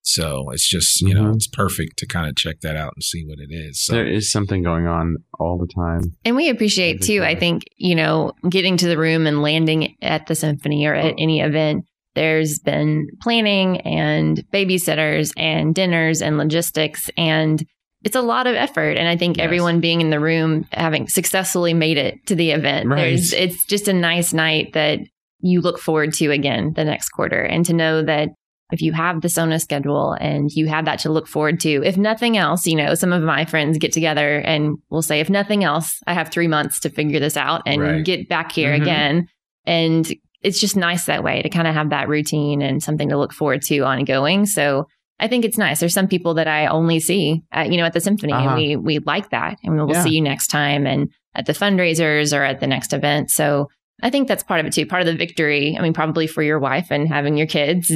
So 0.05 0.51
it's 0.51 0.69
just 0.69 0.99
you 1.01 1.13
know 1.13 1.23
Mhm. 1.31 1.35
it's 1.35 1.47
perfect 1.47 1.97
to 1.99 2.05
kind 2.05 2.27
of 2.29 2.35
check 2.35 2.57
that 2.63 2.75
out 2.75 2.91
and 2.97 3.03
see 3.03 3.23
what 3.25 3.39
it 3.39 3.51
is. 3.53 3.81
So 3.85 3.93
there 3.93 4.05
is 4.05 4.29
something 4.29 4.61
going 4.61 4.85
on 4.87 5.15
all 5.39 5.57
the 5.57 5.71
time. 5.73 6.01
And 6.25 6.35
we 6.35 6.49
appreciate 6.49 7.01
too, 7.01 7.23
I 7.23 7.35
think, 7.35 7.63
you 7.77 7.95
know, 7.95 8.33
getting 8.49 8.75
to 8.77 8.87
the 8.87 8.97
room 8.97 9.25
and 9.25 9.41
landing 9.41 9.95
at 10.01 10.27
the 10.27 10.35
symphony 10.35 10.85
or 10.85 10.93
at 10.93 11.15
any 11.17 11.39
event. 11.39 11.85
There's 12.15 12.59
been 12.59 13.07
planning 13.21 13.81
and 13.81 14.43
babysitters 14.51 15.31
and 15.37 15.73
dinners 15.73 16.21
and 16.21 16.37
logistics 16.37 17.09
and 17.17 17.63
it's 18.03 18.17
a 18.17 18.21
lot 18.21 18.47
of 18.47 18.55
effort. 18.55 18.97
And 18.97 19.07
I 19.07 19.15
think 19.15 19.37
Yes. 19.37 19.45
everyone 19.45 19.79
being 19.79 20.01
in 20.01 20.09
the 20.09 20.19
room, 20.19 20.67
having 20.73 21.07
successfully 21.07 21.73
made 21.73 21.97
it 21.97 22.15
to 22.27 22.35
the 22.35 22.51
event, 22.51 22.87
Right. 22.89 22.97
there's, 22.97 23.31
it's 23.31 23.65
just 23.65 23.87
a 23.87 23.93
nice 23.93 24.33
night 24.33 24.73
that 24.73 24.99
you 25.39 25.61
look 25.61 25.79
forward 25.79 26.13
to 26.15 26.29
again 26.29 26.73
the 26.75 26.83
next 26.83 27.09
quarter. 27.09 27.41
And 27.41 27.65
to 27.65 27.73
know 27.73 28.01
that 28.03 28.27
if 28.73 28.81
you 28.81 28.91
have 28.91 29.21
the 29.21 29.29
Sona 29.29 29.57
schedule 29.59 30.13
and 30.19 30.49
you 30.51 30.67
have 30.67 30.83
that 30.85 30.99
to 30.99 31.11
look 31.11 31.27
forward 31.27 31.61
to, 31.61 31.81
if 31.85 31.95
nothing 31.95 32.35
else, 32.37 32.67
you 32.67 32.75
know, 32.75 32.93
some 32.95 33.13
of 33.13 33.23
my 33.23 33.45
friends 33.45 33.77
get 33.77 33.93
together 33.93 34.37
and 34.39 34.75
will 34.89 35.01
say, 35.01 35.21
if 35.21 35.29
nothing 35.29 35.63
else, 35.63 35.99
I 36.05 36.13
have 36.13 36.29
three 36.29 36.47
months 36.49 36.81
to 36.81 36.89
figure 36.89 37.21
this 37.21 37.37
out 37.37 37.61
and 37.65 37.81
Right. 37.81 38.03
get 38.05 38.27
back 38.27 38.51
here 38.51 38.71
Mhm. 38.73 38.81
again. 38.81 39.27
And 39.65 40.11
it's 40.43 40.59
just 40.59 40.75
nice 40.75 41.05
that 41.05 41.23
way 41.23 41.41
to 41.41 41.49
kind 41.49 41.67
of 41.67 41.73
have 41.73 41.89
that 41.91 42.07
routine 42.09 42.61
and 42.61 42.83
something 42.83 43.09
to 43.09 43.17
look 43.17 43.33
forward 43.33 43.61
to 43.63 43.79
ongoing. 43.79 44.45
So 44.45 44.87
I 45.19 45.27
think 45.27 45.45
it's 45.45 45.57
nice. 45.57 45.79
There's 45.79 45.93
some 45.93 46.07
people 46.07 46.33
that 46.35 46.47
I 46.47 46.67
only 46.67 46.99
see, 46.99 47.41
at, 47.51 47.71
you 47.71 47.77
know, 47.77 47.85
at 47.85 47.93
the 47.93 48.01
symphony, 48.01 48.33
Uh-huh. 48.33 48.49
and 48.49 48.55
we 48.57 48.75
we 48.75 48.99
like 48.99 49.29
that, 49.29 49.57
and 49.63 49.75
we'll 49.75 49.89
Yeah. 49.89 50.03
see 50.03 50.09
you 50.11 50.21
next 50.21 50.47
time, 50.47 50.85
and 50.85 51.09
at 51.35 51.45
the 51.45 51.53
fundraisers 51.53 52.37
or 52.37 52.43
at 52.43 52.59
the 52.59 52.67
next 52.67 52.93
event. 52.93 53.29
So 53.31 53.69
I 54.01 54.09
think 54.09 54.27
that's 54.27 54.43
part 54.43 54.59
of 54.59 54.65
it 54.65 54.73
too. 54.73 54.85
Part 54.85 55.01
of 55.01 55.05
the 55.07 55.15
victory, 55.15 55.77
I 55.77 55.81
mean, 55.81 55.93
probably 55.93 56.27
for 56.27 56.43
your 56.43 56.59
wife 56.59 56.87
and 56.91 57.07
having 57.07 57.37
your 57.37 57.47
kids 57.47 57.89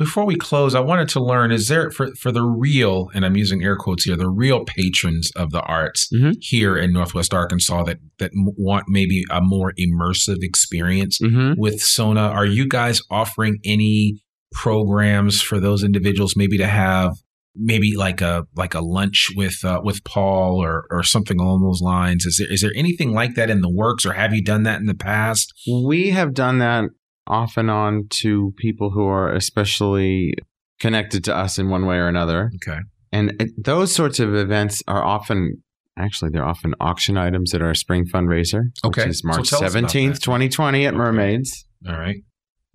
is 0.00 0.06
like 0.06 0.06
just 0.06 0.06
making 0.06 0.06
it 0.06 0.06
happen. 0.06 0.06
Is 0.06 0.06
Yeah. 0.06 0.06
is 0.06 0.06
part 0.06 0.06
of 0.06 0.06
the 0.06 0.06
the 0.06 0.06
event. 0.06 0.06
Yeah, 0.06 0.06
absolutely. 0.06 0.06
So 0.06 0.06
before 0.06 0.24
we 0.26 0.36
close, 0.36 0.74
I 0.74 0.80
wanted 0.80 1.08
to 1.10 1.22
learn: 1.24 1.52
is 1.52 1.68
there 1.68 1.90
for 1.90 2.14
for 2.14 2.32
the 2.32 2.42
real, 2.42 3.10
and 3.14 3.24
I'm 3.26 3.36
using 3.36 3.62
air 3.62 3.76
quotes 3.76 4.04
here, 4.04 4.16
the 4.16 4.30
real 4.30 4.64
patrons 4.64 5.30
of 5.36 5.50
the 5.50 5.62
arts 5.62 6.08
Mhm. 6.14 6.34
here 6.40 6.76
in 6.76 6.92
Northwest 6.92 7.34
Arkansas 7.34 7.84
that 7.84 7.98
that 8.18 8.30
want 8.34 8.84
maybe 8.88 9.24
a 9.30 9.40
more 9.40 9.72
immersive 9.78 10.42
experience 10.42 11.18
Mm-hmm. 11.22 11.60
with 11.60 11.80
Sona? 11.80 12.20
Are 12.20 12.46
you 12.46 12.66
guys 12.68 13.02
offering 13.10 13.58
any 13.64 14.20
programs 14.52 15.40
for 15.42 15.60
those 15.60 15.84
individuals, 15.84 16.34
maybe 16.36 16.58
to 16.58 16.66
have? 16.66 17.12
Maybe 17.60 17.96
like 17.96 18.20
a 18.20 18.44
like 18.54 18.74
a 18.74 18.80
lunch 18.80 19.30
with 19.34 19.64
uh, 19.64 19.80
with 19.82 20.04
Paul 20.04 20.62
or 20.62 20.84
or 20.92 21.02
something 21.02 21.40
along 21.40 21.62
those 21.62 21.80
lines. 21.80 22.24
Is 22.24 22.36
there 22.36 22.52
is 22.52 22.60
there 22.60 22.70
anything 22.76 23.12
like 23.12 23.34
that 23.34 23.50
in 23.50 23.62
the 23.62 23.68
works, 23.74 24.06
or 24.06 24.12
have 24.12 24.32
you 24.32 24.44
done 24.44 24.62
that 24.62 24.78
in 24.78 24.86
the 24.86 24.94
past? 24.94 25.52
We 25.68 26.10
have 26.10 26.34
done 26.34 26.58
that 26.58 26.84
off 27.28 27.56
and 27.56 27.70
on 27.70 28.06
to 28.20 28.52
people 28.56 28.90
who 28.90 29.06
are 29.06 29.32
especially 29.32 30.34
connected 30.80 31.24
to 31.24 31.36
us 31.36 31.58
in 31.58 31.70
one 31.70 31.86
way 31.86 31.96
or 31.96 32.08
another. 32.08 32.50
Okay. 32.56 32.78
And 33.12 33.34
it, 33.40 33.50
those 33.62 33.94
sorts 33.94 34.20
of 34.20 34.34
events 34.34 34.82
are 34.86 35.04
often, 35.04 35.62
actually, 35.98 36.30
they're 36.30 36.44
often 36.46 36.74
auction 36.80 37.16
items 37.16 37.54
at 37.54 37.62
our 37.62 37.74
spring 37.74 38.04
fundraiser, 38.06 38.64
Okay. 38.84 39.02
which 39.02 39.10
is 39.10 39.24
March 39.24 39.50
about 39.52 39.70
17th, 39.72 40.20
2020 40.20 40.86
at 40.86 40.88
Okay. 40.94 40.96
Mermaids. 40.98 41.64
All 41.88 41.96
right. 41.98 42.16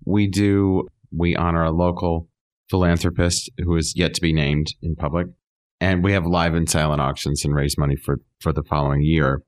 We 0.04 0.28
do, 0.28 0.88
we 1.16 1.36
honor 1.36 1.62
a 1.64 1.70
local 1.70 2.28
philanthropist 2.68 3.50
who 3.62 3.76
is 3.76 3.94
yet 3.96 4.14
to 4.14 4.20
be 4.20 4.32
named 4.32 4.68
in 4.82 4.96
public. 4.96 5.28
And 5.80 6.02
we 6.02 6.12
have 6.12 6.26
live 6.26 6.54
and 6.54 6.68
silent 6.68 7.00
auctions 7.00 7.44
and 7.44 7.54
raise 7.54 7.76
money 7.78 7.96
for, 7.96 8.18
for 8.40 8.52
the 8.52 8.62
following 8.62 9.02
year. 9.02 9.42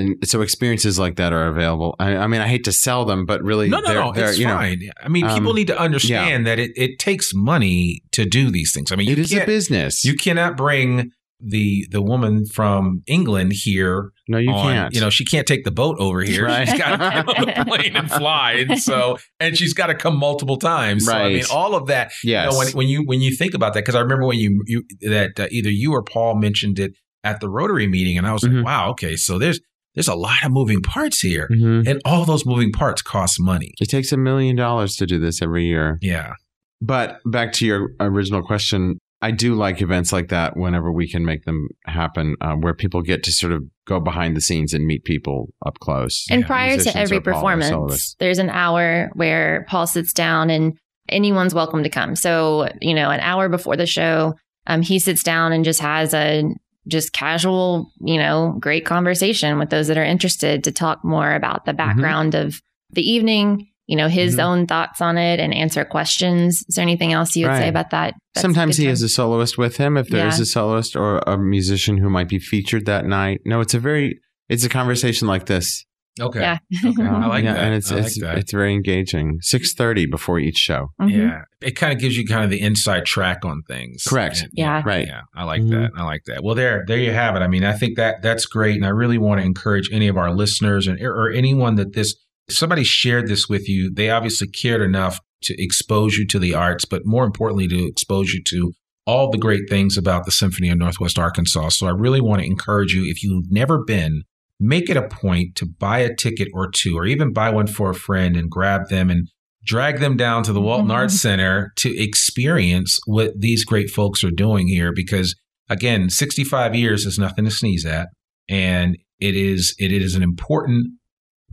And 0.00 0.16
so 0.28 0.40
experiences 0.42 0.98
like 0.98 1.16
that 1.16 1.32
are 1.32 1.46
available. 1.48 1.94
I, 1.98 2.16
I 2.16 2.26
mean, 2.26 2.40
I 2.40 2.48
hate 2.48 2.64
to 2.64 2.72
sell 2.72 3.04
them, 3.04 3.26
but 3.26 3.42
really, 3.42 3.68
No, 3.68 3.80
no, 3.80 3.86
they're, 3.88 4.00
no. 4.00 4.12
they're, 4.12 4.28
It's 4.30 4.38
you 4.38 4.46
know, 4.46 4.56
fine. 4.56 4.90
I 5.02 5.08
mean, 5.08 5.26
people 5.28 5.50
um, 5.50 5.56
need 5.56 5.66
to 5.68 5.78
understand 5.78 6.46
that 6.46 6.58
it, 6.58 6.72
it 6.76 6.98
takes 6.98 7.32
money 7.34 8.02
to 8.12 8.24
do 8.24 8.50
these 8.50 8.72
things. 8.72 8.90
I 8.92 8.96
mean, 8.96 9.06
you 9.08 9.12
it 9.14 9.18
is 9.18 9.32
a 9.34 9.44
business. 9.46 10.04
you 10.04 10.14
cannot 10.14 10.56
bring 10.56 11.10
the 11.42 11.86
the 11.90 12.02
woman 12.02 12.44
from 12.44 13.02
England 13.06 13.52
here. 13.54 14.10
no, 14.28 14.36
you 14.36 14.50
on, 14.50 14.66
can't. 14.72 14.94
You 14.94 15.00
know, 15.00 15.08
she 15.08 15.24
can't 15.24 15.46
take 15.46 15.64
the 15.64 15.70
boat 15.70 15.96
over 15.98 16.20
here. 16.20 16.44
Right. 16.44 16.68
She's 16.68 16.78
got 16.78 16.90
to 16.90 16.98
get 16.98 17.28
on 17.38 17.46
the 17.46 17.64
plane 17.66 17.96
and 17.96 18.10
fly. 18.10 18.52
And 18.68 18.78
so, 18.78 19.16
and 19.38 19.56
she's 19.56 19.72
got 19.72 19.86
to 19.86 19.94
come 19.94 20.18
multiple 20.18 20.58
times. 20.58 21.06
So, 21.06 21.12
I 21.14 21.28
mean, 21.32 21.44
all 21.50 21.74
of 21.74 21.86
that. 21.86 22.12
yes. 22.22 22.44
You 22.44 22.50
know, 22.50 22.58
when, 22.58 22.68
when 22.72 22.88
you 22.88 23.02
when 23.06 23.20
you 23.22 23.34
think 23.34 23.54
about 23.54 23.72
that, 23.72 23.80
because 23.80 23.94
I 23.94 24.00
remember 24.00 24.26
when 24.26 24.38
you 24.38 24.62
you 24.66 24.84
that 25.08 25.40
uh, 25.40 25.46
either 25.50 25.70
you 25.70 25.94
or 25.94 26.02
Paul 26.02 26.34
mentioned 26.36 26.78
it 26.78 26.92
at 27.24 27.40
the 27.40 27.48
Rotary 27.48 27.86
meeting, 27.86 28.18
and 28.18 28.26
I 28.26 28.32
was 28.34 28.42
Mhm. 28.42 28.56
like, 28.56 28.64
wow, 28.66 28.90
okay, 28.90 29.16
so 29.16 29.38
there's 29.38 29.60
there's 29.94 30.08
a 30.08 30.14
lot 30.14 30.44
of 30.44 30.52
moving 30.52 30.82
parts 30.82 31.20
here, 31.20 31.48
Mhm. 31.52 31.86
and 31.88 32.00
all 32.04 32.24
those 32.24 32.46
moving 32.46 32.72
parts 32.72 33.02
cost 33.02 33.40
money. 33.40 33.72
It 33.80 33.86
takes 33.90 34.12
a 34.12 34.16
million 34.16 34.56
dollars 34.56 34.96
to 34.96 35.06
do 35.06 35.18
this 35.18 35.42
every 35.42 35.66
year. 35.66 35.98
Yeah. 36.00 36.34
But 36.80 37.18
back 37.26 37.52
to 37.54 37.66
your 37.66 37.90
original 38.00 38.42
question, 38.42 38.98
I 39.22 39.32
do 39.32 39.54
like 39.54 39.82
events 39.82 40.14
like 40.14 40.28
that 40.28 40.56
whenever 40.56 40.90
we 40.90 41.06
can 41.06 41.26
make 41.26 41.44
them 41.44 41.68
happen, 41.84 42.36
uh, 42.40 42.54
where 42.54 42.72
people 42.72 43.02
get 43.02 43.22
to 43.24 43.32
sort 43.32 43.52
of 43.52 43.64
go 43.86 44.00
behind 44.00 44.34
the 44.34 44.40
scenes 44.40 44.72
and 44.72 44.86
meet 44.86 45.04
people 45.04 45.50
up 45.66 45.78
close. 45.80 46.24
And 46.30 46.40
Yeah, 46.40 46.46
prior 46.46 46.78
to 46.78 46.96
every 46.96 47.18
or 47.18 47.20
Paul 47.20 47.30
or 47.32 47.34
performance, 47.34 48.16
there's 48.18 48.38
an 48.38 48.48
hour 48.48 49.10
where 49.14 49.66
Paul 49.68 49.86
sits 49.86 50.14
down 50.14 50.48
and 50.48 50.78
anyone's 51.10 51.52
welcome 51.54 51.82
to 51.82 51.90
come. 51.90 52.16
So, 52.16 52.68
you 52.80 52.94
know, 52.94 53.10
an 53.10 53.20
hour 53.20 53.50
before 53.50 53.76
the 53.76 53.84
show, 53.84 54.36
um, 54.66 54.80
he 54.80 54.98
sits 54.98 55.22
down 55.22 55.52
and 55.52 55.64
just 55.66 55.80
has 55.80 56.14
a 56.14 56.44
just 56.88 57.12
casual, 57.12 57.92
you 58.00 58.16
know, 58.18 58.56
great 58.60 58.84
conversation 58.86 59.58
with 59.58 59.70
those 59.70 59.88
that 59.88 59.98
are 59.98 60.04
interested 60.04 60.64
to 60.64 60.72
talk 60.72 61.04
more 61.04 61.34
about 61.34 61.64
the 61.66 61.72
background 61.72 62.34
of 62.34 62.60
the 62.92 63.02
evening, 63.08 63.68
you 63.86 63.96
know, 63.96 64.08
his 64.08 64.36
Mhm. 64.36 64.42
own 64.44 64.66
thoughts 64.66 65.00
on 65.00 65.18
it 65.18 65.40
and 65.40 65.52
answer 65.54 65.84
questions. 65.84 66.64
Is 66.68 66.74
there 66.76 66.82
anything 66.82 67.12
else 67.12 67.36
you 67.36 67.46
would 67.46 67.56
say 67.56 67.68
about 67.68 67.90
that? 67.90 68.14
That's 68.34 68.42
Sometimes 68.42 68.76
he 68.76 68.84
time? 68.84 68.90
has 68.90 69.02
a 69.02 69.08
soloist 69.08 69.58
with 69.58 69.76
him 69.76 69.96
if 69.96 70.08
there 70.08 70.26
is 70.28 70.38
Yeah. 70.38 70.42
a 70.42 70.46
soloist 70.46 70.96
or 70.96 71.18
a 71.26 71.36
musician 71.36 71.98
who 71.98 72.08
might 72.08 72.28
be 72.28 72.38
featured 72.38 72.86
that 72.86 73.04
night. 73.06 73.40
No, 73.44 73.60
it's 73.60 73.74
a 73.74 73.78
very 73.80 74.18
it's 74.48 74.64
a 74.64 74.68
conversation 74.68 75.28
like 75.28 75.46
this. 75.46 75.84
Okay. 76.20 76.40
Yeah. 76.40 76.58
Okay. 76.84 77.02
I 77.02 77.26
like 77.26 77.44
yeah, 77.44 77.54
that. 77.54 77.64
and 77.64 77.74
it's 77.74 77.90
I 77.92 77.96
like 77.96 78.04
it's, 78.06 78.20
that. 78.20 78.38
it's 78.38 78.52
very 78.52 78.72
engaging. 78.74 79.38
Six 79.42 79.74
thirty 79.74 80.06
before 80.06 80.38
each 80.38 80.56
show. 80.56 80.88
Mhm. 81.00 81.10
Yeah. 81.12 81.42
It 81.62 81.72
kind 81.76 81.92
of 81.92 81.98
gives 81.98 82.16
you 82.16 82.26
kind 82.26 82.42
of 82.44 82.50
the 82.50 82.60
inside 82.60 83.04
track 83.06 83.44
on 83.44 83.62
things. 83.68 84.02
Correct. 84.06 84.40
And- 84.42 84.50
Yeah. 84.54 84.82
Right. 84.84 85.06
Yeah. 85.06 85.22
I 85.34 85.44
like 85.44 85.62
Mhm. 85.62 85.70
that. 85.70 85.90
I 85.96 86.04
like 86.04 86.22
that. 86.26 86.42
Well, 86.42 86.54
there, 86.54 86.84
there 86.86 86.98
you 86.98 87.12
have 87.12 87.36
it. 87.36 87.40
I 87.40 87.48
mean, 87.48 87.64
I 87.64 87.72
think 87.72 87.96
that 87.96 88.22
that's 88.22 88.44
great. 88.46 88.76
And 88.76 88.84
I 88.84 88.90
really 88.90 89.18
want 89.18 89.40
to 89.40 89.46
encourage 89.46 89.88
any 89.92 90.08
of 90.08 90.16
our 90.16 90.34
listeners 90.34 90.86
and, 90.86 91.00
or 91.00 91.30
anyone 91.30 91.76
that 91.76 91.92
this, 91.94 92.14
if 92.48 92.56
somebody 92.56 92.82
shared 92.84 93.28
this 93.28 93.48
with 93.48 93.68
you, 93.68 93.90
they 93.94 94.10
obviously 94.10 94.48
cared 94.48 94.82
enough 94.82 95.20
to 95.44 95.54
expose 95.62 96.16
you 96.18 96.26
to 96.26 96.38
the 96.38 96.54
arts, 96.54 96.84
but 96.84 97.02
more 97.06 97.24
importantly, 97.24 97.66
to 97.68 97.86
expose 97.86 98.32
you 98.32 98.42
to 98.48 98.72
all 99.06 99.30
the 99.30 99.38
great 99.38 99.62
things 99.70 99.96
about 99.96 100.24
the 100.26 100.30
Symphony 100.32 100.68
of 100.68 100.76
Northwest 100.78 101.18
Arkansas. 101.18 101.70
So 101.70 101.86
I 101.86 101.90
really 101.90 102.20
want 102.20 102.42
to 102.42 102.46
encourage 102.46 102.92
you, 102.92 103.04
if 103.10 103.22
you've 103.22 103.50
never 103.50 103.82
been, 103.82 104.22
make 104.60 104.90
it 104.90 104.96
a 104.96 105.08
point 105.08 105.56
to 105.56 105.66
buy 105.66 105.98
a 106.00 106.14
ticket 106.14 106.48
or 106.52 106.70
two, 106.70 106.96
or 106.96 107.06
even 107.06 107.32
buy 107.32 107.50
one 107.50 107.66
for 107.66 107.90
a 107.90 107.94
friend 107.94 108.36
and 108.36 108.50
grab 108.50 108.88
them 108.88 109.08
and 109.10 109.26
drag 109.64 109.98
them 110.00 110.16
down 110.16 110.42
to 110.42 110.52
the 110.52 110.60
Walton 110.60 110.88
Mhm. 110.88 110.94
Arts 110.94 111.20
Center 111.20 111.72
to 111.76 111.96
experience 111.96 112.98
what 113.06 113.32
these 113.38 113.64
great 113.64 113.90
folks 113.90 114.22
are 114.22 114.30
doing 114.30 114.68
here. 114.68 114.92
Because 114.94 115.34
again, 115.68 116.10
65 116.10 116.74
years 116.74 117.06
is 117.06 117.18
nothing 117.18 117.44
to 117.44 117.50
sneeze 117.50 117.86
at. 117.86 118.08
And 118.48 118.96
it 119.18 119.36
is, 119.36 119.74
it 119.78 119.92
is 119.92 120.14
an 120.14 120.22
important 120.22 120.88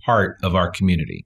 part 0.05 0.37
of 0.43 0.55
our 0.55 0.69
community. 0.69 1.25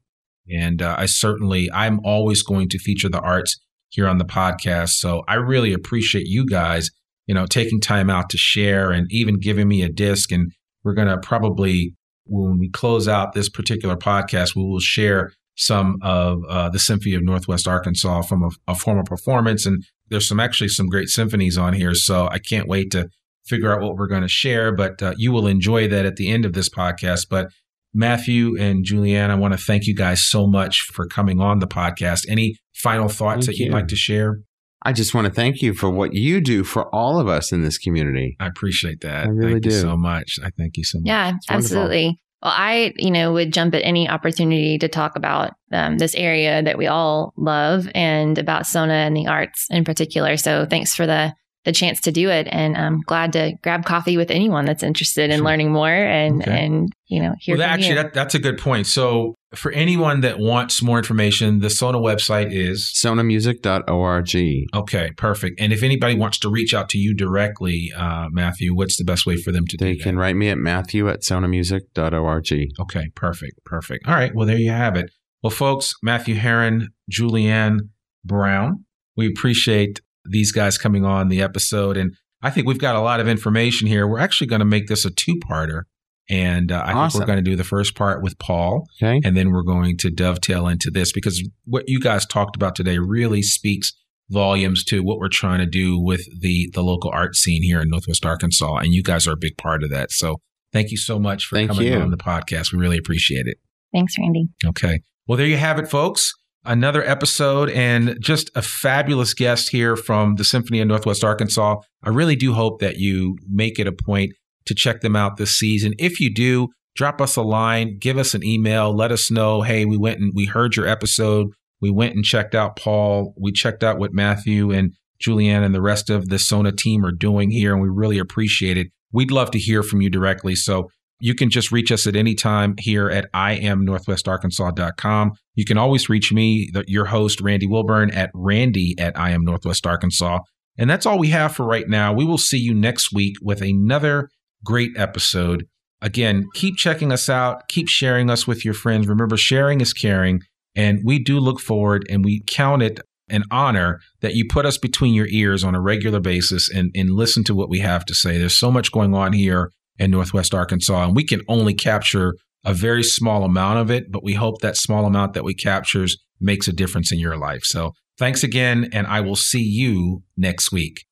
And 0.49 0.81
uh, 0.81 0.95
I 0.97 1.05
certainly, 1.05 1.69
I'm 1.71 1.99
always 2.03 2.43
going 2.43 2.67
to 2.69 2.79
feature 2.79 3.09
the 3.09 3.21
arts 3.21 3.59
here 3.89 4.07
on 4.07 4.17
the 4.17 4.25
podcast. 4.25 4.89
So 4.89 5.23
I 5.27 5.35
really 5.35 5.73
appreciate 5.73 6.25
you 6.27 6.45
guys, 6.45 6.89
you 7.27 7.35
know, 7.35 7.45
taking 7.45 7.79
time 7.79 8.09
out 8.09 8.29
to 8.31 8.37
share 8.37 8.91
and 8.91 9.07
even 9.11 9.39
giving 9.39 9.67
me 9.67 9.83
a 9.83 9.89
disc. 9.89 10.31
And 10.31 10.51
we're 10.83 10.93
going 10.93 11.07
to 11.07 11.17
probably, 11.17 11.95
when 12.25 12.57
we 12.59 12.69
close 12.69 13.07
out 13.07 13.33
this 13.33 13.49
particular 13.49 13.95
podcast, 13.95 14.55
we 14.55 14.63
will 14.63 14.79
share 14.79 15.31
some 15.55 15.97
of 16.01 16.39
uh, 16.49 16.69
the 16.69 16.79
Symphony 16.79 17.13
of 17.13 17.23
Northwest 17.23 17.67
Arkansas 17.67 18.21
from 18.23 18.43
a, 18.43 18.71
a 18.71 18.75
former 18.75 19.03
performance. 19.03 19.65
And 19.65 19.83
there's 20.09 20.27
some 20.27 20.39
actually 20.39 20.69
some 20.69 20.87
great 20.87 21.09
symphonies 21.09 21.57
on 21.57 21.73
here. 21.73 21.93
So 21.93 22.27
I 22.31 22.39
can't 22.39 22.67
wait 22.67 22.91
to 22.91 23.09
figure 23.45 23.73
out 23.73 23.81
what 23.81 23.95
we're 23.95 24.07
going 24.07 24.21
to 24.21 24.27
share, 24.27 24.73
but 24.73 25.01
uh, 25.01 25.13
you 25.17 25.31
will 25.31 25.47
enjoy 25.47 25.87
that 25.87 26.05
at 26.05 26.15
the 26.15 26.29
end 26.29 26.45
of 26.45 26.53
this 26.53 26.69
podcast. 26.69 27.27
But 27.29 27.47
Matthew 27.93 28.57
and 28.59 28.85
Julianne, 28.85 29.29
I 29.29 29.35
want 29.35 29.53
to 29.53 29.57
thank 29.57 29.85
you 29.85 29.95
guys 29.95 30.23
so 30.23 30.47
much 30.47 30.81
for 30.93 31.05
coming 31.07 31.41
on 31.41 31.59
the 31.59 31.67
podcast. 31.67 32.25
Any 32.29 32.55
final 32.73 33.09
thoughts 33.09 33.45
Thank 33.45 33.57
that 33.57 33.57
you'd 33.57 33.65
you. 33.67 33.71
like 33.73 33.87
to 33.89 33.95
share? 33.95 34.39
I 34.83 34.93
just 34.93 35.13
want 35.13 35.25
to 35.25 35.33
thank 35.33 35.61
you 35.61 35.73
for 35.73 35.89
what 35.89 36.13
you 36.13 36.41
do 36.41 36.63
for 36.63 36.93
all 36.93 37.19
of 37.19 37.27
us 37.27 37.51
in 37.51 37.61
this 37.61 37.77
community. 37.77 38.35
I 38.39 38.47
appreciate 38.47 39.01
that. 39.01 39.25
I 39.25 39.29
really 39.29 39.53
thank 39.53 39.65
you 39.65 39.71
do. 39.71 39.81
so 39.81 39.95
much. 39.95 40.39
I 40.43 40.49
thank 40.57 40.77
you 40.77 40.83
so 40.83 40.99
much. 40.99 41.07
Yeah, 41.07 41.25
wonderful. 41.25 41.55
absolutely. 41.55 42.21
Well, 42.41 42.53
I, 42.55 42.93
you 42.97 43.11
know, 43.11 43.33
would 43.33 43.53
jump 43.53 43.75
at 43.75 43.85
any 43.85 44.09
opportunity 44.09 44.79
to 44.79 44.87
talk 44.87 45.15
about 45.15 45.53
um, 45.71 45.99
this 45.99 46.15
area 46.15 46.63
that 46.63 46.77
we 46.77 46.87
all 46.87 47.33
love 47.37 47.87
and 47.93 48.37
about 48.39 48.65
Sona 48.65 48.93
and 48.93 49.15
the 49.15 49.27
arts 49.27 49.67
in 49.69 49.83
particular. 49.83 50.37
So 50.37 50.65
thanks 50.67 50.95
for 50.95 51.05
the 51.05 51.33
the 51.63 51.71
chance 51.71 52.01
to 52.01 52.11
do 52.11 52.29
it, 52.29 52.47
and 52.51 52.75
I'm 52.75 53.01
glad 53.01 53.33
to 53.33 53.53
grab 53.63 53.85
coffee 53.85 54.17
with 54.17 54.31
anyone 54.31 54.65
that's 54.65 54.81
interested 54.83 55.29
in 55.29 55.37
Sure. 55.37 55.45
learning 55.45 55.71
more 55.71 55.89
and 55.89 56.41
Okay. 56.41 56.65
and 56.65 56.89
you 57.07 57.21
know 57.21 57.35
hear 57.39 57.53
well, 57.55 57.59
that, 57.59 57.73
from 57.73 57.79
actually, 57.81 57.89
you. 57.97 58.03
that, 58.03 58.13
that's 58.13 58.33
a 58.35 58.39
good 58.39 58.57
point. 58.57 58.87
So, 58.87 59.35
for 59.53 59.71
anyone 59.73 60.21
that 60.21 60.39
wants 60.39 60.81
more 60.81 60.97
information, 60.97 61.59
the 61.59 61.69
Sona 61.69 61.99
website 61.99 62.51
is 62.51 62.91
sonamusic.org. 63.03 64.35
okay, 64.73 65.11
perfect. 65.17 65.59
And 65.59 65.73
if 65.73 65.83
anybody 65.83 66.15
wants 66.15 66.39
to 66.39 66.49
reach 66.49 66.73
out 66.73 66.89
to 66.89 66.97
you 66.97 67.13
directly, 67.13 67.91
uh, 67.95 68.27
Matthew, 68.31 68.73
what's 68.75 68.97
the 68.97 69.03
best 69.03 69.25
way 69.25 69.35
for 69.35 69.51
them 69.51 69.65
to 69.67 69.77
They 69.77 69.91
do 69.93 69.97
that? 69.97 70.03
can 70.03 70.17
write 70.17 70.35
me 70.35 70.49
at 70.49 70.57
matthew 70.57 71.09
at 71.09 71.21
sonamusic.org. 71.21 72.51
Okay, 72.79 73.09
perfect, 73.15 73.63
perfect. 73.65 74.07
All 74.07 74.15
right, 74.15 74.33
well, 74.33 74.47
there 74.47 74.57
you 74.57 74.71
have 74.71 74.95
it. 74.95 75.11
Well, 75.43 75.51
folks, 75.51 75.93
Matthew 76.03 76.35
Herren, 76.35 76.89
Julianne 77.11 77.79
Brown, 78.23 78.85
We 79.17 79.27
appreciate 79.27 79.99
these 80.25 80.51
guys 80.51 80.77
coming 80.77 81.05
on 81.05 81.29
the 81.29 81.41
episode. 81.41 81.97
And 81.97 82.15
I 82.41 82.49
think 82.49 82.67
we've 82.67 82.79
got 82.79 82.95
a 82.95 83.01
lot 83.01 83.19
of 83.19 83.27
information 83.27 83.87
here. 83.87 84.07
We're 84.07 84.19
actually 84.19 84.47
going 84.47 84.59
to 84.59 84.65
make 84.65 84.87
this 84.87 85.05
a 85.05 85.11
two 85.11 85.35
parter. 85.49 85.83
And 86.29 86.71
uh, 86.71 86.75
I 86.85 86.93
Awesome. 86.93 87.19
think 87.19 87.21
we're 87.27 87.33
going 87.33 87.43
to 87.43 87.51
do 87.51 87.55
the 87.57 87.63
first 87.63 87.95
part 87.95 88.21
with 88.23 88.37
Paul, 88.39 88.85
Okay. 89.01 89.19
and 89.25 89.35
then 89.35 89.51
we're 89.51 89.63
going 89.63 89.97
to 89.97 90.09
dovetail 90.09 90.67
into 90.67 90.89
this 90.89 91.11
because 91.11 91.43
what 91.65 91.83
you 91.87 91.99
guys 91.99 92.25
talked 92.25 92.55
about 92.55 92.75
today 92.75 92.99
really 92.99 93.41
speaks 93.41 93.91
volumes 94.29 94.85
to 94.85 95.03
what 95.03 95.17
we're 95.17 95.27
trying 95.27 95.59
to 95.59 95.65
do 95.65 95.99
with 95.99 96.21
the 96.39 96.69
the 96.73 96.81
local 96.83 97.09
art 97.11 97.35
scene 97.35 97.63
here 97.63 97.81
in 97.81 97.89
Northwest 97.89 98.25
Arkansas, 98.25 98.77
and 98.77 98.93
you 98.93 99.03
guys 99.03 99.27
are 99.27 99.33
a 99.33 99.37
big 99.37 99.57
part 99.57 99.83
of 99.83 99.89
that. 99.89 100.11
So 100.11 100.37
thank 100.71 100.91
you 100.91 100.95
so 100.97 101.19
much 101.19 101.45
for 101.45 101.55
Thank 101.57 101.71
coming 101.71 101.87
you. 101.91 101.99
on 101.99 102.11
the 102.11 102.17
podcast. 102.17 102.71
We 102.71 102.79
really 102.79 102.97
appreciate 102.97 103.47
it. 103.47 103.57
Thanks, 103.91 104.13
Randy. 104.17 104.45
Okay. 104.65 105.01
Well, 105.27 105.37
there 105.37 105.47
you 105.47 105.57
have 105.57 105.79
it, 105.79 105.89
folks. 105.89 106.31
Another 106.63 107.03
episode 107.03 107.71
and 107.71 108.17
just 108.21 108.51
a 108.53 108.61
fabulous 108.61 109.33
guest 109.33 109.69
here 109.69 109.95
from 109.95 110.35
the 110.35 110.43
Symphony 110.43 110.79
of 110.79 110.87
Northwest 110.87 111.23
Arkansas. 111.23 111.77
I 112.03 112.09
really 112.09 112.35
do 112.35 112.53
hope 112.53 112.79
that 112.81 112.97
you 112.97 113.37
make 113.49 113.79
it 113.79 113.87
a 113.87 113.91
point 113.91 114.33
to 114.67 114.75
check 114.75 115.01
them 115.01 115.15
out 115.15 115.37
this 115.37 115.57
season. 115.57 115.93
If 115.97 116.19
you 116.19 116.31
do, 116.31 116.67
drop 116.95 117.19
us 117.19 117.35
a 117.35 117.41
line, 117.41 117.97
give 117.99 118.19
us 118.19 118.35
an 118.35 118.43
email, 118.43 118.95
let 118.95 119.11
us 119.11 119.31
know, 119.31 119.63
hey, 119.63 119.85
we 119.85 119.97
went 119.97 120.19
and 120.19 120.33
we 120.35 120.45
heard 120.45 120.75
your 120.75 120.87
episode. 120.87 121.47
We 121.81 121.89
went 121.89 122.13
and 122.13 122.23
checked 122.23 122.53
out 122.53 122.75
Paul. 122.75 123.33
We 123.35 123.51
checked 123.51 123.83
out 123.83 123.97
what 123.97 124.13
Matthew 124.13 124.71
and 124.71 124.93
Julianne 125.19 125.65
and 125.65 125.73
the 125.73 125.81
rest 125.81 126.11
of 126.11 126.29
the 126.29 126.37
Sona 126.37 126.71
team 126.71 127.03
are 127.03 127.11
doing 127.11 127.49
here, 127.49 127.73
and 127.73 127.81
we 127.81 127.89
really 127.89 128.19
appreciate 128.19 128.77
it. 128.77 128.87
We'd 129.11 129.31
love 129.31 129.49
to 129.51 129.59
hear 129.59 129.81
from 129.81 130.01
you 130.01 130.11
directly. 130.11 130.53
So 130.55 130.89
you 131.21 131.35
can 131.35 131.49
just 131.49 131.71
reach 131.71 131.91
us 131.91 132.07
at 132.07 132.15
any 132.15 132.33
time 132.33 132.75
here 132.77 133.09
at 133.09 133.31
iamnorthwestarkansas.com. 133.33 135.31
You 135.55 135.65
can 135.65 135.77
always 135.77 136.09
reach 136.09 136.33
me, 136.33 136.69
the, 136.73 136.83
your 136.87 137.05
host, 137.05 137.39
Randy 137.41 137.67
Wilburn, 137.67 138.11
at 138.11 138.31
randy 138.33 138.95
at 138.97 139.15
iamnorthwestarkansas. 139.15 140.39
And 140.77 140.89
that's 140.89 141.05
all 141.05 141.19
we 141.19 141.29
have 141.29 141.55
for 141.55 141.65
right 141.65 141.87
now. 141.87 142.11
We 142.11 142.25
will 142.25 142.39
see 142.39 142.57
you 142.57 142.73
next 142.73 143.13
week 143.13 143.35
with 143.41 143.61
another 143.61 144.29
great 144.63 144.91
episode. 144.97 145.67
Again, 146.01 146.47
keep 146.55 146.77
checking 146.77 147.11
us 147.11 147.29
out. 147.29 147.67
Keep 147.67 147.87
sharing 147.87 148.29
us 148.29 148.47
with 148.47 148.65
your 148.65 148.73
friends. 148.73 149.07
Remember, 149.07 149.37
sharing 149.37 149.79
is 149.81 149.93
caring. 149.93 150.41
And 150.75 151.01
we 151.05 151.19
do 151.19 151.39
look 151.39 151.59
forward 151.59 152.07
and 152.09 152.25
we 152.25 152.41
count 152.47 152.81
it 152.81 152.99
an 153.29 153.43
honor 153.51 153.99
that 154.21 154.35
you 154.35 154.45
put 154.47 154.65
us 154.65 154.77
between 154.77 155.13
your 155.13 155.27
ears 155.27 155.63
on 155.63 155.75
a 155.75 155.81
regular 155.81 156.19
basis 156.19 156.69
and, 156.69 156.91
and 156.95 157.11
listen 157.11 157.43
to 157.45 157.55
what 157.55 157.69
we 157.69 157.79
have 157.79 158.05
to 158.05 158.15
say. 158.15 158.37
There's 158.37 158.57
so 158.57 158.71
much 158.71 158.91
going 158.91 159.13
on 159.13 159.33
here 159.33 159.71
in 160.01 160.11
Northwest 160.11 160.53
Arkansas, 160.53 161.05
and 161.05 161.15
we 161.15 161.23
can 161.23 161.41
only 161.47 161.73
capture 161.75 162.35
a 162.65 162.73
very 162.73 163.03
small 163.03 163.43
amount 163.43 163.79
of 163.79 163.91
it, 163.91 164.11
but 164.11 164.23
we 164.23 164.33
hope 164.33 164.61
that 164.61 164.75
small 164.75 165.05
amount 165.05 165.33
that 165.33 165.43
we 165.43 165.53
captures 165.53 166.17
makes 166.39 166.67
a 166.67 166.73
difference 166.73 167.11
in 167.11 167.19
your 167.19 167.37
life. 167.37 167.61
So 167.63 167.91
thanks 168.17 168.43
again, 168.43 168.89
and 168.91 169.05
I 169.05 169.21
will 169.21 169.35
see 169.35 169.61
you 169.61 170.23
next 170.35 170.71
week. 170.71 171.05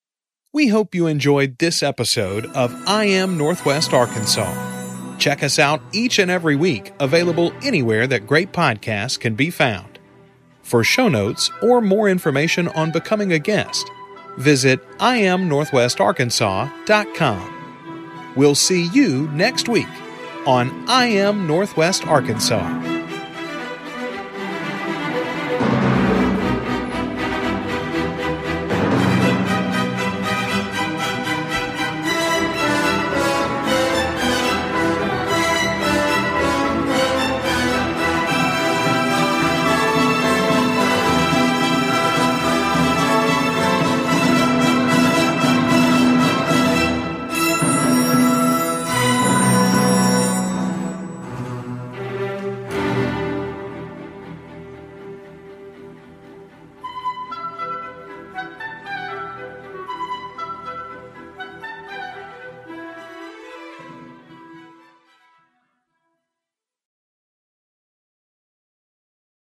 We 0.52 0.70
hope 0.70 0.96
you 0.96 1.06
enjoyed 1.06 1.60
this 1.60 1.84
episode 1.84 2.48
of 2.48 2.74
I 2.88 3.06
Am 3.06 3.38
Northwest 3.38 3.94
Arkansas. 3.94 4.52
Check 5.20 5.44
us 5.44 5.60
out 5.60 5.84
each 5.94 6.18
and 6.18 6.32
every 6.32 6.56
week, 6.56 6.92
available 7.00 7.54
anywhere 7.62 8.08
that 8.08 8.26
great 8.26 8.52
podcasts 8.52 9.20
can 9.20 9.36
be 9.36 9.52
found. 9.52 10.00
For 10.64 10.84
show 10.84 11.10
notes 11.10 11.52
or 11.62 11.80
more 11.80 12.10
information 12.10 12.70
on 12.70 12.90
becoming 12.92 13.34
a 13.34 13.40
guest, 13.40 13.88
visit 14.38 14.80
iamnorthwestarkansas.com. 14.98 17.59
We'll 18.36 18.56
see 18.56 18.84
you 18.84 19.28
next 19.30 19.68
week 19.68 19.88
on 20.46 20.86
I 20.88 21.06
Am 21.08 21.48
Northwest 21.48 22.08
Arkansas. 22.08 22.99